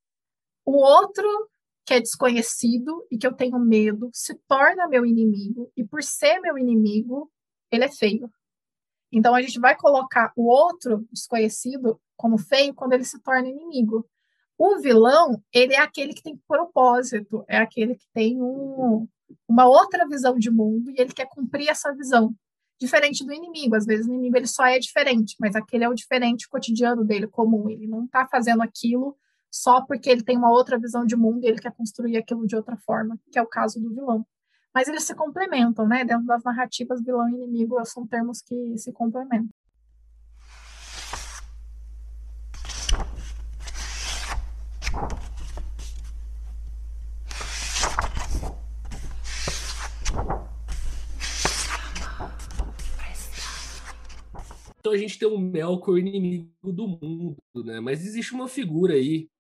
[0.65, 1.49] o outro
[1.87, 6.41] que é desconhecido e que eu tenho medo se torna meu inimigo, e por ser
[6.41, 7.31] meu inimigo,
[7.71, 8.29] ele é feio.
[9.13, 14.09] Então a gente vai colocar o outro desconhecido como feio quando ele se torna inimigo.
[14.57, 19.09] O vilão, ele é aquele que tem propósito, é aquele que tem um,
[19.49, 22.35] uma outra visão de mundo e ele quer cumprir essa visão.
[22.79, 25.95] Diferente do inimigo, às vezes o inimigo ele só é diferente, mas aquele é o
[25.95, 27.69] diferente cotidiano dele, comum.
[27.69, 29.17] Ele não está fazendo aquilo
[29.51, 32.57] só porque ele tem uma outra visão de mundo e ele quer construir aquilo de
[32.57, 34.27] outra forma, que é o caso do vilão.
[34.75, 36.05] Mas eles se complementam, né?
[36.05, 39.49] Dentro das narrativas, vilão e inimigo são termos que se complementam.
[54.85, 57.81] Então a gente tem um Melkor inimigo do mundo, né?
[57.81, 59.31] Mas existe uma figura aí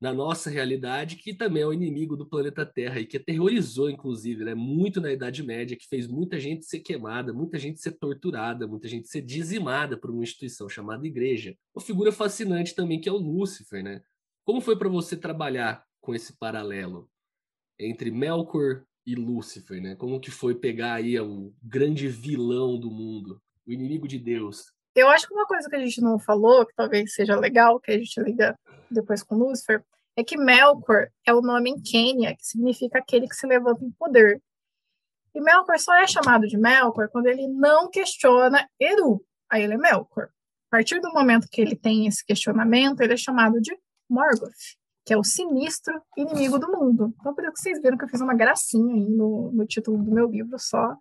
[0.00, 4.42] na nossa realidade que também é o inimigo do planeta Terra e que aterrorizou, inclusive,
[4.42, 4.54] né?
[4.54, 8.88] Muito na Idade Média, que fez muita gente ser queimada, muita gente ser torturada, muita
[8.88, 11.54] gente ser dizimada por uma instituição chamada Igreja.
[11.74, 14.00] Uma figura fascinante também que é o Lúcifer, né?
[14.46, 17.06] Como foi para você trabalhar com esse paralelo
[17.78, 19.94] entre Melkor e Lúcifer, né?
[19.94, 25.08] Como que foi pegar aí o grande vilão do mundo, o inimigo de Deus, eu
[25.10, 27.98] acho que uma coisa que a gente não falou, que talvez seja legal, que a
[27.98, 28.58] gente liga
[28.90, 29.84] depois com Lúcifer,
[30.16, 33.90] é que Melkor é o nome em Quênia, que significa aquele que se levanta em
[33.90, 34.42] poder.
[35.34, 39.22] E Melkor só é chamado de Melkor quando ele não questiona Eru.
[39.50, 40.30] Aí ele é Melkor.
[40.68, 43.76] A partir do momento que ele tem esse questionamento, ele é chamado de
[44.08, 47.14] Morgoth, que é o sinistro inimigo do mundo.
[47.20, 50.02] Então, por isso que vocês viram que eu fiz uma gracinha aí no, no título
[50.02, 50.96] do meu livro, só,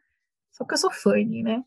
[0.52, 1.64] só porque eu sou fã, né?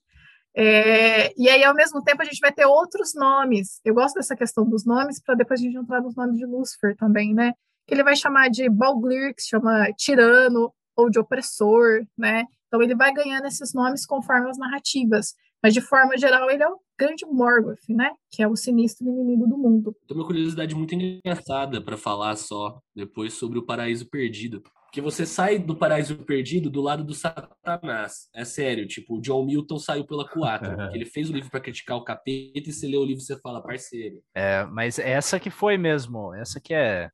[0.61, 3.81] É, e aí, ao mesmo tempo, a gente vai ter outros nomes.
[3.85, 6.97] Eu gosto dessa questão dos nomes, para depois a gente entrar nos nomes de Lúcifer
[6.97, 7.53] também, né?
[7.87, 12.45] Que ele vai chamar de Balglir, que se chama tirano, ou de opressor, né?
[12.67, 15.33] Então, ele vai ganhando esses nomes conforme as narrativas.
[15.63, 18.11] Mas, de forma geral, ele é o grande Morgoth, né?
[18.29, 19.95] Que é o sinistro inimigo do mundo.
[20.09, 24.61] Tem uma curiosidade muito engraçada para falar só depois sobre o Paraíso Perdido.
[24.89, 28.31] Porque você sai do paraíso perdido do lado do Satanás.
[28.35, 30.75] É sério, tipo, o John Milton saiu pela culatra.
[30.75, 33.27] porque ele fez o livro para criticar o capeta e você lê o livro e
[33.27, 34.23] você fala, parceiro.
[34.35, 37.11] É, mas essa que foi mesmo, essa que é,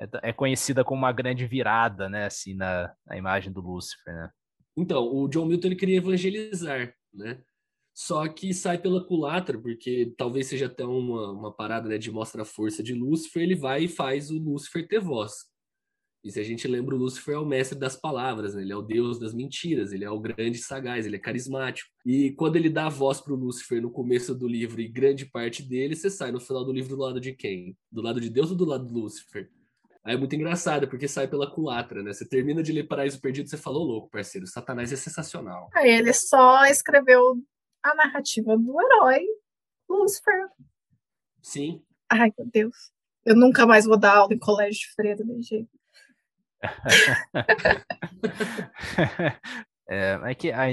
[0.00, 4.30] é, é conhecida como uma grande virada, né, assim, na, na imagem do Lúcifer, né?
[4.74, 7.42] Então, o John Milton ele queria evangelizar, né?
[7.94, 12.42] Só que sai pela culatra, porque talvez seja até uma, uma parada né, de mostra
[12.42, 15.49] a força de Lúcifer, ele vai e faz o Lúcifer ter voz.
[16.22, 18.60] E se a gente lembra, o Lúcifer é o mestre das palavras, né?
[18.60, 21.88] ele é o deus das mentiras, ele é o grande sagaz, ele é carismático.
[22.04, 25.24] E quando ele dá a voz para o Lúcifer no começo do livro e grande
[25.24, 27.74] parte dele, você sai no final do livro do lado de quem?
[27.90, 29.50] Do lado de Deus ou do lado do Lúcifer?
[30.04, 32.12] Aí é muito engraçado, porque sai pela culatra, né?
[32.12, 34.46] Você termina de ler Paraíso Perdido, você falou louco, parceiro.
[34.46, 35.68] Satanás é sensacional.
[35.74, 37.36] Aí ele só escreveu
[37.82, 39.26] a narrativa do herói
[39.88, 40.48] Lúcifer.
[41.42, 41.82] Sim.
[42.08, 42.92] Ai, meu Deus.
[43.24, 45.79] Eu nunca mais vou dar aula em colégio de freira desse jeito.
[49.88, 50.66] É, é que a,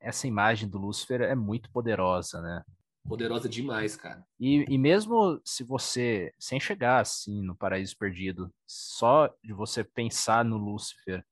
[0.00, 2.62] essa imagem do Lúcifer é muito poderosa, né?
[3.06, 4.24] Poderosa demais, cara.
[4.38, 10.44] E, e mesmo se você, sem chegar assim no Paraíso Perdido, só de você pensar
[10.44, 11.24] no Lúcifer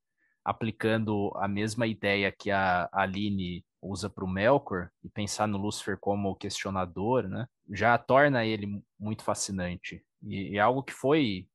[0.45, 5.97] aplicando a mesma ideia que a Aline usa para o Melkor e pensar no Lúcifer
[5.99, 10.03] como questionador, né, já torna ele muito fascinante.
[10.23, 11.47] E, e é algo que foi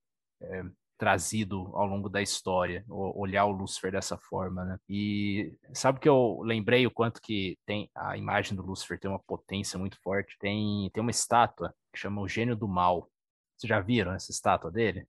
[0.42, 0.64] é,
[0.98, 4.78] trazido ao longo da história, olhar o Lúcifer dessa forma, né?
[4.90, 9.20] E sabe que eu lembrei o quanto que tem a imagem do Lúcifer tem uma
[9.20, 10.38] potência muito forte.
[10.40, 13.10] Tem tem uma estátua que chama o Gênio do Mal.
[13.58, 15.08] Vocês já viram essa estátua dele?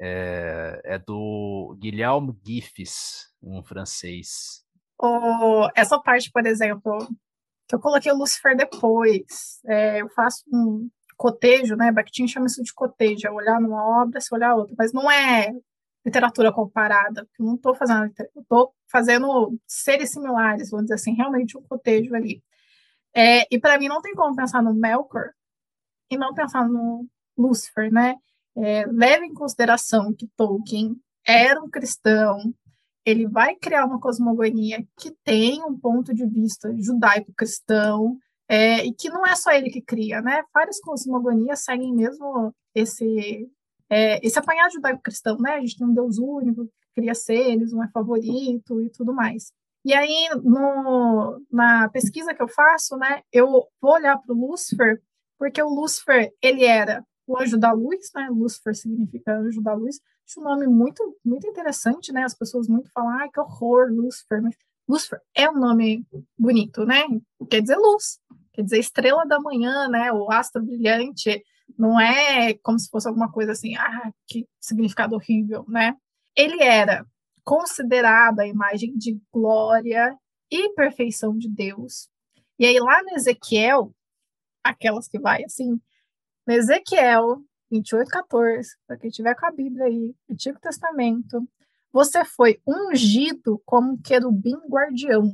[0.00, 4.64] É, é do Guilherme Giffes, um francês.
[5.00, 6.98] Oh, essa parte, por exemplo,
[7.68, 9.60] que eu coloquei o Lúcifer depois.
[9.66, 10.88] É, eu faço um,
[11.18, 11.92] cotejo, né?
[11.92, 15.52] Bakhtin chama isso de cotejo, é olhar numa obra, se olhar outra, mas não é
[16.06, 21.62] literatura comparada, eu não estou fazendo, estou fazendo seres similares, vamos dizer assim, realmente um
[21.62, 22.42] cotejo ali.
[23.14, 25.32] É, e para mim não tem como pensar no Melkor
[26.10, 28.14] e não pensar no Lúcifer, né?
[28.56, 30.96] É, leve em consideração que Tolkien
[31.26, 32.54] era um cristão,
[33.04, 38.18] ele vai criar uma cosmogonia que tem um ponto de vista judaico-cristão,
[38.48, 40.42] é, e que não é só ele que cria, né?
[40.54, 43.50] Várias cosmogonias seguem mesmo esse,
[43.90, 45.54] é, esse apanhado judaico-cristão, né?
[45.54, 49.52] A gente tem um Deus único, que cria seres, um é favorito e tudo mais.
[49.84, 53.46] E aí, no, na pesquisa que eu faço, né, eu
[53.80, 55.00] vou olhar para o Lúcifer,
[55.38, 58.28] porque o Lúcifer, ele era o anjo da luz, né?
[58.30, 60.00] Lúcifer significa anjo da luz.
[60.26, 62.24] Acho um nome muito, muito interessante, né?
[62.24, 64.42] As pessoas muito falam, ai, que horror, Lúcifer.
[64.42, 64.56] Mas
[64.88, 66.06] Lúcifer é um nome
[66.36, 67.04] bonito, né?
[67.50, 68.18] Quer dizer luz,
[68.52, 70.10] quer dizer estrela da manhã, né?
[70.12, 71.44] O astro brilhante.
[71.78, 75.94] Não é como se fosse alguma coisa assim, ah, que significado horrível, né?
[76.34, 77.06] Ele era
[77.44, 80.16] considerado a imagem de glória
[80.50, 82.08] e perfeição de Deus.
[82.58, 83.94] E aí lá no Ezequiel,
[84.64, 85.78] aquelas que vai assim,
[86.46, 91.46] no Ezequiel 28:14, para quem tiver com a Bíblia aí, Antigo Testamento,
[91.92, 95.32] você foi ungido como um querubim guardião,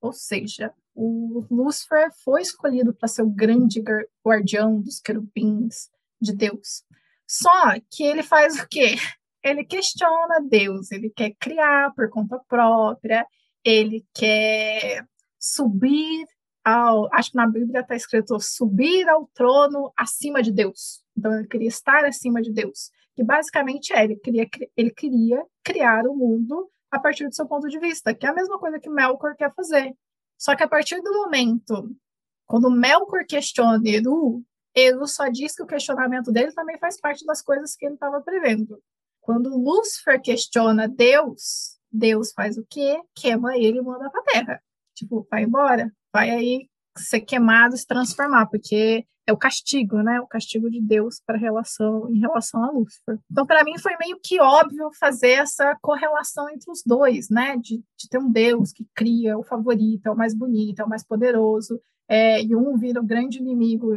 [0.00, 3.82] ou seja, o Lúcifer foi escolhido para ser o grande
[4.24, 6.84] guardião dos querubins de Deus.
[7.26, 8.96] Só que ele faz o quê?
[9.42, 13.26] Ele questiona Deus, ele quer criar por conta própria,
[13.62, 15.06] ele quer
[15.38, 16.26] subir
[16.64, 21.04] ao, acho que na Bíblia está escrito subir ao trono acima de Deus.
[21.16, 26.06] Então ele queria estar acima de Deus, que basicamente é, ele queria, ele queria criar
[26.06, 28.90] o mundo a partir do seu ponto de vista, que é a mesma coisa que
[28.90, 29.96] Melkor quer fazer.
[30.38, 31.96] Só que a partir do momento,
[32.44, 34.44] quando Melkor questiona Eru,
[34.74, 38.20] Eru só diz que o questionamento dele também faz parte das coisas que ele estava
[38.20, 38.78] prevendo.
[39.22, 43.00] Quando Lúcifer questiona Deus, Deus faz o quê?
[43.14, 44.62] Queima ele e manda para a terra.
[44.94, 46.68] Tipo, vai embora, vai aí
[46.98, 50.20] ser queimado, se transformar, porque é o castigo, né?
[50.20, 53.18] O castigo de Deus para relação em relação a Lúcifer.
[53.30, 57.56] Então, para mim foi meio que óbvio fazer essa correlação entre os dois, né?
[57.56, 60.88] De, de ter um Deus que cria o favorito, é o mais bonito, é o
[60.88, 63.92] mais poderoso, é, e um vira o grande inimigo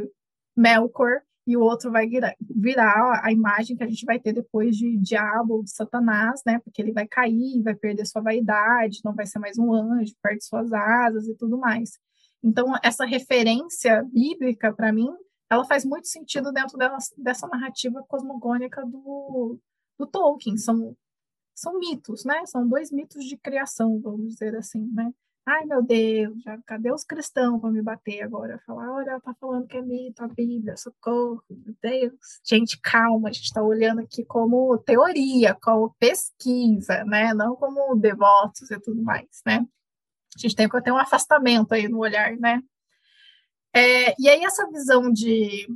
[0.58, 4.76] Melkor e o outro vai virar, virar a imagem que a gente vai ter depois
[4.76, 6.60] de diabo, de Satanás, né?
[6.60, 10.44] Porque ele vai cair, vai perder sua vaidade, não vai ser mais um anjo, perde
[10.44, 11.98] suas asas e tudo mais.
[12.44, 15.10] Então, essa referência bíblica, para mim,
[15.50, 16.78] ela faz muito sentido dentro
[17.18, 19.60] dessa narrativa cosmogônica do,
[19.98, 20.58] do Tolkien.
[20.58, 20.96] São,
[21.56, 22.46] são mitos, né?
[22.46, 25.12] São dois mitos de criação, vamos dizer assim, né?
[25.46, 28.62] Ai, meu Deus, já, cadê os cristãos para me bater agora?
[28.68, 32.14] Falar, olha, ela tá falando que é mito, a Bíblia, socorro, meu Deus.
[32.48, 37.34] Gente, calma, a gente está olhando aqui como teoria, como pesquisa, né?
[37.34, 39.66] Não como devotos e tudo mais, né?
[40.46, 42.62] A gente tem ter um afastamento aí no olhar, né?
[43.76, 45.68] É, e aí essa visão de,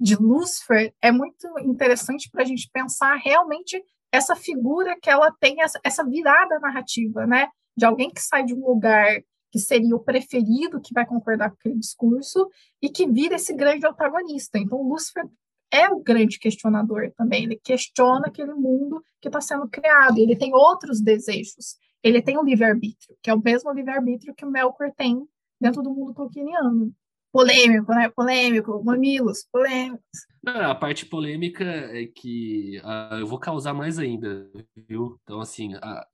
[0.00, 5.60] de Lucifer é muito interessante para a gente pensar realmente essa figura que ela tem,
[5.60, 7.48] essa, essa virada narrativa, né?
[7.76, 9.20] De alguém que sai de um lugar
[9.50, 12.48] que seria o preferido, que vai concordar com aquele discurso,
[12.82, 14.58] e que vira esse grande antagonista.
[14.58, 15.24] Então, Lúcifer
[15.70, 17.44] é o grande questionador também.
[17.44, 20.18] Ele questiona aquele mundo que está sendo criado.
[20.18, 24.50] Ele tem outros desejos ele tem o livre-arbítrio, que é o mesmo livre-arbítrio que o
[24.50, 25.26] Melkor tem
[25.58, 26.94] dentro do mundo tolkieniano.
[27.32, 28.08] Polêmico, né?
[28.10, 30.04] Polêmico, mamilos, polêmicos.
[30.46, 34.48] a parte polêmica é que uh, eu vou causar mais ainda,
[34.86, 35.18] viu?
[35.22, 36.04] Então, assim, uh,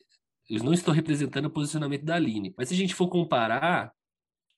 [0.49, 3.93] eu não estou representando o posicionamento da Aline, mas se a gente for comparar,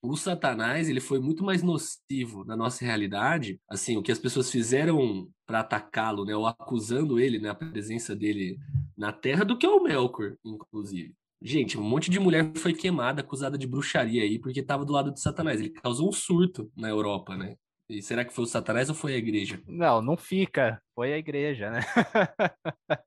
[0.02, 4.50] o Satanás ele foi muito mais nocivo na nossa realidade, assim, o que as pessoas
[4.50, 8.58] fizeram para atacá-lo, né, ou acusando ele, né, a presença dele
[8.96, 11.14] na Terra, do que o Melkor, inclusive.
[11.44, 15.12] Gente, um monte de mulher foi queimada, acusada de bruxaria aí, porque estava do lado
[15.12, 15.60] de Satanás.
[15.60, 17.56] Ele causou um surto na Europa, né?
[17.88, 19.60] E será que foi o Satanás ou foi a igreja?
[19.66, 20.80] Não, não fica.
[20.94, 21.80] Foi a igreja, né?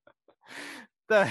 [1.08, 1.28] Tá.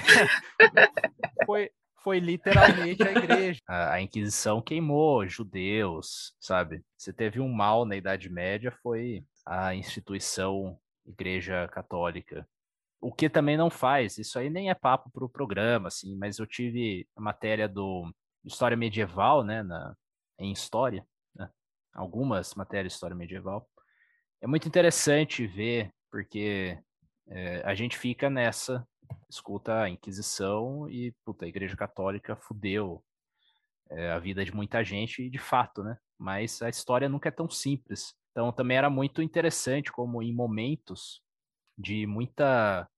[1.44, 1.68] foi,
[2.00, 3.60] foi literalmente a igreja.
[3.66, 6.80] A, Inquisição queimou judeus, sabe?
[6.96, 12.46] Se teve um mal na Idade Média, foi a instituição Igreja Católica
[13.04, 16.38] o que também não faz, isso aí nem é papo para o programa, assim, mas
[16.38, 18.10] eu tive a matéria do
[18.42, 19.94] História Medieval, né, na,
[20.38, 21.50] em História, né,
[21.92, 23.68] algumas matérias de História Medieval.
[24.40, 26.78] É muito interessante ver, porque
[27.28, 28.88] é, a gente fica nessa,
[29.28, 33.04] escuta a Inquisição e, puta, a Igreja Católica fudeu
[33.90, 37.32] é, a vida de muita gente, e de fato, né, mas a história nunca é
[37.32, 38.14] tão simples.
[38.30, 41.20] Então também era muito interessante como em momentos
[41.76, 42.88] de muita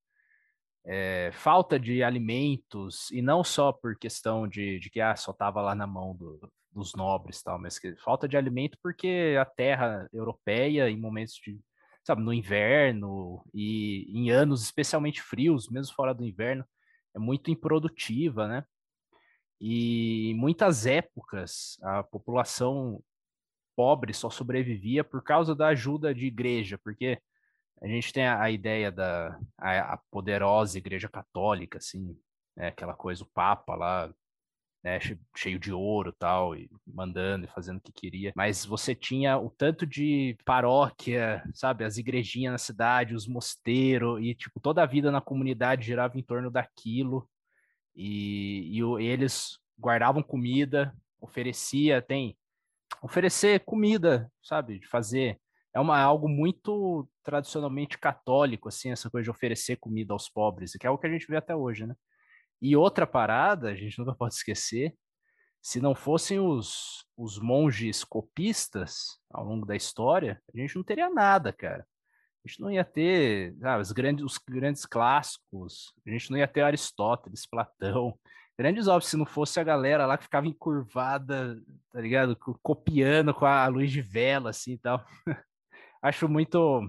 [0.86, 5.60] é, falta de alimentos, e não só por questão de, de que ah, só estava
[5.60, 6.40] lá na mão do,
[6.70, 11.58] dos nobres tal, mas que falta de alimento porque a terra europeia, em momentos de,
[12.04, 16.64] sabe, no inverno e em anos especialmente frios, mesmo fora do inverno,
[17.14, 18.64] é muito improdutiva, né?
[19.60, 23.02] E em muitas épocas a população
[23.74, 27.20] pobre só sobrevivia por causa da ajuda de igreja, porque
[27.80, 32.16] a gente tem a, a ideia da a, a, poderosa Igreja Católica, assim,
[32.56, 34.12] né, aquela coisa, o Papa lá,
[34.82, 34.98] né,
[35.36, 38.32] cheio de ouro tal, e mandando e fazendo o que queria.
[38.36, 44.34] Mas você tinha o tanto de paróquia, sabe, as igrejinhas na cidade, os mosteiros, e
[44.34, 47.28] tipo, toda a vida na comunidade girava em torno daquilo.
[47.94, 52.36] E, e eles guardavam comida, oferecia, tem
[53.02, 55.40] oferecer comida, sabe, de fazer
[55.76, 60.86] é uma, algo muito tradicionalmente católico, assim, essa coisa de oferecer comida aos pobres, que
[60.86, 61.94] é o que a gente vê até hoje, né?
[62.62, 64.96] E outra parada, a gente nunca pode esquecer,
[65.60, 71.10] se não fossem os, os monges copistas ao longo da história, a gente não teria
[71.10, 71.86] nada, cara.
[72.42, 76.48] A gente não ia ter ah, os, grandes, os grandes clássicos, a gente não ia
[76.48, 78.18] ter Aristóteles, Platão,
[78.58, 81.60] grandes obras, se não fosse a galera lá que ficava encurvada,
[81.92, 82.34] tá ligado?
[82.62, 85.04] Copiando com a luz de vela, assim e tal.
[86.06, 86.88] Acho muito,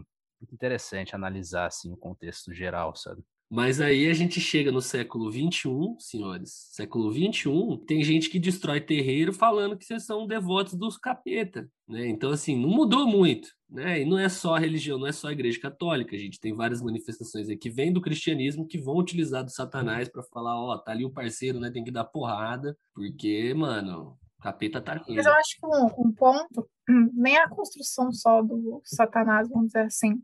[0.53, 3.23] interessante analisar, assim, o contexto geral, sabe?
[3.49, 6.67] Mas aí a gente chega no século XXI, senhores.
[6.71, 7.49] Século XXI,
[7.87, 12.07] tem gente que destrói terreiro falando que vocês são devotos dos capeta, né?
[12.07, 14.01] Então, assim, não mudou muito, né?
[14.01, 16.15] E não é só a religião, não é só a igreja católica.
[16.15, 20.07] A gente tem várias manifestações aí que vêm do cristianismo que vão utilizar do satanás
[20.09, 21.71] para falar, ó, oh, tá ali o parceiro, né?
[21.71, 25.15] Tem que dar porrada, porque, mano, capeta tá ali.
[25.15, 26.69] Mas eu acho que um, um ponto,
[27.13, 30.21] nem é a construção só do satanás, vamos dizer assim,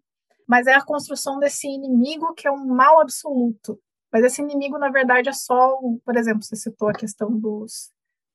[0.48, 3.80] mas é a construção desse inimigo que é um mal absoluto.
[4.12, 7.92] Mas esse inimigo, na verdade, é só, por exemplo, você citou a questão dos,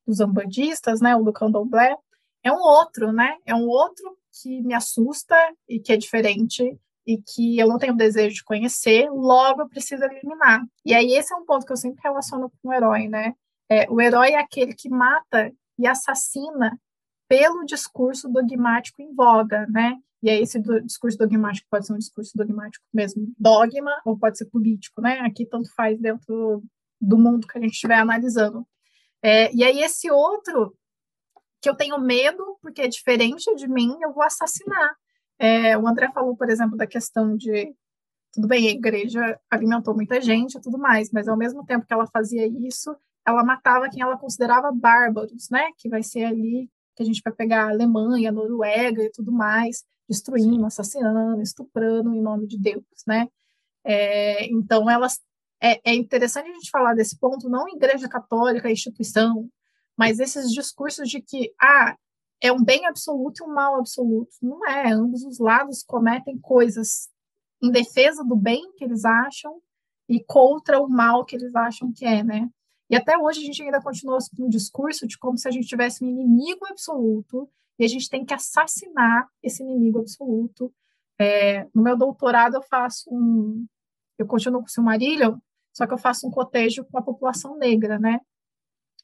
[0.07, 1.95] dos ambandistas, né, ou do candomblé,
[2.43, 5.37] é um outro, né, é um outro que me assusta
[5.69, 6.77] e que é diferente
[7.07, 10.63] e que eu não tenho desejo de conhecer, logo eu preciso eliminar.
[10.85, 13.35] E aí esse é um ponto que eu sempre relaciono com o herói, né,
[13.71, 16.79] é, o herói é aquele que mata e assassina
[17.29, 19.97] pelo discurso dogmático em voga, né?
[20.23, 24.39] E aí esse do, discurso dogmático pode ser um discurso dogmático mesmo, dogma, ou pode
[24.39, 25.21] ser político, né?
[25.21, 26.63] Aqui tanto faz dentro
[27.01, 28.67] do mundo que a gente estiver analisando.
[29.23, 30.75] É, e aí esse outro,
[31.61, 34.97] que eu tenho medo, porque é diferente de mim, eu vou assassinar.
[35.39, 37.73] É, o André falou, por exemplo, da questão de
[38.33, 41.93] tudo bem, a igreja alimentou muita gente e tudo mais, mas ao mesmo tempo que
[41.93, 42.97] ela fazia isso,
[43.29, 45.71] ela matava quem ela considerava bárbaros, né?
[45.77, 49.31] Que vai ser ali que a gente vai pegar a Alemanha, a Noruega e tudo
[49.31, 53.29] mais, destruindo, assassinando, estuprando em nome de Deus, né?
[53.85, 55.21] É, então, elas
[55.61, 59.49] é, é, interessante a gente falar desse ponto, não igreja católica, instituição,
[59.97, 61.97] mas esses discursos de que ah,
[62.41, 64.31] é um bem absoluto e um mal absoluto.
[64.41, 67.09] Não é, ambos os lados cometem coisas
[67.63, 69.61] em defesa do bem que eles acham
[70.09, 72.49] e contra o mal que eles acham que é, né?
[72.90, 75.69] E até hoje a gente ainda continua com um discurso de como se a gente
[75.69, 77.48] tivesse um inimigo absoluto
[77.78, 80.73] e a gente tem que assassinar esse inimigo absoluto.
[81.19, 83.66] É, no meu doutorado eu faço um,
[84.19, 85.36] eu continuo com o Silmarillion,
[85.73, 88.20] só que eu faço um cotejo com a população negra, né?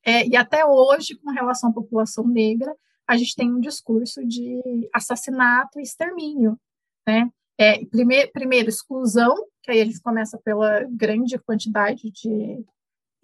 [0.04, 2.74] É, e até hoje, com relação à população negra,
[3.06, 4.60] a gente tem um discurso de
[4.92, 6.58] assassinato e extermínio,
[7.06, 7.30] né?
[7.56, 12.64] É, primeiro, primeiro, exclusão, que aí a gente começa pela grande quantidade de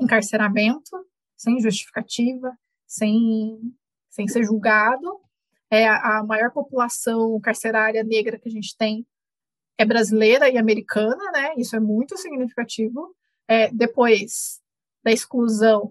[0.01, 0.91] encarceramento,
[1.37, 2.57] sem justificativa,
[2.87, 3.75] sem,
[4.09, 5.21] sem ser julgado.
[5.71, 9.07] É a maior população carcerária negra que a gente tem
[9.81, 11.55] é brasileira e americana, né?
[11.57, 13.17] Isso é muito significativo.
[13.49, 14.61] É, depois
[15.03, 15.91] da exclusão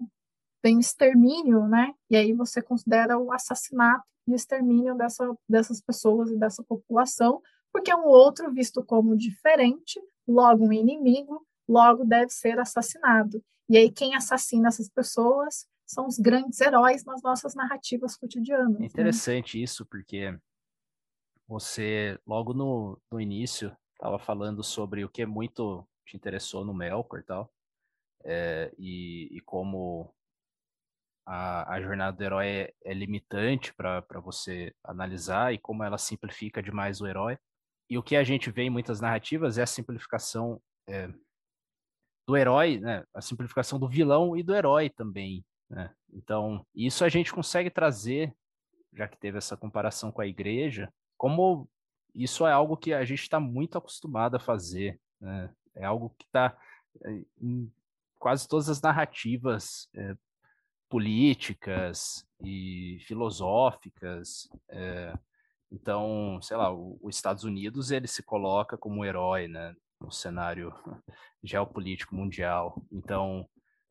[0.62, 1.92] tem o extermínio, né?
[2.08, 7.42] E aí você considera o assassinato e o extermínio dessa, dessas pessoas e dessa população,
[7.72, 13.42] porque é um outro visto como diferente, logo um inimigo, logo deve ser assassinado.
[13.70, 18.74] E aí, quem assassina essas pessoas são os grandes heróis nas nossas narrativas cotidianas.
[18.74, 18.86] É né?
[18.86, 19.62] interessante né?
[19.62, 20.36] isso, porque
[21.46, 27.20] você, logo no, no início, estava falando sobre o que muito te interessou no Melkor
[27.20, 27.48] e tal,
[28.24, 30.12] é, e, e, como
[31.24, 36.60] a, a, jornada do herói é, é limitante para você analisar e como ela simplifica
[36.60, 37.38] demais o herói.
[37.88, 41.08] E o que a gente vê em muitas narrativas é a simplificação é,
[42.30, 43.02] do herói, né?
[43.12, 45.92] A simplificação do vilão e do herói também, né?
[46.12, 48.32] Então, isso a gente consegue trazer,
[48.92, 51.68] já que teve essa comparação com a igreja, como
[52.14, 55.50] isso é algo que a gente está muito acostumado a fazer, né?
[55.74, 56.56] É algo que está
[57.04, 57.72] eh, em
[58.16, 60.14] quase todas as narrativas é,
[60.88, 64.48] políticas e filosóficas.
[64.68, 65.12] É,
[65.72, 69.74] então, sei lá, os Estados Unidos ele se coloca como herói, né?
[70.00, 70.72] No cenário
[71.42, 72.82] geopolítico mundial.
[72.90, 73.48] Então,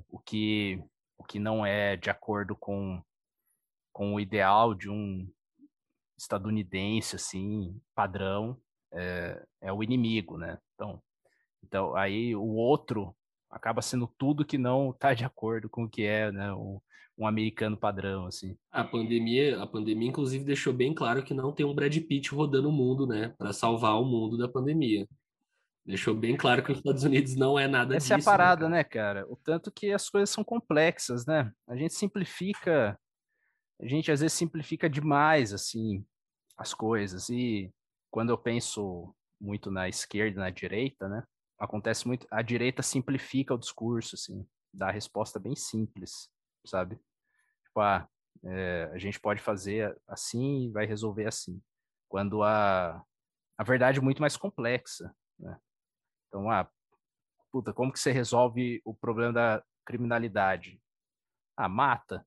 [0.10, 0.82] o que,
[1.18, 3.02] o que não é de acordo com,
[3.94, 5.30] com o ideal de um
[6.18, 8.60] estadunidense, assim, padrão,
[8.92, 10.58] é, é o inimigo, né?
[10.74, 11.02] Então,
[11.64, 13.16] então, aí o outro
[13.50, 16.80] acaba sendo tudo que não está de acordo com o que é né, um,
[17.18, 18.56] um, americano padrão, assim.
[18.72, 22.70] A pandemia, a pandemia, inclusive, deixou bem claro que não tem um Brad Pitt rodando
[22.70, 25.08] o mundo, né, para salvar o mundo da pandemia.
[25.86, 28.30] Deixou bem claro que os Estados Unidos não é nada Essa disso.
[28.30, 29.22] Essa é a parada, né cara?
[29.22, 29.34] né, cara?
[29.34, 31.52] O tanto que as coisas são complexas, né?
[31.68, 33.00] A gente simplifica,
[33.82, 36.06] a gente às vezes simplifica demais, assim,
[36.58, 37.30] as coisas.
[37.30, 37.74] E
[38.12, 41.24] quando eu penso muito na esquerda e na direita, né?
[41.58, 46.30] Acontece muito, a direita simplifica o discurso, assim, dá a resposta bem simples,
[46.66, 47.00] sabe?
[47.66, 48.08] Tipo, ah,
[48.44, 51.62] é, a gente pode fazer assim e vai resolver assim.
[52.08, 53.04] Quando a,
[53.58, 55.58] a verdade é muito mais complexa, né?
[56.30, 56.70] Então, ah,
[57.52, 60.82] puta, como que você resolve o problema da criminalidade?
[61.58, 62.26] Ah, mata.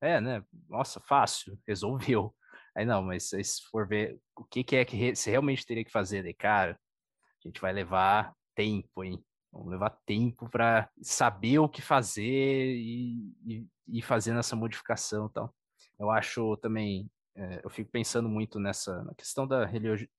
[0.00, 0.44] É, né?
[0.68, 2.34] Nossa, fácil, resolveu.
[2.76, 5.90] Aí não, mas se for ver o que, que é que você realmente teria que
[5.90, 6.78] fazer, de cara,
[7.44, 9.24] a gente vai levar tempo, hein?
[9.50, 12.22] Vamos levar tempo para saber o que fazer
[12.76, 15.54] e, e, e fazendo essa modificação e tal.
[15.98, 19.68] Eu acho também, é, eu fico pensando muito nessa questão da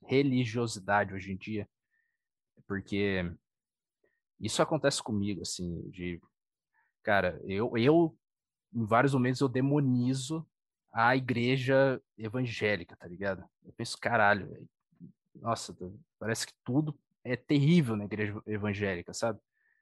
[0.02, 1.70] religiosidade hoje em dia,
[2.70, 3.26] porque
[4.40, 6.22] isso acontece comigo, assim, de,
[7.02, 8.16] cara, eu, eu
[8.72, 10.48] em vários momentos eu demonizo
[10.94, 13.44] a igreja evangélica, tá ligado?
[13.66, 14.70] Eu penso, caralho,
[15.34, 15.76] nossa,
[16.20, 19.40] parece que tudo é terrível na igreja evangélica, sabe?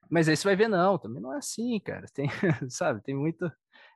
[0.09, 2.07] Mas aí você vai ver, não, também não é assim, cara.
[2.15, 2.29] Tem,
[2.69, 3.51] sabe, tem muito.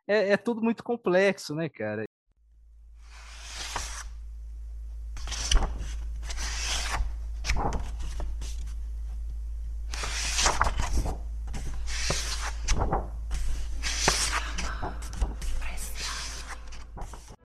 [0.05, 2.03] É, é tudo muito complexo, né, cara?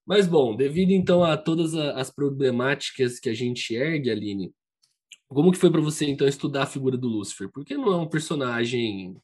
[0.06, 4.54] Mas bom, devido então a todas as problemáticas que a gente ergue, Aline,
[5.28, 7.50] como que foi para você então estudar a figura do Lúcifer?
[7.52, 9.20] Porque não é um personagem,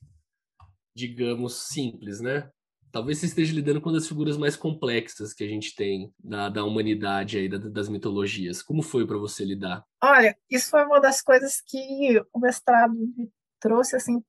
[0.94, 2.50] digamos, simples, né?
[2.90, 6.48] Talvez você esteja lidando com uma das figuras mais complexas que a gente tem da,
[6.48, 8.60] da humanidade aí, da, das mitologias.
[8.60, 9.84] Como foi para você lidar?
[10.02, 13.30] Olha, isso foi uma das coisas que o mestrado me
[13.60, 14.22] trouxe, assim,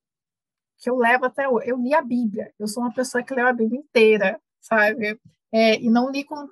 [0.78, 1.68] que eu levo até hoje.
[1.68, 2.54] Eu li a Bíblia.
[2.58, 5.20] Eu sou uma pessoa que leu a Bíblia inteira, sabe?
[5.54, 6.48] É, e não li com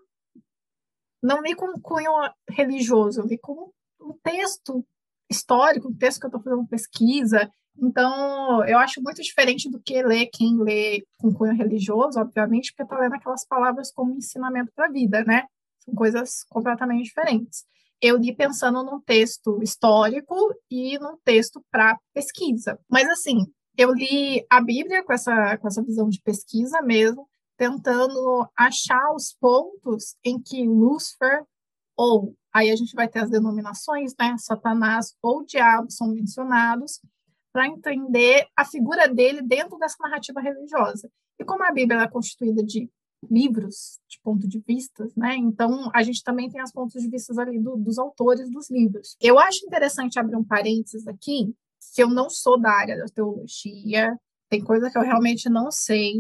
[1.21, 2.13] não li com cunho
[2.49, 4.85] religioso, li com um texto
[5.29, 7.51] histórico, um texto que eu estou fazendo pesquisa.
[7.77, 12.83] Então, eu acho muito diferente do que ler quem lê com cunho religioso, obviamente, porque
[12.85, 15.47] está lendo aquelas palavras como ensinamento para a vida, né?
[15.81, 17.65] São coisas completamente diferentes.
[18.01, 20.37] Eu li pensando num texto histórico
[20.71, 22.79] e num texto para pesquisa.
[22.89, 23.47] Mas, assim,
[23.77, 29.33] eu li a Bíblia com essa, com essa visão de pesquisa mesmo, tentando achar os
[29.33, 31.45] pontos em que Lúcifer,
[31.97, 34.37] ou aí a gente vai ter as denominações, né?
[34.39, 37.01] Satanás ou diabo são mencionados,
[37.53, 41.11] para entender a figura dele dentro dessa narrativa religiosa.
[41.39, 42.89] E como a Bíblia é constituída de
[43.31, 45.37] livros, de ponto de vista, né?
[45.37, 49.17] Então a gente também tem os pontos de vista ali do, dos autores dos livros.
[49.21, 51.55] Eu acho interessante abrir um parênteses aqui,
[51.95, 54.19] que eu não sou da área da teologia,
[54.49, 56.15] tem coisa que eu realmente não sei,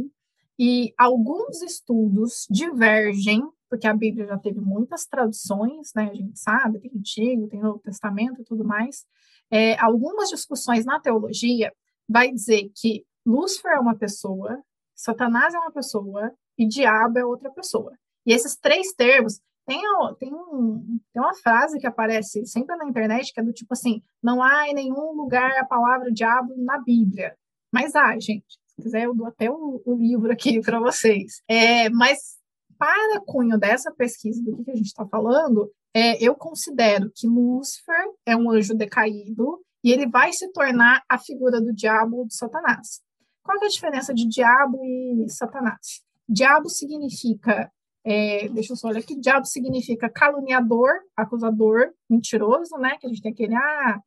[0.64, 6.08] e alguns estudos divergem, porque a Bíblia já teve muitas traduções, né?
[6.08, 9.04] A gente sabe, tem Antigo, tem Novo Testamento e tudo mais.
[9.50, 11.72] É, algumas discussões na teologia
[12.08, 14.62] vai dizer que Lúcifer é uma pessoa,
[14.94, 17.92] Satanás é uma pessoa e diabo é outra pessoa.
[18.24, 19.82] E esses três termos tem,
[20.20, 24.00] tem, um, tem uma frase que aparece sempre na internet que é do tipo assim:
[24.22, 27.36] não há em nenhum lugar a palavra diabo na Bíblia.
[27.72, 28.61] Mas há, gente.
[28.82, 31.40] Se quiser, eu dou até o, o livro aqui para vocês.
[31.48, 32.36] É, mas,
[32.76, 38.04] para cunho dessa pesquisa do que, a gente está falando, é, eu considero que Lúcifer
[38.26, 42.32] é um anjo decaído e ele vai se tornar a figura do diabo ou do
[42.32, 43.00] Satanás.
[43.42, 46.02] Qual é a diferença de diabo e Satanás?
[46.28, 47.70] Diabo significa,
[48.04, 52.96] é, deixa eu só olhar aqui, diabo significa caluniador, acusador, mentiroso, né?
[52.98, 54.00] Que a gente tem aquele, ah,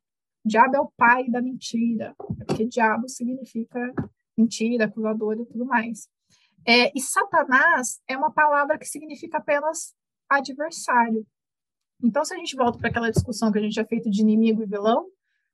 [0.45, 3.93] diabo é o pai da mentira, porque diabo significa
[4.38, 6.07] mentira, acusador e tudo mais.
[6.68, 9.94] É, e Satanás é uma palavra que significa apenas
[10.30, 11.26] adversário.
[12.03, 14.64] Então, se a gente volta para aquela discussão que a gente já feito de inimigo
[14.64, 15.07] e vilão,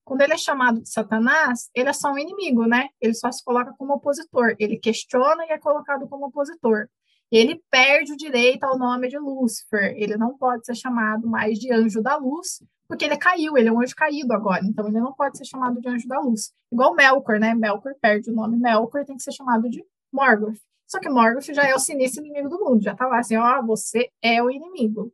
[0.03, 2.89] quando ele é chamado de Satanás, ele é só um inimigo, né?
[2.99, 4.55] Ele só se coloca como opositor.
[4.59, 6.87] Ele questiona e é colocado como opositor.
[7.31, 9.93] Ele perde o direito ao nome de Lúcifer.
[9.95, 13.71] Ele não pode ser chamado mais de anjo da luz, porque ele caiu, ele é
[13.71, 16.51] um anjo caído agora, então ele não pode ser chamado de anjo da luz.
[16.69, 17.53] Igual Melkor, né?
[17.55, 19.81] Melkor perde o nome Melkor, tem que ser chamado de
[20.11, 20.59] Morgoth.
[20.85, 23.61] Só que Morgoth já é o sinistro inimigo do mundo, já tá lá assim, ó,
[23.65, 25.09] você é o inimigo.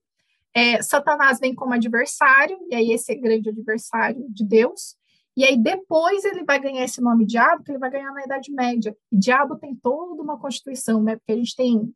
[0.55, 4.95] É, Satanás vem como adversário, e aí esse é grande adversário de Deus,
[5.37, 8.51] E aí depois ele vai ganhar esse nome diabo, que ele vai ganhar na Idade
[8.51, 8.97] Média.
[9.11, 11.15] E diabo tem toda uma constituição, né?
[11.15, 11.93] Porque a gente tem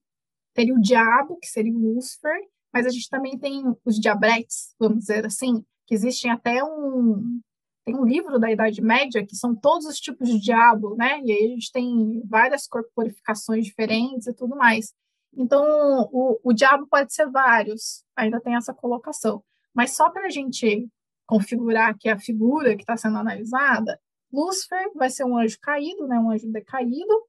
[0.53, 2.39] teria o diabo, que seria o Lúcifer,
[2.73, 7.41] mas a gente também tem os diabretes, vamos dizer assim, que existem até um
[7.83, 11.19] tem um livro da Idade Média que são todos os tipos de diabo, né?
[11.23, 14.93] E aí a gente tem várias corporificações diferentes e tudo mais.
[15.35, 15.63] Então,
[16.11, 19.43] o, o diabo pode ser vários, ainda tem essa colocação.
[19.73, 20.87] Mas só para a gente
[21.25, 23.99] configurar aqui a figura que está sendo analisada,
[24.31, 26.19] Lúcifer vai ser um anjo caído, né?
[26.19, 27.23] Um anjo decaído,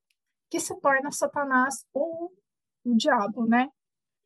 [0.51, 2.31] que se torna Satanás ou
[2.85, 3.69] o diabo, né?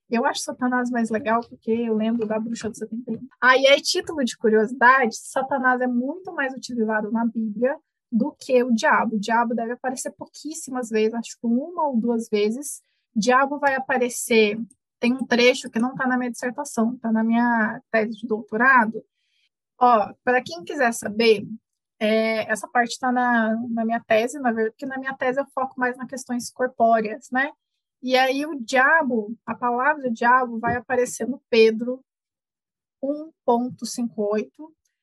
[0.08, 3.18] Eu acho Satanás mais legal porque eu lembro da Bruxa do 71.
[3.40, 7.76] Aí, ah, título de curiosidade, Satanás é muito mais utilizado na Bíblia
[8.10, 9.16] do que o diabo.
[9.16, 12.80] O diabo deve aparecer pouquíssimas vezes, acho que uma ou duas vezes.
[13.14, 14.58] Diabo vai aparecer,
[15.00, 19.02] tem um trecho que não está na minha dissertação, está na minha tese de doutorado.
[19.78, 21.46] Ó, para quem quiser saber,
[21.98, 25.46] é, essa parte está na, na minha tese, na verdade, porque na minha tese eu
[25.46, 27.50] foco mais nas questões corpóreas, né?
[28.06, 32.04] E aí o diabo, a palavra diabo vai aparecer no Pedro
[33.02, 34.48] 1.58,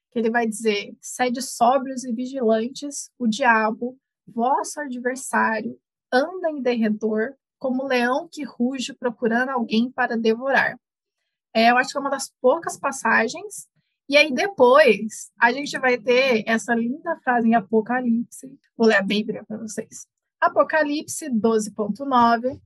[0.09, 5.77] que ele vai dizer: sede sóbrios e vigilantes, o diabo, vosso adversário,
[6.13, 10.79] anda em derredor, como leão que ruge procurando alguém para devorar.
[11.53, 13.67] É, eu acho que é uma das poucas passagens.
[14.07, 18.57] E aí depois a gente vai ter essa linda frase em Apocalipse.
[18.77, 20.07] Vou ler a Bíblia para vocês.
[20.39, 22.61] Apocalipse 12.9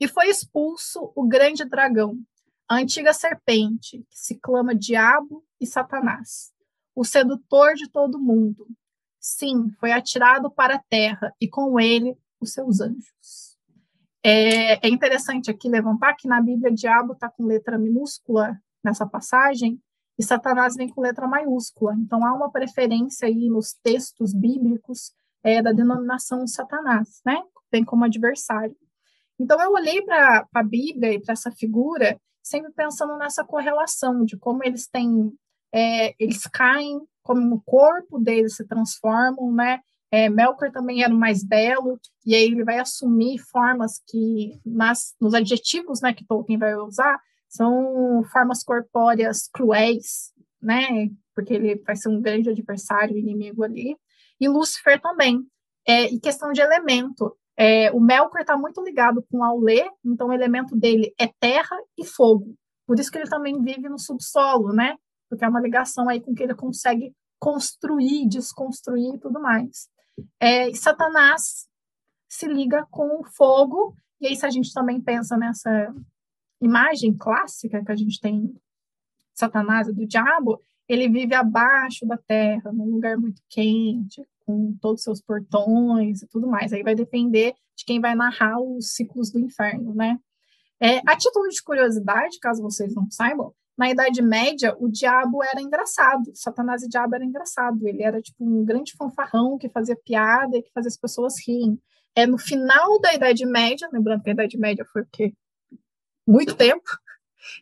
[0.00, 2.18] e foi expulso o grande dragão,
[2.68, 6.52] a antiga serpente, que se clama Diabo e Satanás,
[6.94, 8.66] o sedutor de todo mundo.
[9.20, 13.56] Sim, foi atirado para a terra e com ele os seus anjos.
[14.22, 19.78] É, é interessante aqui levantar que na Bíblia diabo está com letra minúscula nessa passagem
[20.18, 21.94] e Satanás vem com letra maiúscula.
[21.94, 25.12] Então há uma preferência aí nos textos bíblicos
[25.42, 27.42] é, da denominação Satanás, né?
[27.70, 28.76] Vem como adversário.
[29.38, 34.36] Então, eu olhei para a Bíblia e para essa figura, sempre pensando nessa correlação de
[34.36, 35.32] como eles têm,
[35.72, 39.80] é, eles caem, como o corpo deles se transformam, né?
[40.10, 45.14] É, Melkor também era o mais belo, e aí ele vai assumir formas que, nas,
[45.20, 50.32] nos adjetivos né, que Tolkien vai usar, são formas corpóreas cruéis,
[50.62, 51.10] né?
[51.34, 53.96] Porque ele vai ser um grande adversário, inimigo ali.
[54.40, 55.44] E Lúcifer também.
[55.86, 57.36] É, e questão de elemento.
[57.56, 62.04] É, o Melkor está muito ligado com Aulê, então o elemento dele é terra e
[62.04, 62.54] fogo.
[62.86, 64.96] Por isso que ele também vive no subsolo, né?
[65.28, 69.88] Porque é uma ligação aí com que ele consegue construir, desconstruir e tudo mais.
[70.40, 71.68] É, e Satanás
[72.28, 75.94] se liga com o fogo, e aí se a gente também pensa nessa
[76.60, 78.54] imagem clássica que a gente tem
[79.34, 85.00] Satanás e do diabo, ele vive abaixo da terra, num lugar muito quente, com todos
[85.00, 86.72] os seus portões e tudo mais.
[86.72, 90.18] Aí vai depender de quem vai narrar os ciclos do inferno, né?
[90.80, 95.60] É, a título de curiosidade, caso vocês não saibam, na Idade Média o diabo era
[95.60, 97.86] engraçado, Satanás e diabo era engraçado.
[97.86, 101.78] Ele era tipo um grande fanfarrão que fazia piada e que fazia as pessoas rirem.
[102.14, 105.34] É no final da Idade Média, lembrando que a Idade Média foi o quê?
[106.26, 106.84] Muito tempo.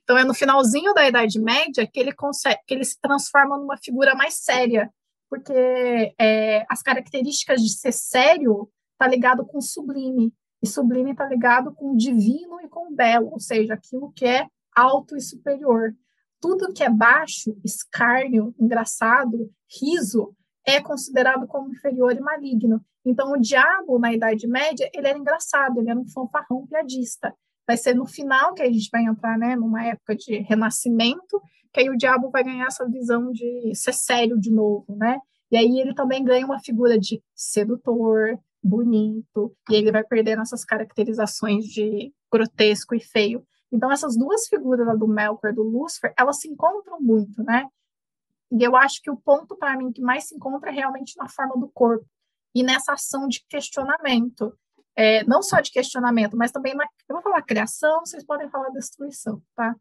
[0.03, 3.77] Então é no finalzinho da Idade Média que ele consegue, que ele se transforma numa
[3.79, 4.93] figura mais séria,
[5.33, 8.69] porque é, as características de ser sério
[8.99, 10.31] tá ligado com sublime,
[10.63, 14.47] e sublime tá ligado com divino e com belo, ou seja, aquilo que é
[14.77, 15.95] alto e superior.
[16.39, 19.51] Tudo que é baixo, escárnio, engraçado,
[19.81, 20.37] riso,
[20.67, 22.85] é considerado como inferior e maligno.
[23.03, 27.35] Então, o diabo, na Idade Média, ele era engraçado, ele era um fanfarrão piadista.
[27.67, 31.41] Vai ser no final que a gente vai entrar, né, numa época de renascimento,
[31.73, 35.19] que aí o diabo vai ganhar essa visão de ser sério de novo, né?
[35.51, 40.65] E aí ele também ganha uma figura de sedutor, bonito, e ele vai perdendo essas
[40.65, 43.45] caracterizações de grotesco e feio.
[43.71, 47.67] Então essas duas figuras, a do Melkor e do Lucifer, elas se encontram muito, né?
[48.51, 51.29] E eu acho que o ponto para mim que mais se encontra é realmente na
[51.29, 52.07] forma do corpo
[52.55, 54.55] e nessa ação de questionamento.
[54.95, 58.69] É, não só de questionamento, mas também na, eu vou falar criação, vocês podem falar
[58.71, 59.75] destruição, tá?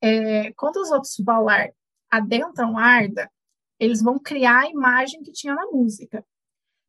[0.00, 1.70] É, quando os outros Valar
[2.10, 3.30] adentram Arda,
[3.78, 6.24] eles vão criar a imagem que tinha na música.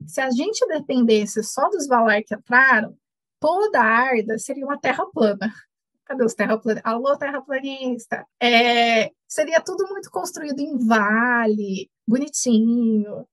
[0.05, 2.97] Se a gente dependesse só dos Valar que entraram,
[3.39, 5.51] toda a Arda seria uma terra plana.
[6.05, 6.91] Cadê os terraplanistas?
[6.91, 8.25] Alô, terraplanista!
[8.41, 13.25] É, seria tudo muito construído em vale, bonitinho,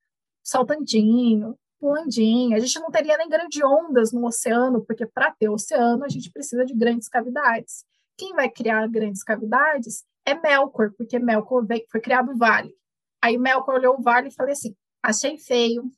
[0.44, 2.56] saltantinho, pulandinho.
[2.56, 6.30] A gente não teria nem grandes ondas no oceano, porque para ter oceano a gente
[6.30, 7.84] precisa de grandes cavidades.
[8.19, 12.74] Quem vai criar grandes cavidades é Melkor, porque Melkor foi criado vale.
[13.23, 15.90] Aí Melkor olhou o vale e falei assim: achei feio.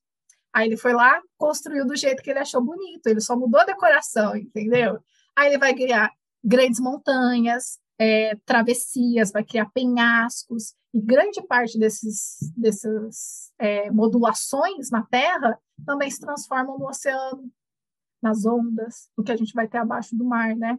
[0.52, 3.64] Aí ele foi lá, construiu do jeito que ele achou bonito, ele só mudou a
[3.64, 4.98] decoração, entendeu?
[5.36, 6.10] Aí ele vai criar
[6.42, 15.04] grandes montanhas, é, travessias, vai criar penhascos, e grande parte desses, dessas é, modulações na
[15.06, 15.56] Terra
[15.86, 17.48] também se transformam no oceano,
[18.20, 20.78] nas ondas, o que a gente vai ter abaixo do mar, né?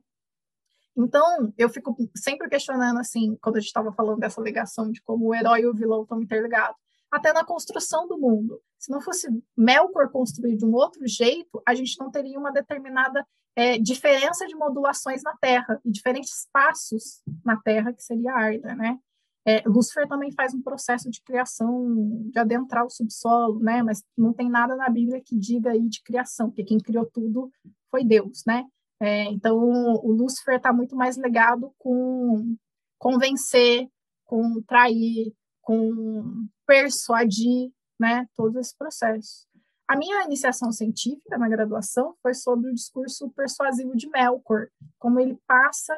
[0.96, 5.28] Então, eu fico sempre questionando, assim, quando a gente estava falando dessa ligação de como
[5.28, 6.76] o herói e o vilão estão interligados,
[7.10, 8.62] até na construção do mundo.
[8.80, 13.26] Se não fosse Melkor construir de um outro jeito, a gente não teria uma determinada
[13.56, 18.98] é, diferença de modulações na Terra e diferentes espaços na Terra, que seria Arda, né?
[19.44, 23.82] É, Lúcifer também faz um processo de criação, de adentrar o subsolo, né?
[23.82, 27.52] Mas não tem nada na Bíblia que diga aí de criação, porque quem criou tudo
[27.90, 28.66] foi Deus, né?
[29.02, 32.56] É, então, o Lúcifer está muito mais ligado com
[33.00, 33.90] convencer,
[34.24, 38.28] com trair, com persuadir, né?
[38.36, 39.48] Todo esse processo.
[39.88, 44.68] A minha iniciação científica na graduação foi sobre o discurso persuasivo de Melkor,
[45.00, 45.98] como ele passa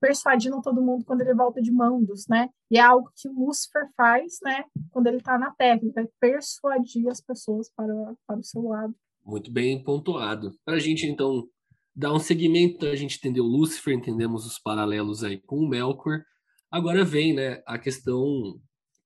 [0.00, 2.50] persuadindo todo mundo quando ele volta de Mandos, né?
[2.68, 4.64] E é algo que o Lúcifer faz, né?
[4.90, 7.94] Quando ele está na Terra, ele vai persuadir as pessoas para,
[8.26, 8.92] para o seu lado.
[9.24, 10.52] Muito bem pontuado.
[10.64, 11.48] Para a gente, então,
[11.94, 16.22] dar um segmento, a gente entendeu Lúcifer, entendemos os paralelos aí com o Melkor.
[16.70, 18.60] Agora vem, né, a questão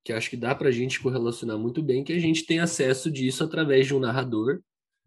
[0.04, 3.10] que acho que dá para a gente correlacionar muito bem, que a gente tem acesso
[3.10, 4.60] disso através de um narrador.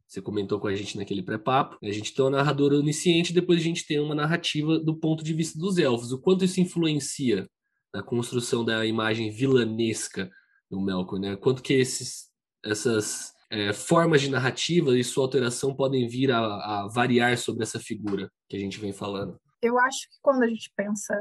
[0.05, 1.77] Você comentou com a gente naquele pré-papo.
[1.81, 5.33] A gente tem um narrador onisciente, depois a gente tem uma narrativa do ponto de
[5.33, 6.11] vista dos elfos.
[6.11, 7.47] O quanto isso influencia
[7.93, 10.29] na construção da imagem vilanesca
[10.69, 11.37] do Melkor, né?
[11.37, 12.27] Quanto que esses,
[12.63, 17.79] essas é, formas de narrativa e sua alteração podem vir a, a variar sobre essa
[17.79, 19.39] figura que a gente vem falando?
[19.61, 21.13] Eu acho que quando a gente pensa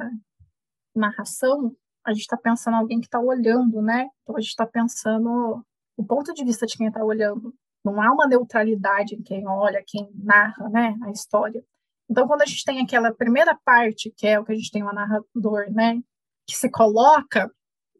[0.95, 1.75] narração,
[2.05, 4.09] a gente está pensando alguém que está olhando, né?
[4.23, 5.65] Então a gente está pensando
[5.97, 7.55] o ponto de vista de quem está olhando.
[7.85, 11.65] Não há uma neutralidade em quem olha, quem narra, né, a história.
[12.11, 14.83] Então, quando a gente tem aquela primeira parte, que é o que a gente tem
[14.83, 16.01] o narrador, né,
[16.47, 17.51] que se coloca,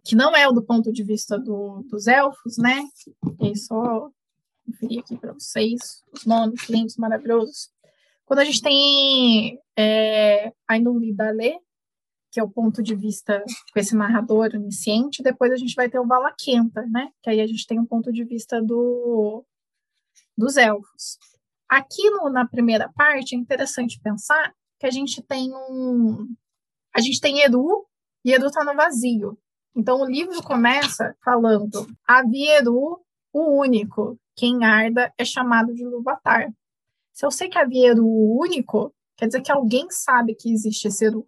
[0.05, 2.85] que não é o do ponto de vista do, dos elfos, né,
[3.41, 4.11] e só
[4.69, 7.71] conferir aqui para vocês os nomes lindos, maravilhosos.
[8.25, 11.59] Quando a gente tem é, Ainuli Dalé,
[12.31, 13.43] que é o ponto de vista
[13.73, 17.11] com esse narrador onisciente, depois a gente vai ter o Valaquenta, né?
[17.23, 19.45] Que aí a gente tem um ponto de vista do,
[20.37, 21.19] dos elfos.
[21.67, 26.29] Aqui no, na primeira parte é interessante pensar que a gente tem um.
[26.95, 27.87] A gente tem Eru,
[28.25, 29.39] e Eru está no vazio.
[29.75, 33.01] Então o livro começa falando: havia Eru,
[33.33, 36.53] o único, quem arda é chamado de Luvatar.
[37.13, 40.87] Se eu sei que havia Eru o único, quer dizer que alguém sabe que existe
[40.87, 41.27] esse Eru.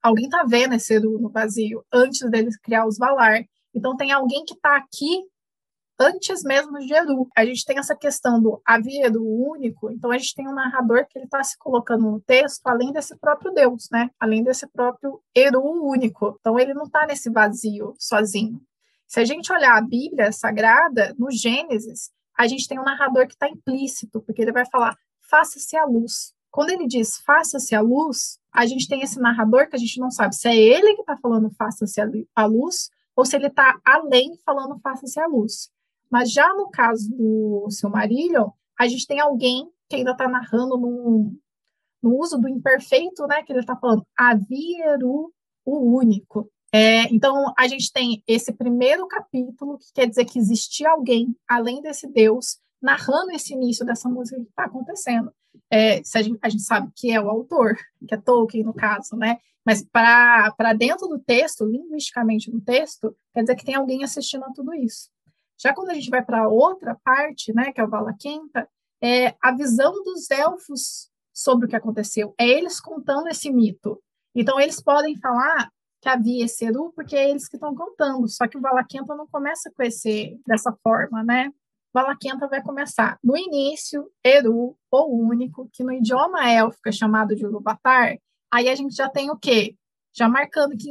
[0.00, 3.44] Alguém está vendo esse Eru no vazio antes dele criar os Valar.
[3.74, 5.24] Então tem alguém que está aqui
[5.98, 7.28] antes mesmo de Eru.
[7.36, 11.04] A gente tem essa questão do havia Eru único, então a gente tem um narrador
[11.08, 14.08] que ele está se colocando no texto além desse próprio Deus, né?
[14.18, 16.36] Além desse próprio Eru único.
[16.38, 18.60] Então ele não está nesse vazio sozinho.
[19.10, 23.32] Se a gente olhar a Bíblia Sagrada, no Gênesis, a gente tem um narrador que
[23.32, 24.96] está implícito, porque ele vai falar,
[25.28, 26.32] faça-se a luz.
[26.48, 30.12] Quando ele diz faça-se a luz, a gente tem esse narrador que a gente não
[30.12, 32.00] sabe se é ele que está falando faça-se
[32.36, 35.72] a luz ou se ele está além falando faça-se a luz.
[36.08, 41.34] Mas já no caso do Silmarillion, a gente tem alguém que ainda está narrando no,
[42.00, 43.42] no uso do imperfeito, né?
[43.42, 44.96] Que ele está falando havia
[45.64, 46.48] o único.
[46.72, 51.82] É, então, a gente tem esse primeiro capítulo, que quer dizer que existia alguém, além
[51.82, 55.32] desse Deus, narrando esse início dessa música que está acontecendo.
[55.70, 57.76] É, a, gente, a, gente, sabe que é o autor,
[58.06, 59.38] que é Tolkien, no caso, né?
[59.64, 64.52] Mas para dentro do texto, linguisticamente no texto, quer dizer que tem alguém assistindo a
[64.52, 65.10] tudo isso.
[65.60, 68.66] Já quando a gente vai para outra parte, né, que é o Valaquenta,
[69.02, 72.34] é a visão dos elfos sobre o que aconteceu.
[72.38, 74.02] É eles contando esse mito.
[74.34, 78.26] Então, eles podem falar que havia esse Eru, porque é eles que estão contando.
[78.28, 81.52] Só que o Valaquenta não começa com esse dessa forma, né?
[81.92, 87.44] Valaquenta vai começar no início, Eru, o único, que no idioma élfico é chamado de
[87.44, 88.16] Urubatar.
[88.50, 89.76] Aí a gente já tem o quê?
[90.12, 90.88] Já marcando que,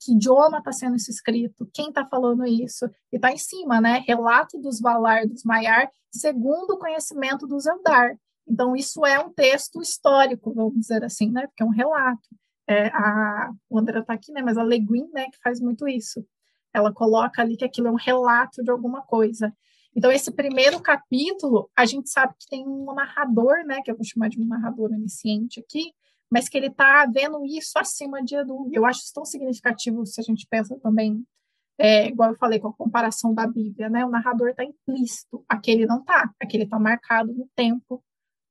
[0.00, 4.04] que idioma está sendo isso escrito, quem está falando isso, e está em cima, né?
[4.06, 8.16] Relato dos Valar, dos Maiar, segundo o conhecimento dos Eldar.
[8.46, 11.46] Então, isso é um texto histórico, vamos dizer assim, né?
[11.46, 12.28] Porque é um relato
[12.68, 15.88] é, a, o André está aqui, né, mas a Le Guin, né, que faz muito
[15.88, 16.24] isso.
[16.72, 19.52] Ela coloca ali que aquilo é um relato de alguma coisa.
[19.96, 24.04] Então, esse primeiro capítulo, a gente sabe que tem um narrador, né, que eu vou
[24.04, 25.92] chamar de um narrador onisciente aqui,
[26.30, 28.68] mas que ele está vendo isso acima de Edu.
[28.72, 31.24] Eu acho isso tão significativo se a gente pensa também
[31.80, 34.04] É, igual eu falei com a comparação da Bíblia, né?
[34.04, 38.02] O narrador está implícito, aquele não está, aquele está marcado no tempo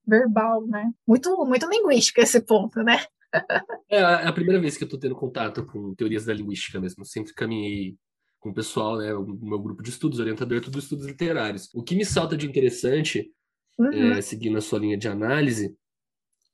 [0.06, 0.94] verbal, né?
[1.06, 2.98] Muito, muito linguística esse ponto, né?
[3.90, 7.02] É a primeira vez que eu estou tendo contato com teorias da linguística mesmo.
[7.02, 7.96] Eu sempre caminhei
[8.40, 9.14] com o pessoal, né?
[9.14, 11.70] O meu grupo de estudos, orientador, tudo estudos literários.
[11.74, 13.32] O que me salta de interessante,
[13.78, 14.14] uhum.
[14.14, 15.76] é, seguindo a sua linha de análise,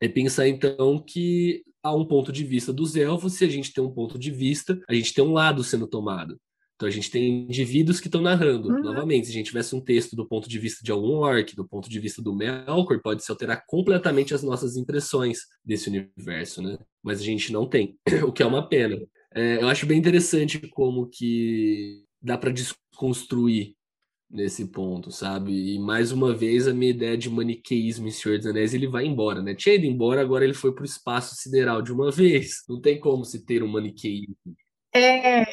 [0.01, 3.83] é pensar então que há um ponto de vista dos elfos, se a gente tem
[3.83, 6.39] um ponto de vista, a gente tem um lado sendo tomado.
[6.75, 8.69] Então a gente tem indivíduos que estão narrando.
[8.69, 8.81] Uhum.
[8.81, 11.67] Novamente, se a gente tivesse um texto do ponto de vista de algum orc, do
[11.67, 16.77] ponto de vista do Melkor, pode se alterar completamente as nossas impressões desse universo, né?
[17.01, 17.97] Mas a gente não tem,
[18.27, 18.97] o que é uma pena.
[19.33, 23.75] É, eu acho bem interessante como que dá para desconstruir
[24.29, 25.75] nesse ponto, sabe?
[25.75, 29.05] E mais uma vez a minha ideia de maniqueísmo em Senhor dos Anéis ele vai
[29.05, 29.53] embora, né?
[29.53, 32.63] Tinha ido embora, agora ele foi para o espaço sideral de uma vez.
[32.67, 34.35] Não tem como se ter um maniqueísmo.
[34.95, 35.43] É,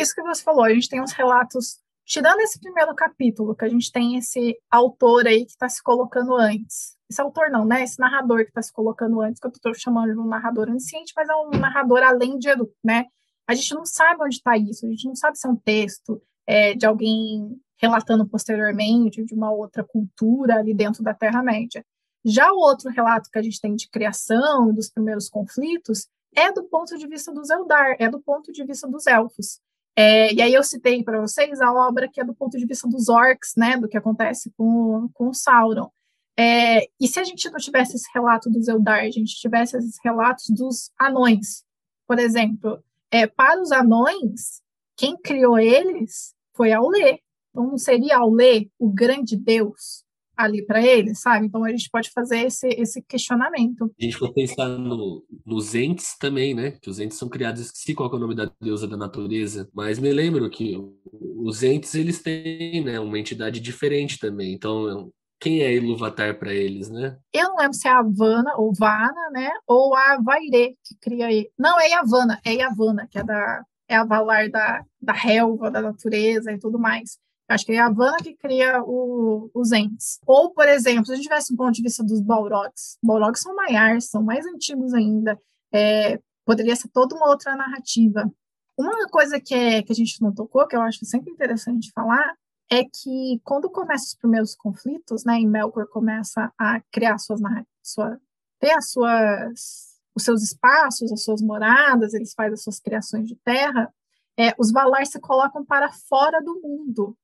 [0.00, 3.68] isso que você falou, a gente tem uns relatos, tirando esse primeiro capítulo, que a
[3.68, 6.96] gente tem esse autor aí que está se colocando antes.
[7.10, 7.82] Esse autor não, né?
[7.82, 11.12] Esse narrador que está se colocando antes, que eu estou chamando de um narrador onisciente,
[11.16, 13.06] mas é um narrador além de Edu, né?
[13.46, 16.20] A gente não sabe onde está isso, a gente não sabe se é um texto
[16.46, 21.84] é, de alguém relatando posteriormente de uma outra cultura ali dentro da Terra-média.
[22.24, 26.64] Já o outro relato que a gente tem de criação dos primeiros conflitos é do
[26.64, 29.60] ponto de vista dos Eldar, é do ponto de vista dos elfos.
[30.00, 32.88] É, e aí eu citei para vocês a obra que é do ponto de vista
[32.88, 35.90] dos orcs, né, do que acontece com, com o Sauron.
[36.38, 39.96] É, e se a gente não tivesse esse relato dos Eldar, a gente tivesse esses
[40.04, 41.64] relatos dos anões,
[42.06, 42.80] por exemplo,
[43.10, 44.62] é, para os anões,
[44.96, 47.18] quem criou eles foi Aulê.
[47.50, 50.04] Então não seria Aulê o grande deus
[50.38, 51.46] ali para ele, sabe?
[51.46, 53.92] Então a gente pode fazer esse, esse questionamento.
[54.00, 56.70] A gente pode pensar no, nos entes também, né?
[56.80, 59.98] Que os entes são criados, esqueci qual é o nome da deusa da natureza, mas
[59.98, 60.76] me lembro que
[61.12, 64.52] os entes eles têm né, uma entidade diferente também.
[64.52, 65.10] Então
[65.40, 67.16] quem é Iluvatar para eles, né?
[67.32, 69.50] Eu não lembro se é a Havana ou Vana, né?
[69.66, 71.50] Ou a Vaire que cria ele.
[71.58, 75.80] Não, é Yavana, é Yavana, que é da é a Valar da, da relva, da
[75.80, 77.18] natureza e tudo mais.
[77.48, 80.20] Acho que é a Havana que cria o, os entes.
[80.26, 83.54] Ou, por exemplo, se a gente tivesse um ponto de vista dos Balrogs, Balrogs são
[83.54, 85.40] maiores, são mais antigos ainda,
[85.72, 88.30] é, poderia ser toda uma outra narrativa.
[88.76, 92.34] Uma coisa que, é, que a gente não tocou, que eu acho sempre interessante falar,
[92.70, 97.40] é que quando começam os primeiros conflitos, né, e Melkor começa a criar suas
[97.82, 98.20] sua,
[98.60, 103.36] ter as suas os seus espaços, as suas moradas, eles fazem as suas criações de
[103.36, 103.92] terra,
[104.36, 107.16] é, os Valar se colocam para fora do mundo.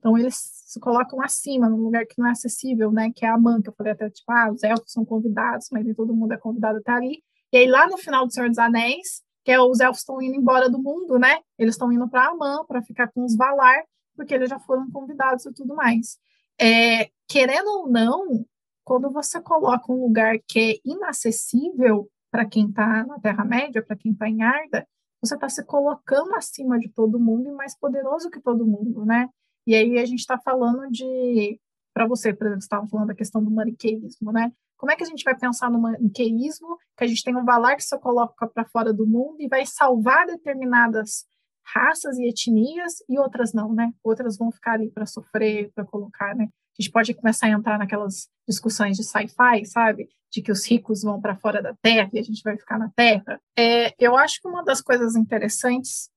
[0.00, 3.12] Então, eles se colocam acima, num lugar que não é acessível, né?
[3.14, 3.68] Que é a manca.
[3.68, 6.76] Eu falei até, tipo, ah, os elfos são convidados, mas nem todo mundo é convidado
[6.76, 7.22] a estar ali.
[7.52, 10.34] E aí, lá no final do Senhor dos Anéis, que é os elfos estão indo
[10.36, 11.40] embora do mundo, né?
[11.58, 13.84] Eles estão indo para Amã para ficar com os Valar,
[14.16, 16.18] porque eles já foram convidados e tudo mais.
[16.58, 18.44] É, querendo ou não,
[18.84, 24.12] quando você coloca um lugar que é inacessível para quem está na Terra-média, para quem
[24.12, 24.86] está em Arda,
[25.20, 29.28] você está se colocando acima de todo mundo e mais poderoso que todo mundo, né?
[29.66, 31.60] E aí a gente está falando de,
[31.92, 34.52] para você, por exemplo, estava falando da questão do maniqueísmo, né?
[34.76, 37.76] Como é que a gente vai pensar no maniqueísmo, que a gente tem um Valar
[37.76, 41.26] que se coloca para fora do mundo e vai salvar determinadas
[41.62, 43.92] raças e etnias e outras não, né?
[44.02, 46.48] Outras vão ficar ali para sofrer, para colocar, né?
[46.78, 50.08] A gente pode começar a entrar naquelas discussões de sci-fi, sabe?
[50.32, 52.90] De que os ricos vão para fora da Terra e a gente vai ficar na
[52.96, 53.38] Terra.
[53.58, 56.08] É, eu acho que uma das coisas interessantes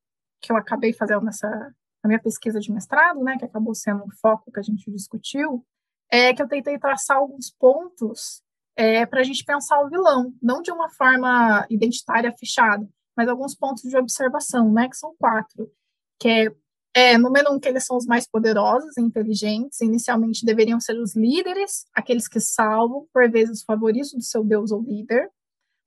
[0.42, 1.74] que eu acabei fazendo nessa
[2.04, 5.66] na minha pesquisa de mestrado, né, que acabou sendo o foco que a gente discutiu,
[6.12, 8.44] é que eu tentei traçar alguns pontos
[8.76, 13.56] é, para a gente pensar o vilão, não de uma forma identitária fechada, mas alguns
[13.56, 15.72] pontos de observação, né, que são quatro,
[16.20, 20.80] que é, é número um, que eles são os mais poderosos e inteligentes, inicialmente deveriam
[20.80, 25.30] ser os líderes, aqueles que salvam, por vezes, os favoritos do seu deus ou líder.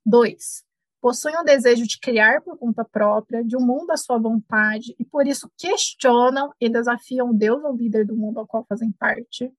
[0.04, 0.64] Dois,
[1.00, 5.04] possuem o desejo de criar por conta própria, de um mundo à sua vontade, e
[5.04, 9.52] por isso questionam e desafiam Deus ou líder do mundo ao qual fazem parte.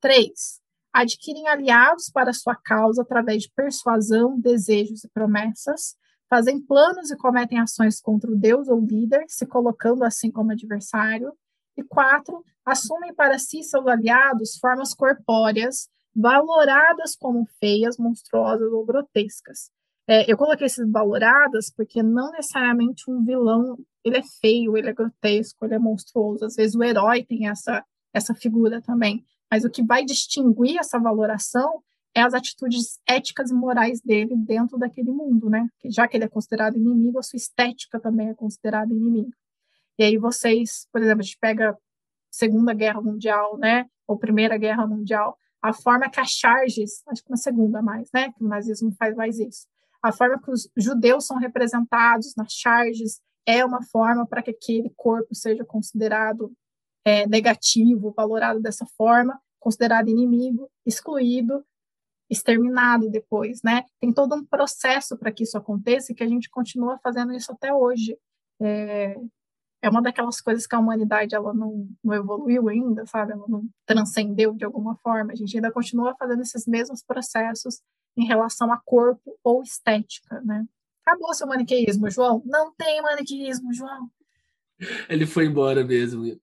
[0.00, 0.30] 3.
[0.92, 5.96] Adquirem aliados para sua causa através de persuasão, desejos e promessas,
[6.28, 11.32] fazem planos e cometem ações contra o Deus ou líder, se colocando assim como adversário.
[11.76, 12.44] E 4.
[12.64, 19.70] Assumem para si seus aliados formas corpóreas, valoradas como feias, monstruosas ou grotescas
[20.08, 24.92] é, eu coloquei esses valoradas porque não necessariamente um vilão ele é feio, ele é
[24.94, 26.46] grotesco, ele é monstruoso.
[26.46, 29.22] Às vezes o herói tem essa essa figura também.
[29.50, 31.82] Mas o que vai distinguir essa valoração
[32.14, 35.68] é as atitudes éticas e morais dele dentro daquele mundo, né?
[35.86, 39.30] Já que ele é considerado inimigo, a sua estética também é considerada inimigo.
[39.98, 41.76] E aí vocês, por exemplo, a gente pega
[42.30, 47.30] Segunda Guerra Mundial, né, ou Primeira Guerra Mundial, a forma que as charges, acho que
[47.30, 49.66] na segunda mais, né, que o nazismo faz mais isso,
[50.02, 54.92] a forma que os judeus são representados nas charges é uma forma para que aquele
[54.96, 56.52] corpo seja considerado
[57.04, 61.64] é, negativo, valorado dessa forma, considerado inimigo, excluído,
[62.30, 63.84] exterminado depois, né?
[64.00, 67.50] Tem todo um processo para que isso aconteça e que a gente continua fazendo isso
[67.50, 68.18] até hoje.
[68.60, 69.16] É,
[69.80, 73.32] é uma daquelas coisas que a humanidade ela não, não evoluiu ainda, sabe?
[73.32, 75.32] Ela não transcendeu de alguma forma.
[75.32, 77.80] A gente ainda continua fazendo esses mesmos processos
[78.18, 80.66] em relação a corpo ou estética, né?
[81.06, 82.42] Acabou seu maniqueísmo, João?
[82.44, 84.10] Não tem maniqueísmo, João.
[85.08, 86.38] Ele foi embora mesmo.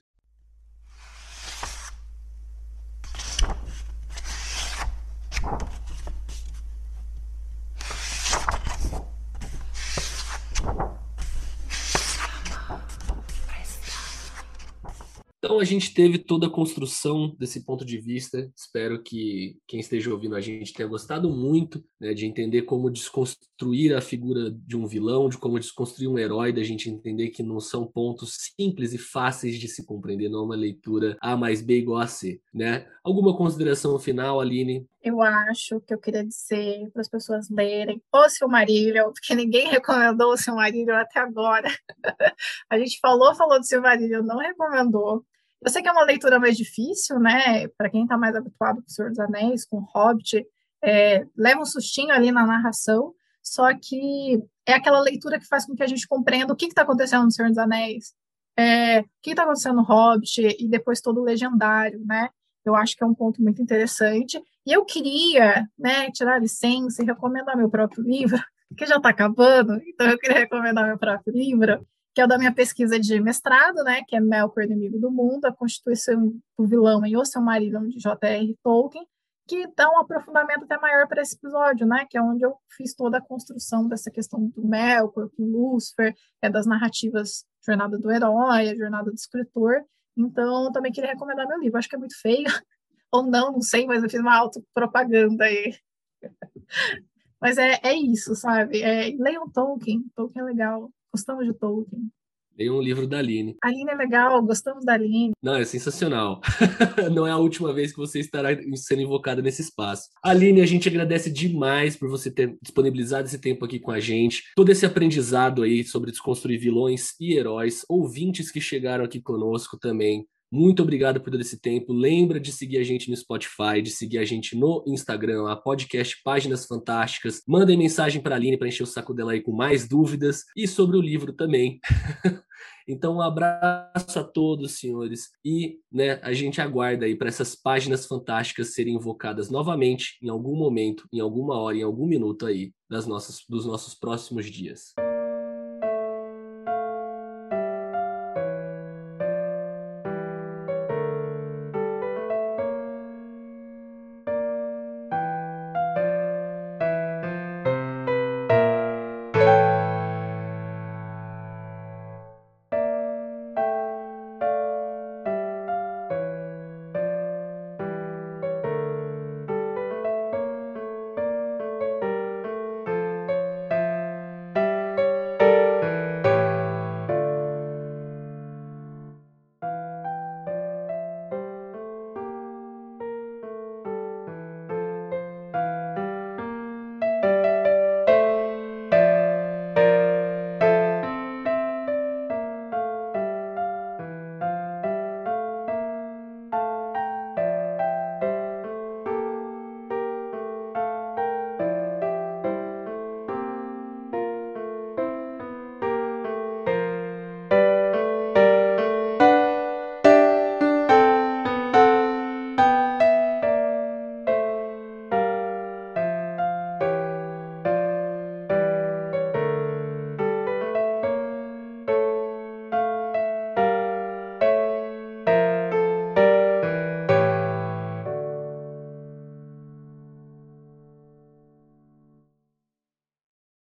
[15.45, 18.51] Então a gente teve toda a construção desse ponto de vista.
[18.55, 23.95] Espero que quem esteja ouvindo a gente tenha gostado muito né, de entender como desconstruir
[23.95, 27.59] a figura de um vilão, de como desconstruir um herói, da gente entender que não
[27.59, 31.77] são pontos simples e fáceis de se compreender, não é uma leitura A mais B
[31.77, 32.41] igual a C.
[32.51, 32.87] Né?
[33.03, 34.87] Alguma consideração final, Aline?
[34.99, 40.33] Eu acho que eu queria dizer para as pessoas lerem O Silmarillion, porque ninguém recomendou
[40.33, 41.69] o Silmarillion até agora.
[42.67, 45.23] a gente falou, falou do Silmarillion, não recomendou.
[45.65, 47.67] Eu sei que é uma leitura mais difícil, né?
[47.69, 50.45] Para quem está mais habituado com o Senhor dos Anéis, com o Hobbit,
[50.83, 55.75] é, leva um sustinho ali na narração, só que é aquela leitura que faz com
[55.75, 58.13] que a gente compreenda o que está acontecendo no Senhor dos Anéis,
[58.55, 62.29] é, o que está acontecendo no Hobbit e depois todo o legendário, né?
[62.63, 64.39] Eu acho que é um ponto muito interessante.
[64.67, 68.39] E eu queria, né, tirar licença e recomendar meu próprio livro,
[68.77, 71.83] que já está acabando, então eu queria recomendar meu próprio livro,
[72.15, 75.43] que é o da minha pesquisa de mestrado, né, que é Melkor, Inimigo do Mundo,
[75.43, 78.57] a Constituição do Vilão em O Seu Marido, de J.R.
[78.63, 79.05] Tolkien,
[79.45, 82.95] que dá um aprofundamento até maior para esse episódio, né, que é onde eu fiz
[82.95, 88.77] toda a construção dessa questão do Melkor, com Lúcifer, é das narrativas Jornada do Herói,
[88.77, 89.83] Jornada do Escritor,
[90.17, 92.45] então também queria recomendar meu livro, acho que é muito feio,
[93.11, 95.75] ou não, não sei, mas eu fiz uma autopropaganda aí.
[97.41, 102.11] mas é, é isso, sabe, é, leiam Tolkien, Tolkien é legal, Gostamos de Tolkien.
[102.57, 103.55] Leia um livro da Aline.
[103.63, 105.31] A Aline é legal, gostamos da Aline.
[105.41, 106.41] Não, é sensacional.
[107.13, 110.09] Não é a última vez que você estará sendo invocada nesse espaço.
[110.21, 114.43] Aline, a gente agradece demais por você ter disponibilizado esse tempo aqui com a gente.
[114.57, 120.27] Todo esse aprendizado aí sobre desconstruir vilões e heróis, ouvintes que chegaram aqui conosco também.
[120.51, 121.91] Muito obrigado por todo esse tempo.
[121.91, 126.21] Lembra de seguir a gente no Spotify, de seguir a gente no Instagram, a podcast
[126.23, 127.41] Páginas Fantásticas.
[127.47, 130.67] Mandem mensagem para a Aline para encher o saco dela aí com mais dúvidas e
[130.67, 131.79] sobre o livro também.
[132.87, 138.05] então, um abraço a todos, senhores, e né, a gente aguarda aí para essas páginas
[138.05, 143.07] fantásticas serem invocadas novamente em algum momento, em alguma hora, em algum minuto aí das
[143.07, 144.93] nossas, dos nossos próximos dias.